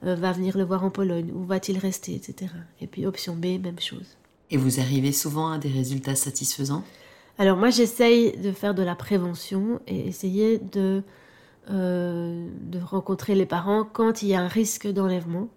euh, 0.04 0.14
va 0.16 0.32
venir 0.32 0.58
le 0.58 0.64
voir 0.64 0.84
en 0.84 0.90
Pologne? 0.90 1.30
Où 1.34 1.44
va-t-il 1.44 1.78
rester? 1.78 2.14
Etc. 2.14 2.52
Et 2.80 2.86
puis 2.86 3.06
option 3.06 3.36
B, 3.36 3.60
même 3.62 3.80
chose. 3.80 4.16
Et 4.50 4.56
vous 4.56 4.80
arrivez 4.80 5.12
souvent 5.12 5.52
à 5.52 5.58
des 5.58 5.70
résultats 5.70 6.14
satisfaisants? 6.14 6.84
Alors 7.38 7.56
moi 7.56 7.70
j'essaye 7.70 8.36
de 8.36 8.52
faire 8.52 8.74
de 8.74 8.82
la 8.82 8.94
prévention 8.94 9.80
et 9.88 10.06
essayer 10.06 10.58
de, 10.58 11.02
euh, 11.70 12.46
de 12.60 12.78
rencontrer 12.78 13.34
les 13.34 13.46
parents 13.46 13.84
quand 13.84 14.22
il 14.22 14.28
y 14.28 14.34
a 14.34 14.40
un 14.40 14.48
risque 14.48 14.86
d'enlèvement. 14.86 15.48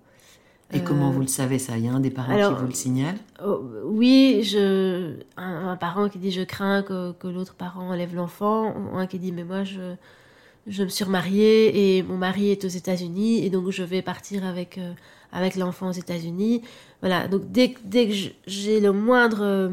Et 0.73 0.81
comment 0.81 1.09
euh, 1.09 1.13
vous 1.13 1.21
le 1.21 1.27
savez 1.27 1.59
ça? 1.59 1.77
Il 1.77 1.85
y 1.85 1.87
a 1.87 1.93
un 1.93 1.99
des 1.99 2.09
parents 2.09 2.35
qui 2.35 2.59
vous 2.59 2.67
le 2.67 2.73
signale? 2.73 3.15
oh, 3.45 3.61
Oui, 3.85 4.41
je, 4.43 5.15
un, 5.37 5.77
parent 5.77 6.09
qui 6.09 6.19
dit 6.19 6.31
je 6.31 6.41
crains 6.41 6.83
que, 6.83 7.13
que 7.13 7.27
l'autre 7.27 7.55
parent 7.55 7.89
enlève 7.89 8.13
l'enfant, 8.13 8.73
un 8.93 9.07
qui 9.07 9.17
dit 9.19 9.31
mais 9.31 9.45
moi 9.45 9.63
je, 9.63 9.95
je 10.67 10.83
me 10.83 10.89
suis 10.89 11.05
remariée 11.05 11.97
et 11.97 12.03
mon 12.03 12.17
mari 12.17 12.51
est 12.51 12.65
aux 12.65 12.69
États-Unis 12.69 13.45
et 13.45 13.49
donc 13.49 13.69
je 13.69 13.83
vais 13.83 14.01
partir 14.01 14.45
avec, 14.45 14.77
euh, 14.77 14.91
avec 15.31 15.55
l'enfant 15.55 15.89
aux 15.89 15.93
États-Unis. 15.93 16.61
Voilà, 16.99 17.27
donc 17.27 17.51
dès, 17.51 17.73
dès 17.85 18.07
que 18.07 18.13
j'ai 18.45 18.81
le 18.81 18.91
moindre, 18.91 19.39
euh, 19.41 19.69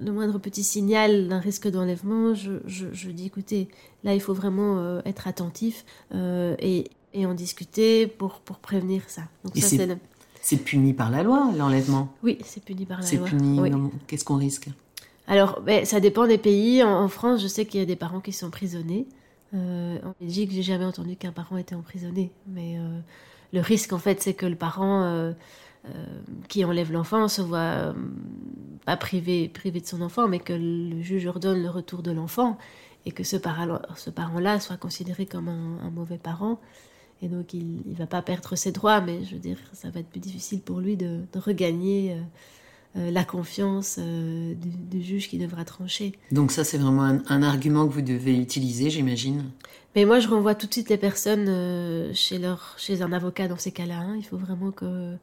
le 0.00 0.12
moindre 0.12 0.38
petit 0.38 0.64
signal 0.64 1.28
d'un 1.28 1.38
risque 1.38 1.70
d'enlèvement, 1.70 2.34
je, 2.34 2.52
je, 2.66 3.10
dis 3.10 3.26
écoutez, 3.26 3.68
là 4.02 4.14
il 4.14 4.20
faut 4.20 4.34
vraiment 4.34 4.78
euh, 4.78 5.00
être 5.04 5.28
attentif 5.28 5.84
et, 6.12 6.90
et, 7.14 7.26
en 7.26 7.34
discuter 7.34 8.06
pour, 8.06 8.40
pour 8.40 8.58
prévenir 8.58 9.02
ça. 9.08 9.22
Donc 9.44 9.56
ça 9.56 9.68
c'est 9.68 9.98
C'est 10.42 10.56
puni 10.58 10.92
par 10.92 11.10
la 11.10 11.22
loi, 11.22 11.50
l'enlèvement? 11.56 12.12
Oui, 12.22 12.38
c'est 12.44 12.62
puni 12.62 12.84
par 12.84 13.00
la 13.00 13.10
loi. 13.10 13.10
C'est 13.10 13.36
puni, 13.36 13.60
qu'est-ce 14.06 14.24
qu'on 14.24 14.36
risque? 14.36 14.68
Alors, 15.26 15.60
ben, 15.62 15.84
ça 15.84 16.00
dépend 16.00 16.26
des 16.26 16.38
pays. 16.38 16.82
En, 16.82 17.08
France, 17.08 17.40
je 17.40 17.48
sais 17.48 17.64
qu'il 17.64 17.80
y 17.80 17.82
a 17.82 17.86
des 17.86 17.96
parents 17.96 18.20
qui 18.20 18.32
sont 18.32 18.50
prisonnés. 18.50 19.06
Euh, 19.54 19.98
en 20.04 20.14
Belgique, 20.20 20.50
j'ai 20.52 20.62
jamais 20.62 20.84
entendu 20.84 21.16
qu'un 21.16 21.32
parent 21.32 21.56
était 21.56 21.74
emprisonné. 21.74 22.30
Mais 22.46 22.76
euh, 22.78 23.00
le 23.52 23.60
risque, 23.60 23.92
en 23.92 23.98
fait, 23.98 24.20
c'est 24.20 24.34
que 24.34 24.44
le 24.44 24.56
parent 24.56 25.02
euh, 25.02 25.32
qui 26.48 26.64
enlève 26.64 26.92
l'enfant 26.92 27.28
se 27.28 27.40
voit 27.40 27.94
pas 28.84 28.96
privé, 28.96 29.48
privé 29.48 29.80
de 29.80 29.86
son 29.86 30.02
enfant, 30.02 30.28
mais 30.28 30.40
que 30.40 30.52
le 30.52 31.00
juge 31.00 31.26
ordonne 31.26 31.62
le 31.62 31.70
retour 31.70 32.02
de 32.02 32.10
l'enfant 32.10 32.58
et 33.06 33.12
que 33.12 33.24
ce, 33.24 33.36
parent-là 33.36 34.60
soit 34.60 34.76
considéré 34.76 35.26
comme 35.26 35.48
un, 35.48 35.90
mauvais 35.90 36.18
parent. 36.18 36.58
Et 37.24 37.28
donc, 37.28 37.54
il 37.54 37.82
ne 37.86 37.94
va 37.94 38.06
pas 38.06 38.20
perdre 38.22 38.54
ses 38.54 38.70
droits, 38.70 39.00
mais 39.00 39.24
je 39.24 39.34
veux 39.34 39.40
dire, 39.40 39.56
ça 39.72 39.88
va 39.88 40.00
être 40.00 40.10
plus 40.10 40.20
difficile 40.20 40.60
pour 40.60 40.78
lui 40.78 40.96
de, 40.96 41.20
de 41.32 41.38
regagner 41.38 42.14
euh, 42.96 43.10
la 43.10 43.24
confiance 43.24 43.96
euh, 43.98 44.54
du, 44.54 45.02
juge 45.02 45.28
qui 45.28 45.36
devra 45.36 45.64
trancher. 45.64 46.12
Donc 46.30 46.52
ça, 46.52 46.62
c'est 46.62 46.78
vraiment 46.78 47.02
un, 47.02 47.42
argument 47.42 47.88
que 47.88 47.92
vous 47.92 48.02
devez 48.02 48.36
utiliser, 48.36 48.88
j'imagine. 48.88 49.50
Mais 49.96 50.04
moi, 50.04 50.20
je 50.20 50.28
renvoie 50.28 50.54
tout 50.54 50.68
de 50.68 50.72
suite 50.72 50.90
les 50.90 50.96
personnes 50.96 51.48
euh, 51.48 52.12
chez, 52.14 52.38
leur, 52.38 52.76
chez 52.78 53.02
un 53.02 53.12
avocat 53.12 53.48
dans 53.48 53.56
ces 53.56 53.72
cas-là. 53.72 53.98
Hein. 53.98 54.14
Il 54.16 54.24
faut 54.24 54.36
vraiment 54.36 54.70
que... 54.70 55.16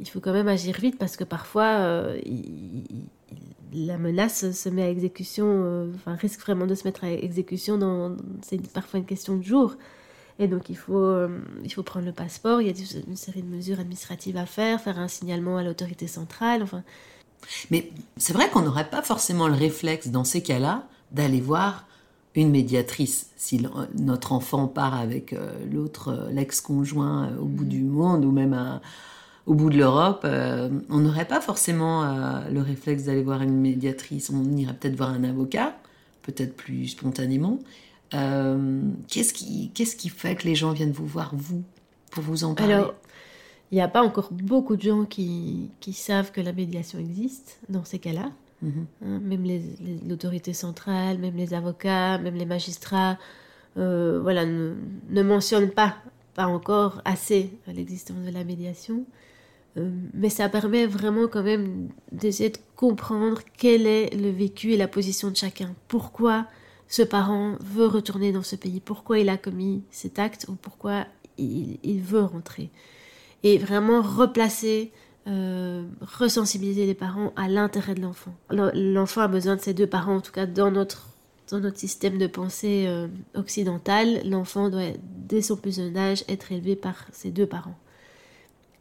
Il 0.00 0.08
faut 0.08 0.18
quand 0.18 0.32
même 0.32 0.48
agir 0.48 0.76
vite 0.80 0.98
parce 0.98 1.16
que 1.16 1.22
parfois, 1.22 2.04
la 3.72 3.96
menace 3.96 4.50
se 4.50 4.68
met 4.68 4.82
à 4.82 4.90
exécution, 4.90 5.88
enfin 5.94 6.16
risque 6.16 6.40
vraiment 6.40 6.66
de 6.66 6.74
se 6.74 6.82
mettre 6.82 7.04
à 7.04 7.12
exécution 7.12 7.78
dans... 7.78 8.16
C'est 8.42 8.60
parfois 8.72 8.98
une 8.98 9.06
question 9.06 9.36
de 9.36 9.44
jours. 9.44 9.76
Et 10.38 10.48
donc 10.48 10.68
il 10.68 10.76
faut, 10.76 11.16
il 11.62 11.72
faut 11.72 11.84
prendre 11.84 12.06
le 12.06 12.12
passeport, 12.12 12.60
il 12.60 12.66
y 12.66 12.70
a 12.70 12.74
une 13.06 13.16
série 13.16 13.42
de 13.42 13.48
mesures 13.48 13.78
administratives 13.78 14.36
à 14.36 14.46
faire, 14.46 14.80
faire 14.80 14.98
un 14.98 15.06
signalement 15.06 15.58
à 15.58 15.62
l'autorité 15.62 16.08
centrale, 16.08 16.62
enfin. 16.62 16.82
Mais 17.70 17.92
c'est 18.16 18.32
vrai 18.32 18.48
qu'on 18.50 18.62
n'aurait 18.62 18.90
pas 18.90 19.02
forcément 19.02 19.48
le 19.48 19.54
réflexe 19.54 20.08
dans 20.08 20.24
ces 20.24 20.42
cas-là 20.42 20.88
d'aller 21.12 21.40
voir 21.40 21.86
une 22.34 22.50
médiatrice. 22.50 23.30
Si 23.36 23.64
notre 23.96 24.32
enfant 24.32 24.66
part 24.66 24.94
avec 24.94 25.32
euh, 25.32 25.52
l'autre, 25.70 26.08
euh, 26.08 26.30
l'ex-conjoint 26.30 27.28
euh, 27.28 27.38
au 27.38 27.44
bout 27.44 27.64
du 27.64 27.82
monde 27.82 28.24
ou 28.24 28.32
même 28.32 28.80
au 29.46 29.54
bout 29.54 29.70
de 29.70 29.76
l'Europe, 29.76 30.26
on 30.88 30.98
n'aurait 30.98 31.26
pas 31.26 31.42
forcément 31.42 32.02
le 32.50 32.62
réflexe 32.62 33.04
d'aller 33.04 33.22
voir 33.22 33.42
une 33.42 33.60
médiatrice. 33.60 34.30
On 34.30 34.56
irait 34.56 34.72
peut-être 34.72 34.96
voir 34.96 35.10
un 35.10 35.22
avocat, 35.22 35.76
peut-être 36.22 36.56
plus 36.56 36.88
spontanément. 36.88 37.58
Qu'est-ce 39.08 39.32
qui, 39.32 39.70
qu'est-ce 39.74 39.96
qui 39.96 40.08
fait 40.08 40.36
que 40.36 40.44
les 40.44 40.54
gens 40.54 40.72
viennent 40.72 40.92
vous 40.92 41.06
voir, 41.06 41.32
vous, 41.34 41.62
pour 42.10 42.22
vous 42.22 42.44
en 42.44 42.54
parler 42.54 42.84
il 43.74 43.76
n'y 43.76 43.82
a 43.82 43.88
pas 43.88 44.02
encore 44.02 44.28
beaucoup 44.30 44.76
de 44.76 44.82
gens 44.82 45.04
qui, 45.04 45.68
qui, 45.80 45.92
savent 45.92 46.30
que 46.30 46.40
la 46.40 46.52
médiation 46.52 47.00
existe 47.00 47.58
dans 47.68 47.84
ces 47.84 47.98
cas-là. 47.98 48.30
Mhm. 48.62 48.86
Hein, 49.04 49.18
même 49.20 49.44
l'autorité 50.08 50.52
centrale, 50.52 51.18
même 51.18 51.34
les 51.34 51.54
avocats, 51.54 52.18
même 52.18 52.36
les 52.36 52.46
magistrats, 52.46 53.18
euh, 53.76 54.20
voilà, 54.22 54.46
ne, 54.46 54.74
ne, 55.10 55.22
mentionnent 55.22 55.72
pas, 55.72 55.96
pas 56.34 56.46
encore 56.46 57.02
assez 57.04 57.50
l'existence 57.66 58.24
de 58.24 58.30
la 58.30 58.44
médiation. 58.44 59.04
Euh, 59.76 59.90
mais 60.12 60.28
ça 60.28 60.48
permet 60.48 60.86
vraiment 60.86 61.26
quand 61.26 61.42
même 61.42 61.88
d'essayer 62.12 62.50
de 62.50 62.58
comprendre 62.76 63.40
quel 63.58 63.88
est 63.88 64.14
le 64.14 64.30
vécu 64.30 64.72
et 64.72 64.76
la 64.76 64.86
position 64.86 65.30
de 65.30 65.36
chacun. 65.36 65.74
Pourquoi 65.88 66.46
ce 66.88 67.02
parent 67.02 67.56
veut 67.60 67.86
retourner 67.86 68.32
dans 68.32 68.42
ce 68.42 68.56
pays, 68.56 68.80
pourquoi 68.80 69.18
il 69.18 69.28
a 69.28 69.36
commis 69.36 69.82
cet 69.90 70.18
acte 70.18 70.46
ou 70.48 70.54
pourquoi 70.54 71.06
il, 71.38 72.00
veut 72.00 72.22
rentrer 72.22 72.70
et 73.42 73.58
vraiment 73.58 74.00
replacer, 74.02 74.92
euh, 75.26 75.84
resensibiliser 76.00 76.86
les 76.86 76.94
parents 76.94 77.32
à 77.36 77.48
l'intérêt 77.48 77.94
de 77.94 78.00
l'enfant. 78.00 78.34
L'enfant 78.50 79.22
a 79.22 79.28
besoin 79.28 79.56
de 79.56 79.60
ses 79.60 79.74
deux 79.74 79.86
parents, 79.86 80.16
en 80.16 80.20
tout 80.20 80.32
cas 80.32 80.46
dans 80.46 80.70
notre 80.70 81.08
dans 81.50 81.60
notre 81.60 81.78
système 81.78 82.16
de 82.16 82.26
pensée 82.26 82.86
euh, 82.88 83.06
occidental, 83.34 84.26
l'enfant 84.26 84.70
doit, 84.70 84.92
dès 85.02 85.42
son 85.42 85.56
plus 85.56 85.76
jeune 85.76 85.96
âge, 85.96 86.24
être 86.26 86.52
élevé 86.52 86.74
par 86.74 87.04
ses 87.12 87.30
deux 87.30 87.46
parents. 87.46 87.76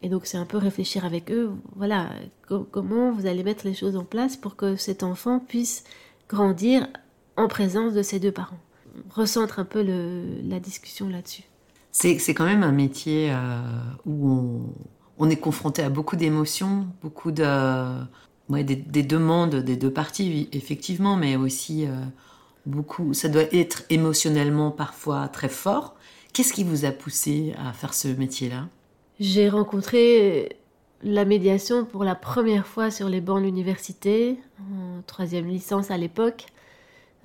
Et 0.02 0.10
donc, 0.10 0.26
c'est 0.26 0.38
un 0.38 0.46
peu 0.46 0.58
réfléchir 0.58 1.06
avec 1.06 1.32
eux, 1.32 1.52
voilà, 1.76 2.10
comment 2.72 3.12
vous 3.12 3.26
allez 3.26 3.44
mettre 3.44 3.66
les 3.66 3.74
choses 3.74 3.96
en 3.96 4.04
place 4.04 4.36
pour 4.36 4.56
que 4.56 4.76
cet 4.76 5.04
enfant 5.04 5.40
puisse 5.40 5.84
grandir 6.28 6.88
en 7.38 7.48
présence 7.48 7.94
de 7.94 8.02
ses 8.02 8.20
deux 8.20 8.32
parents. 8.32 8.60
On 8.96 9.22
recentre 9.22 9.60
un 9.60 9.66
peu 9.66 9.84
la 10.44 10.60
discussion 10.60 11.10
là-dessus. 11.10 11.44
C'est 11.92 12.34
quand 12.34 12.46
même 12.46 12.64
un 12.64 12.72
métier 12.72 13.30
euh, 13.32 13.60
où 14.06 14.62
on, 15.18 15.30
est 15.30 15.36
confronté 15.36 15.84
à 15.84 15.90
beaucoup 15.90 16.16
d'émotions, 16.16 16.88
beaucoup 17.04 17.32
de, 17.32 18.04
des, 18.50 19.04
demandes 19.04 19.56
des 19.56 19.78
deux 19.78 19.92
parties, 19.92 20.50
effectivement, 20.52 21.16
mais 21.16 21.36
aussi 21.36 21.86
euh, 21.86 21.92
beaucoup. 22.66 23.14
Ça 23.14 23.30
doit 23.30 23.44
être 23.54 23.84
émotionnellement 23.92 24.72
parfois 24.72 25.28
très 25.28 25.50
fort. 25.50 25.96
Qu'est-ce 26.34 26.52
qui 26.52 26.64
vous 26.64 26.86
a 26.86 26.92
poussé 26.92 27.54
à 27.64 27.74
faire 27.74 27.94
ce 27.94 28.08
métier-là? 28.08 28.68
J'ai 29.20 29.48
rencontré 29.48 30.58
la 31.04 31.26
médiation 31.26 31.86
pour 31.86 32.04
la 32.04 32.16
première 32.16 32.66
fois 32.66 32.90
sur 32.90 33.08
les 33.08 33.22
bancs 33.22 33.40
de 33.40 33.46
l'université, 33.46 34.40
en 34.60 35.02
troisième 35.06 35.48
licence 35.48 35.92
à 35.92 35.98
l'époque. 35.98 36.48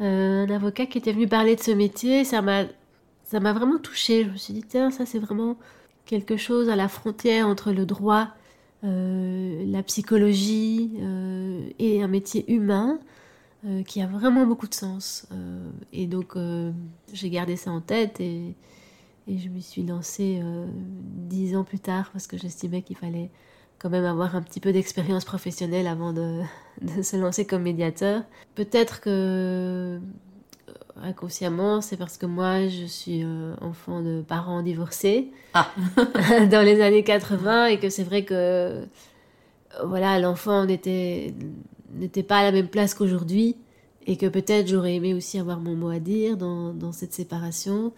Euh, 0.00 0.46
un 0.46 0.50
avocat 0.50 0.86
qui 0.86 0.98
était 0.98 1.12
venu 1.12 1.26
parler 1.26 1.56
de 1.56 1.60
ce 1.60 1.70
métier, 1.70 2.24
ça 2.24 2.42
m'a, 2.42 2.64
ça 3.24 3.40
m'a 3.40 3.52
vraiment 3.52 3.78
touchée. 3.78 4.24
Je 4.24 4.30
me 4.30 4.36
suis 4.36 4.54
dit, 4.54 4.62
tiens, 4.62 4.90
ça 4.90 5.06
c'est 5.06 5.18
vraiment 5.18 5.56
quelque 6.06 6.36
chose 6.36 6.68
à 6.68 6.76
la 6.76 6.88
frontière 6.88 7.46
entre 7.48 7.72
le 7.72 7.84
droit, 7.86 8.28
euh, 8.84 9.64
la 9.66 9.82
psychologie 9.82 10.92
euh, 11.00 11.68
et 11.78 12.02
un 12.02 12.08
métier 12.08 12.50
humain. 12.52 12.98
Qui 13.88 14.00
a 14.00 14.06
vraiment 14.06 14.46
beaucoup 14.46 14.68
de 14.68 14.74
sens. 14.74 15.26
Et 15.92 16.06
donc, 16.06 16.36
j'ai 17.12 17.28
gardé 17.28 17.56
ça 17.56 17.72
en 17.72 17.80
tête 17.80 18.20
et, 18.20 18.54
et 19.26 19.36
je 19.36 19.48
me 19.48 19.58
suis 19.58 19.82
lancée 19.82 20.40
dix 21.28 21.56
ans 21.56 21.64
plus 21.64 21.80
tard 21.80 22.08
parce 22.12 22.28
que 22.28 22.38
j'estimais 22.38 22.82
qu'il 22.82 22.96
fallait 22.96 23.30
quand 23.78 23.90
même 23.90 24.04
avoir 24.04 24.34
un 24.36 24.42
petit 24.42 24.60
peu 24.60 24.72
d'expérience 24.72 25.24
professionnelle 25.24 25.86
avant 25.86 26.12
de, 26.12 26.40
de, 26.82 27.02
se 27.02 27.16
lancer 27.16 27.46
comme 27.46 27.62
médiateur. 27.62 28.22
Peut-être 28.54 29.00
que 29.00 30.00
inconsciemment, 31.00 31.80
c'est 31.80 31.96
parce 31.96 32.18
que 32.18 32.26
moi, 32.26 32.66
je 32.66 32.84
suis 32.84 33.24
enfant 33.60 34.02
de 34.02 34.22
parents 34.26 34.62
divorcés 34.62 35.30
ah. 35.54 35.70
dans 36.50 36.64
les 36.64 36.80
années 36.80 37.04
80 37.04 37.66
et 37.66 37.78
que 37.78 37.88
c'est 37.88 38.02
vrai 38.02 38.24
que 38.24 38.84
voilà, 39.84 40.18
l'enfant 40.18 40.66
était 40.66 41.34
n'était 41.94 42.22
pas 42.22 42.38
à 42.38 42.42
la 42.44 42.52
même 42.52 42.68
place 42.68 42.94
qu'aujourd'hui 42.94 43.56
et 44.06 44.16
que 44.16 44.26
peut-être 44.26 44.68
j'aurais 44.68 44.94
aimé 44.94 45.14
aussi 45.14 45.38
avoir 45.38 45.60
mon 45.60 45.74
mot 45.74 45.90
à 45.90 45.98
dire 45.98 46.36
dans, 46.36 46.72
dans 46.72 46.92
cette 46.92 47.12
séparation 47.12 47.92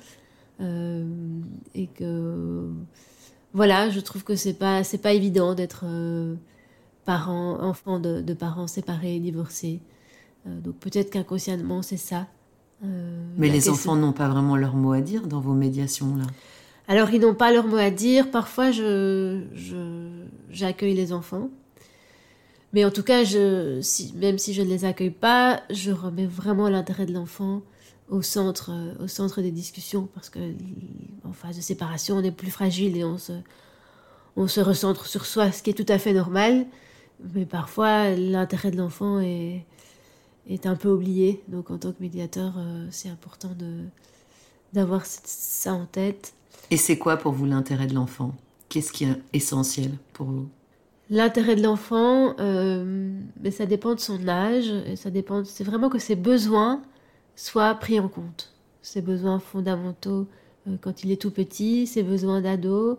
euh, 0.61 1.05
et 1.75 1.87
que 1.87 2.69
voilà 3.53 3.91
je 3.91 4.01
trouve 4.01 4.25
que 4.25 4.37
c'est 4.37 4.55
pas 4.55 4.85
c'est 4.85 4.99
pas 4.99 5.13
évident 5.13 5.55
d'être 5.55 5.85
euh, 5.85 6.35
parent 7.05 7.61
enfant 7.61 7.99
de, 7.99 8.21
de, 8.21 8.35
parents 8.35 8.67
séparés 8.67 9.19
divorcés. 9.19 9.81
Euh, 10.47 10.61
donc 10.61 10.77
peut-être 10.77 11.11
qu'inconsciemment 11.11 11.83
c'est 11.83 11.97
ça. 11.97 12.27
Mais 13.37 13.51
les 13.51 13.69
enfants 13.69 13.95
n'ont 13.95 14.13
pas 14.15 14.29
vraiment 14.29 14.57
leur 14.57 14.75
mot 14.75 14.93
à 14.93 15.03
dire 15.03 15.27
dans 15.27 15.41
vos 15.41 15.53
médiations 15.53 16.17
là? 16.17 16.25
Alors 16.89 17.11
ils 17.11 17.21
n'ont 17.21 17.35
pas 17.35 17.53
leur 17.53 17.67
mot 17.67 17.77
à 17.77 17.91
dire. 17.91 18.31
Parfois 18.31 18.71
je 18.71 19.43
j'accueille 20.51 20.95
les 20.95 21.13
enfants. 21.13 21.51
Mais 22.73 22.85
en 22.85 22.91
tout 22.91 23.03
cas, 23.03 23.25
je, 23.25 23.81
si, 23.83 24.15
même 24.17 24.39
si 24.39 24.55
je 24.55 24.63
ne 24.63 24.69
les 24.69 24.85
accueille 24.85 25.11
pas, 25.11 25.63
je 25.71 25.91
remets 25.91 26.27
vraiment 26.27 26.69
l'intérêt 26.69 27.07
de 27.07 27.13
l'enfant 27.13 27.63
au 28.11 28.23
centre, 28.23 28.73
au 29.01 29.09
centre 29.09 29.41
des 29.41 29.53
discussions 29.53 30.09
parce 30.15 30.29
que 30.29 30.41
en 31.25 31.33
phase 31.33 31.57
de 31.57 31.63
séparation, 31.63 32.17
on 32.17 32.25
est 32.25 32.33
plus 32.33 32.51
fragile 32.51 32.97
et 32.97 33.05
on 33.05 33.19
se, 33.19 33.33
on 34.37 34.49
se 34.49 34.61
recentre 34.61 35.07
sur 35.07 35.27
soi, 35.27 35.53
ce 35.53 35.63
qui 35.63 35.71
est 35.71 35.75
tout 35.75 35.91
à 35.91 35.99
fait 35.99 36.13
normal. 36.13 36.67
Mais 37.35 37.47
parfois, 37.47 38.11
l'intérêt 38.11 38.71
de 38.71 38.79
l'enfant 38.79 39.21
est, 39.21 39.65
est 40.49 40.67
un 40.67 40.75
peu 40.75 40.89
oublié. 40.89 41.43
Donc, 41.49 41.71
en 41.71 41.79
tant 41.79 41.93
que 41.93 42.01
médiateur, 42.01 42.55
euh, 42.59 42.87
c'est 42.91 43.09
important 43.09 43.51
de 43.59 43.85
d'avoir 44.73 45.05
ça 45.05 45.75
en 45.75 45.85
tête. 45.85 46.33
Et 46.71 46.77
c'est 46.77 46.97
quoi 46.97 47.17
pour 47.17 47.33
vous 47.33 47.45
l'intérêt 47.45 47.89
de 47.89 47.95
l'enfant? 47.95 48.35
Qu'est-ce 48.69 48.93
qui 48.93 49.05
est 49.05 49.21
essentiel 49.33 49.91
pour 50.13 50.27
vous? 50.27 50.49
L'intérêt 51.11 51.57
de 51.57 51.63
l'enfant, 51.65 52.37
euh, 52.39 53.13
mais 53.43 53.51
ça 53.51 53.67
dépend 53.67 53.97
de 53.97 54.01
son 54.01 54.29
âge, 54.29 54.69
et 54.87 54.95
ça 54.95 55.11
dépend. 55.11 55.45
C'est 55.45 55.65
vraiment 55.65 55.89
que 55.89 55.99
ses 55.99 56.15
besoins 56.15 56.81
soient 57.41 57.75
pris 57.75 57.99
en 58.01 58.09
compte. 58.09 58.53
Ses 58.83 59.03
besoins 59.03 59.39
fondamentaux 59.39 60.27
euh, 60.69 60.77
quand 60.81 61.05
il 61.05 61.13
est 61.13 61.21
tout 61.21 61.31
petit, 61.31 61.87
ses 61.87 62.03
besoins 62.03 62.41
d'ado, 62.41 62.99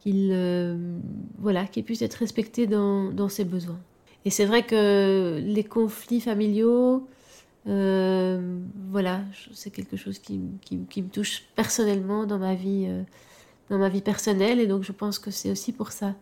qu'il 0.00 0.30
euh, 0.32 0.98
voilà, 1.38 1.66
qu'il 1.66 1.84
puisse 1.84 2.02
être 2.02 2.14
respecté 2.14 2.66
dans, 2.66 3.10
dans 3.10 3.28
ses 3.28 3.44
besoins. 3.44 3.80
Et 4.24 4.30
c'est 4.30 4.46
vrai 4.46 4.64
que 4.64 5.40
les 5.42 5.64
conflits 5.64 6.20
familiaux, 6.20 7.06
voilà, 7.64 9.20
c'est 9.52 9.70
quelque 9.70 9.96
chose 9.96 10.18
qui, 10.18 10.40
qui, 10.62 11.02
me 11.02 11.08
touche 11.08 11.44
personnellement 11.54 12.26
dans 12.26 12.38
ma 12.38 12.54
vie, 12.54 12.88
dans 13.70 13.78
ma 13.78 13.88
vie 13.88 14.02
personnelle, 14.02 14.60
et 14.60 14.66
donc 14.66 14.82
je 14.82 14.92
pense 14.92 15.18
que 15.18 15.30
c'est 15.30 15.50
aussi 15.50 15.72
pour 15.72 15.92
ça 15.92 16.14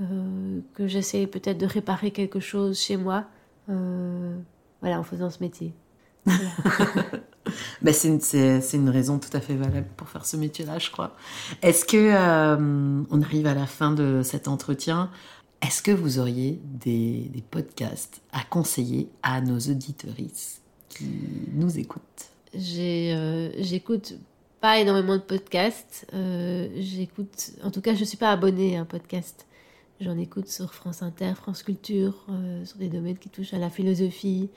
euh, 0.00 0.60
que 0.74 0.88
j'essaie 0.88 1.28
peut-être 1.28 1.58
de 1.58 1.66
réparer 1.66 2.10
quelque 2.10 2.40
chose 2.40 2.80
chez 2.80 2.96
moi, 2.96 3.26
euh, 3.68 4.36
voilà, 4.80 4.98
en 4.98 5.04
faisant 5.04 5.30
ce 5.30 5.40
métier. 5.40 5.72
bah 7.82 7.92
c'est 7.92 8.08
une, 8.74 8.88
raison 8.88 9.18
tout 9.18 9.34
à 9.36 9.40
fait 9.40 9.54
valable 9.54 9.88
pour 9.96 10.08
faire 10.08 10.24
ce 10.24 10.36
métier-là, 10.36 10.78
je 10.78 10.90
crois. 10.90 11.16
Est-ce 11.62 11.84
que 11.84 11.96
euh, 11.96 13.02
on 13.10 13.22
arrive 13.22 13.46
à 13.46 13.54
la 13.54 13.66
fin 13.66 13.92
de 13.92 14.22
cet 14.22 14.48
entretien 14.48 15.10
Est-ce 15.62 15.82
que 15.82 15.90
vous 15.90 16.18
auriez 16.18 16.60
des, 16.64 17.30
podcasts 17.50 18.22
à 18.32 18.42
conseiller 18.42 19.08
à 19.22 19.40
nos 19.40 19.58
auditories 19.58 20.58
qui 20.88 21.08
nous 21.52 21.78
écoutent? 21.78 22.30
J'écoute 22.54 24.14
pas 24.60 24.78
énormément 24.78 25.16
de 25.16 25.22
podcasts. 25.22 26.06
J'écoute, 26.76 27.52
en 27.62 27.70
tout 27.70 27.80
cas, 27.80 27.94
je 27.94 28.04
suis 28.04 28.16
pas 28.16 28.30
abonnée 28.30 28.78
à 28.78 28.80
un 28.80 28.84
podcast. 28.86 29.46
J'en 30.00 30.18
écoute 30.18 30.48
sur 30.48 30.74
France 30.74 31.02
Inter, 31.02 31.34
France 31.36 31.62
Culture, 31.62 32.26
euh, 32.28 32.64
sur 32.64 32.78
des 32.78 32.88
domaines 32.88 33.16
qui 33.16 33.28
touchent 33.28 33.54
à 33.54 33.58
la 33.58 33.70
philosophie, 33.70 34.50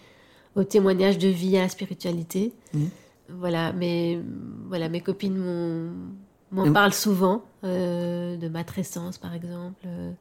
au 0.57 0.63
témoignage 0.63 1.17
de 1.17 1.27
vie, 1.27 1.57
à 1.57 1.61
la 1.61 1.69
spiritualité. 1.69 2.53
Mmh. 2.73 2.85
Voilà, 3.29 3.71
mais 3.73 4.19
voilà, 4.67 4.89
mes 4.89 5.01
copines 5.01 5.37
m'en 6.51 6.71
parlent 6.73 6.93
souvent, 6.93 7.43
euh, 7.63 8.37
de 8.37 8.47
matrescence 8.47 9.17
par 9.17 9.33
exemple, 9.33 9.85
euh, 9.85 10.11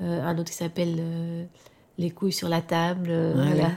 un 0.00 0.38
autre 0.38 0.50
qui 0.50 0.56
s'appelle 0.56 1.48
Les 1.98 2.10
couilles 2.10 2.32
sur 2.32 2.48
la 2.48 2.62
table. 2.62 3.10
voilà. 3.34 3.76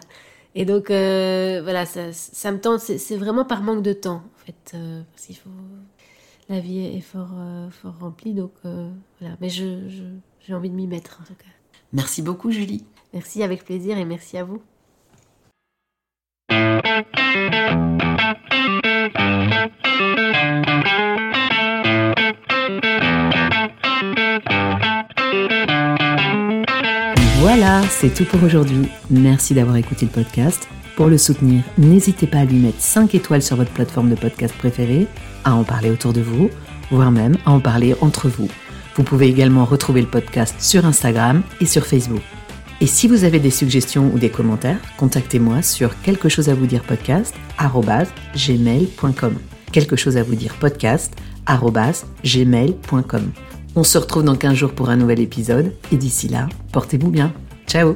Et 0.54 0.66
donc, 0.66 0.88
voilà, 0.88 1.86
ça, 1.86 2.14
ça, 2.14 2.52
me 2.52 2.60
tente, 2.60 2.80
c'est 2.80 3.18
vraiment 3.18 3.46
par 3.46 3.64
manque 3.64 3.84
de 3.84 3.94
temps, 3.94 4.24
en 4.24 4.46
fait, 4.46 4.78
parce 5.12 5.26
qu'il 5.26 5.38
faut. 5.38 5.50
La 6.50 6.60
vie 6.60 6.80
est 6.80 7.02
fort, 7.02 7.34
fort 7.72 7.96
remplie, 8.00 8.34
donc 8.34 8.52
voilà. 8.64 9.36
Mais 9.40 9.50
je, 9.50 9.88
je 9.88 10.04
j'ai 10.48 10.54
envie 10.54 10.70
de 10.70 10.76
m'y 10.76 10.88
mettre 10.88 11.20
en 11.22 11.26
tout 11.26 11.36
cas. 11.36 11.46
Merci 11.94 12.22
beaucoup 12.22 12.52
Julie. 12.52 12.86
Merci 13.14 13.44
avec 13.44 13.64
plaisir 13.64 13.98
et 13.98 14.06
merci 14.06 14.38
à 14.38 14.44
vous. 14.44 14.62
Voilà, 27.40 27.82
c'est 27.90 28.14
tout 28.14 28.26
pour 28.26 28.44
aujourd'hui. 28.44 28.88
Merci 29.10 29.54
d'avoir 29.54 29.76
écouté 29.76 30.06
le 30.06 30.12
podcast. 30.12 30.68
Pour 30.96 31.08
le 31.08 31.18
soutenir, 31.18 31.64
n'hésitez 31.78 32.28
pas 32.28 32.40
à 32.40 32.46
lui 32.46 32.58
mettre 32.58 32.80
5 32.80 33.16
étoiles 33.16 33.42
sur 33.42 33.56
votre 33.56 33.72
plateforme 33.72 34.10
de 34.10 34.16
podcast 34.16 34.54
préférée, 34.58 35.08
à 35.44 35.56
en 35.56 35.64
parler 35.64 35.90
autour 35.90 36.14
de 36.14 36.22
vous, 36.22 36.50
voire 36.92 37.12
même 37.12 37.38
à 37.46 37.52
en 37.52 37.60
parler 37.60 37.96
entre 38.02 38.30
vous. 38.30 38.48
Vous 38.96 39.04
pouvez 39.04 39.28
également 39.28 39.66
retrouver 39.66 40.02
le 40.02 40.08
podcast 40.08 40.56
sur 40.60 40.86
Instagram 40.86 41.42
et 41.60 41.66
sur 41.66 41.86
Facebook. 41.86 42.22
Et 42.82 42.88
si 42.88 43.08
vous 43.08 43.24
avez 43.24 43.40
des 43.40 43.52
suggestions 43.52 44.12
ou 44.12 44.18
des 44.18 44.30
commentaires, 44.30 44.80
contactez-moi 44.98 45.62
sur 45.62 46.02
quelque 46.02 46.30
chose 46.30 46.50
à 46.50 46.56
vous 46.56 46.66
dire 46.66 46.82
podcast 46.82 47.36
gmail.com. 48.36 49.36
Quelque 49.72 49.96
chose 49.96 50.18
à 50.18 50.24
vous 50.24 50.36
dire 50.36 50.56
podcast 50.56 51.14
gmail.com. 52.26 53.32
On 53.76 53.84
se 53.84 53.98
retrouve 53.98 54.24
dans 54.24 54.36
15 54.36 54.56
jours 54.56 54.74
pour 54.74 54.90
un 54.90 54.98
nouvel 54.98 55.20
épisode 55.20 55.74
et 55.92 55.98
d'ici 55.98 56.28
là, 56.28 56.50
portez-vous 56.74 57.12
bien. 57.12 57.32
Ciao 57.68 57.96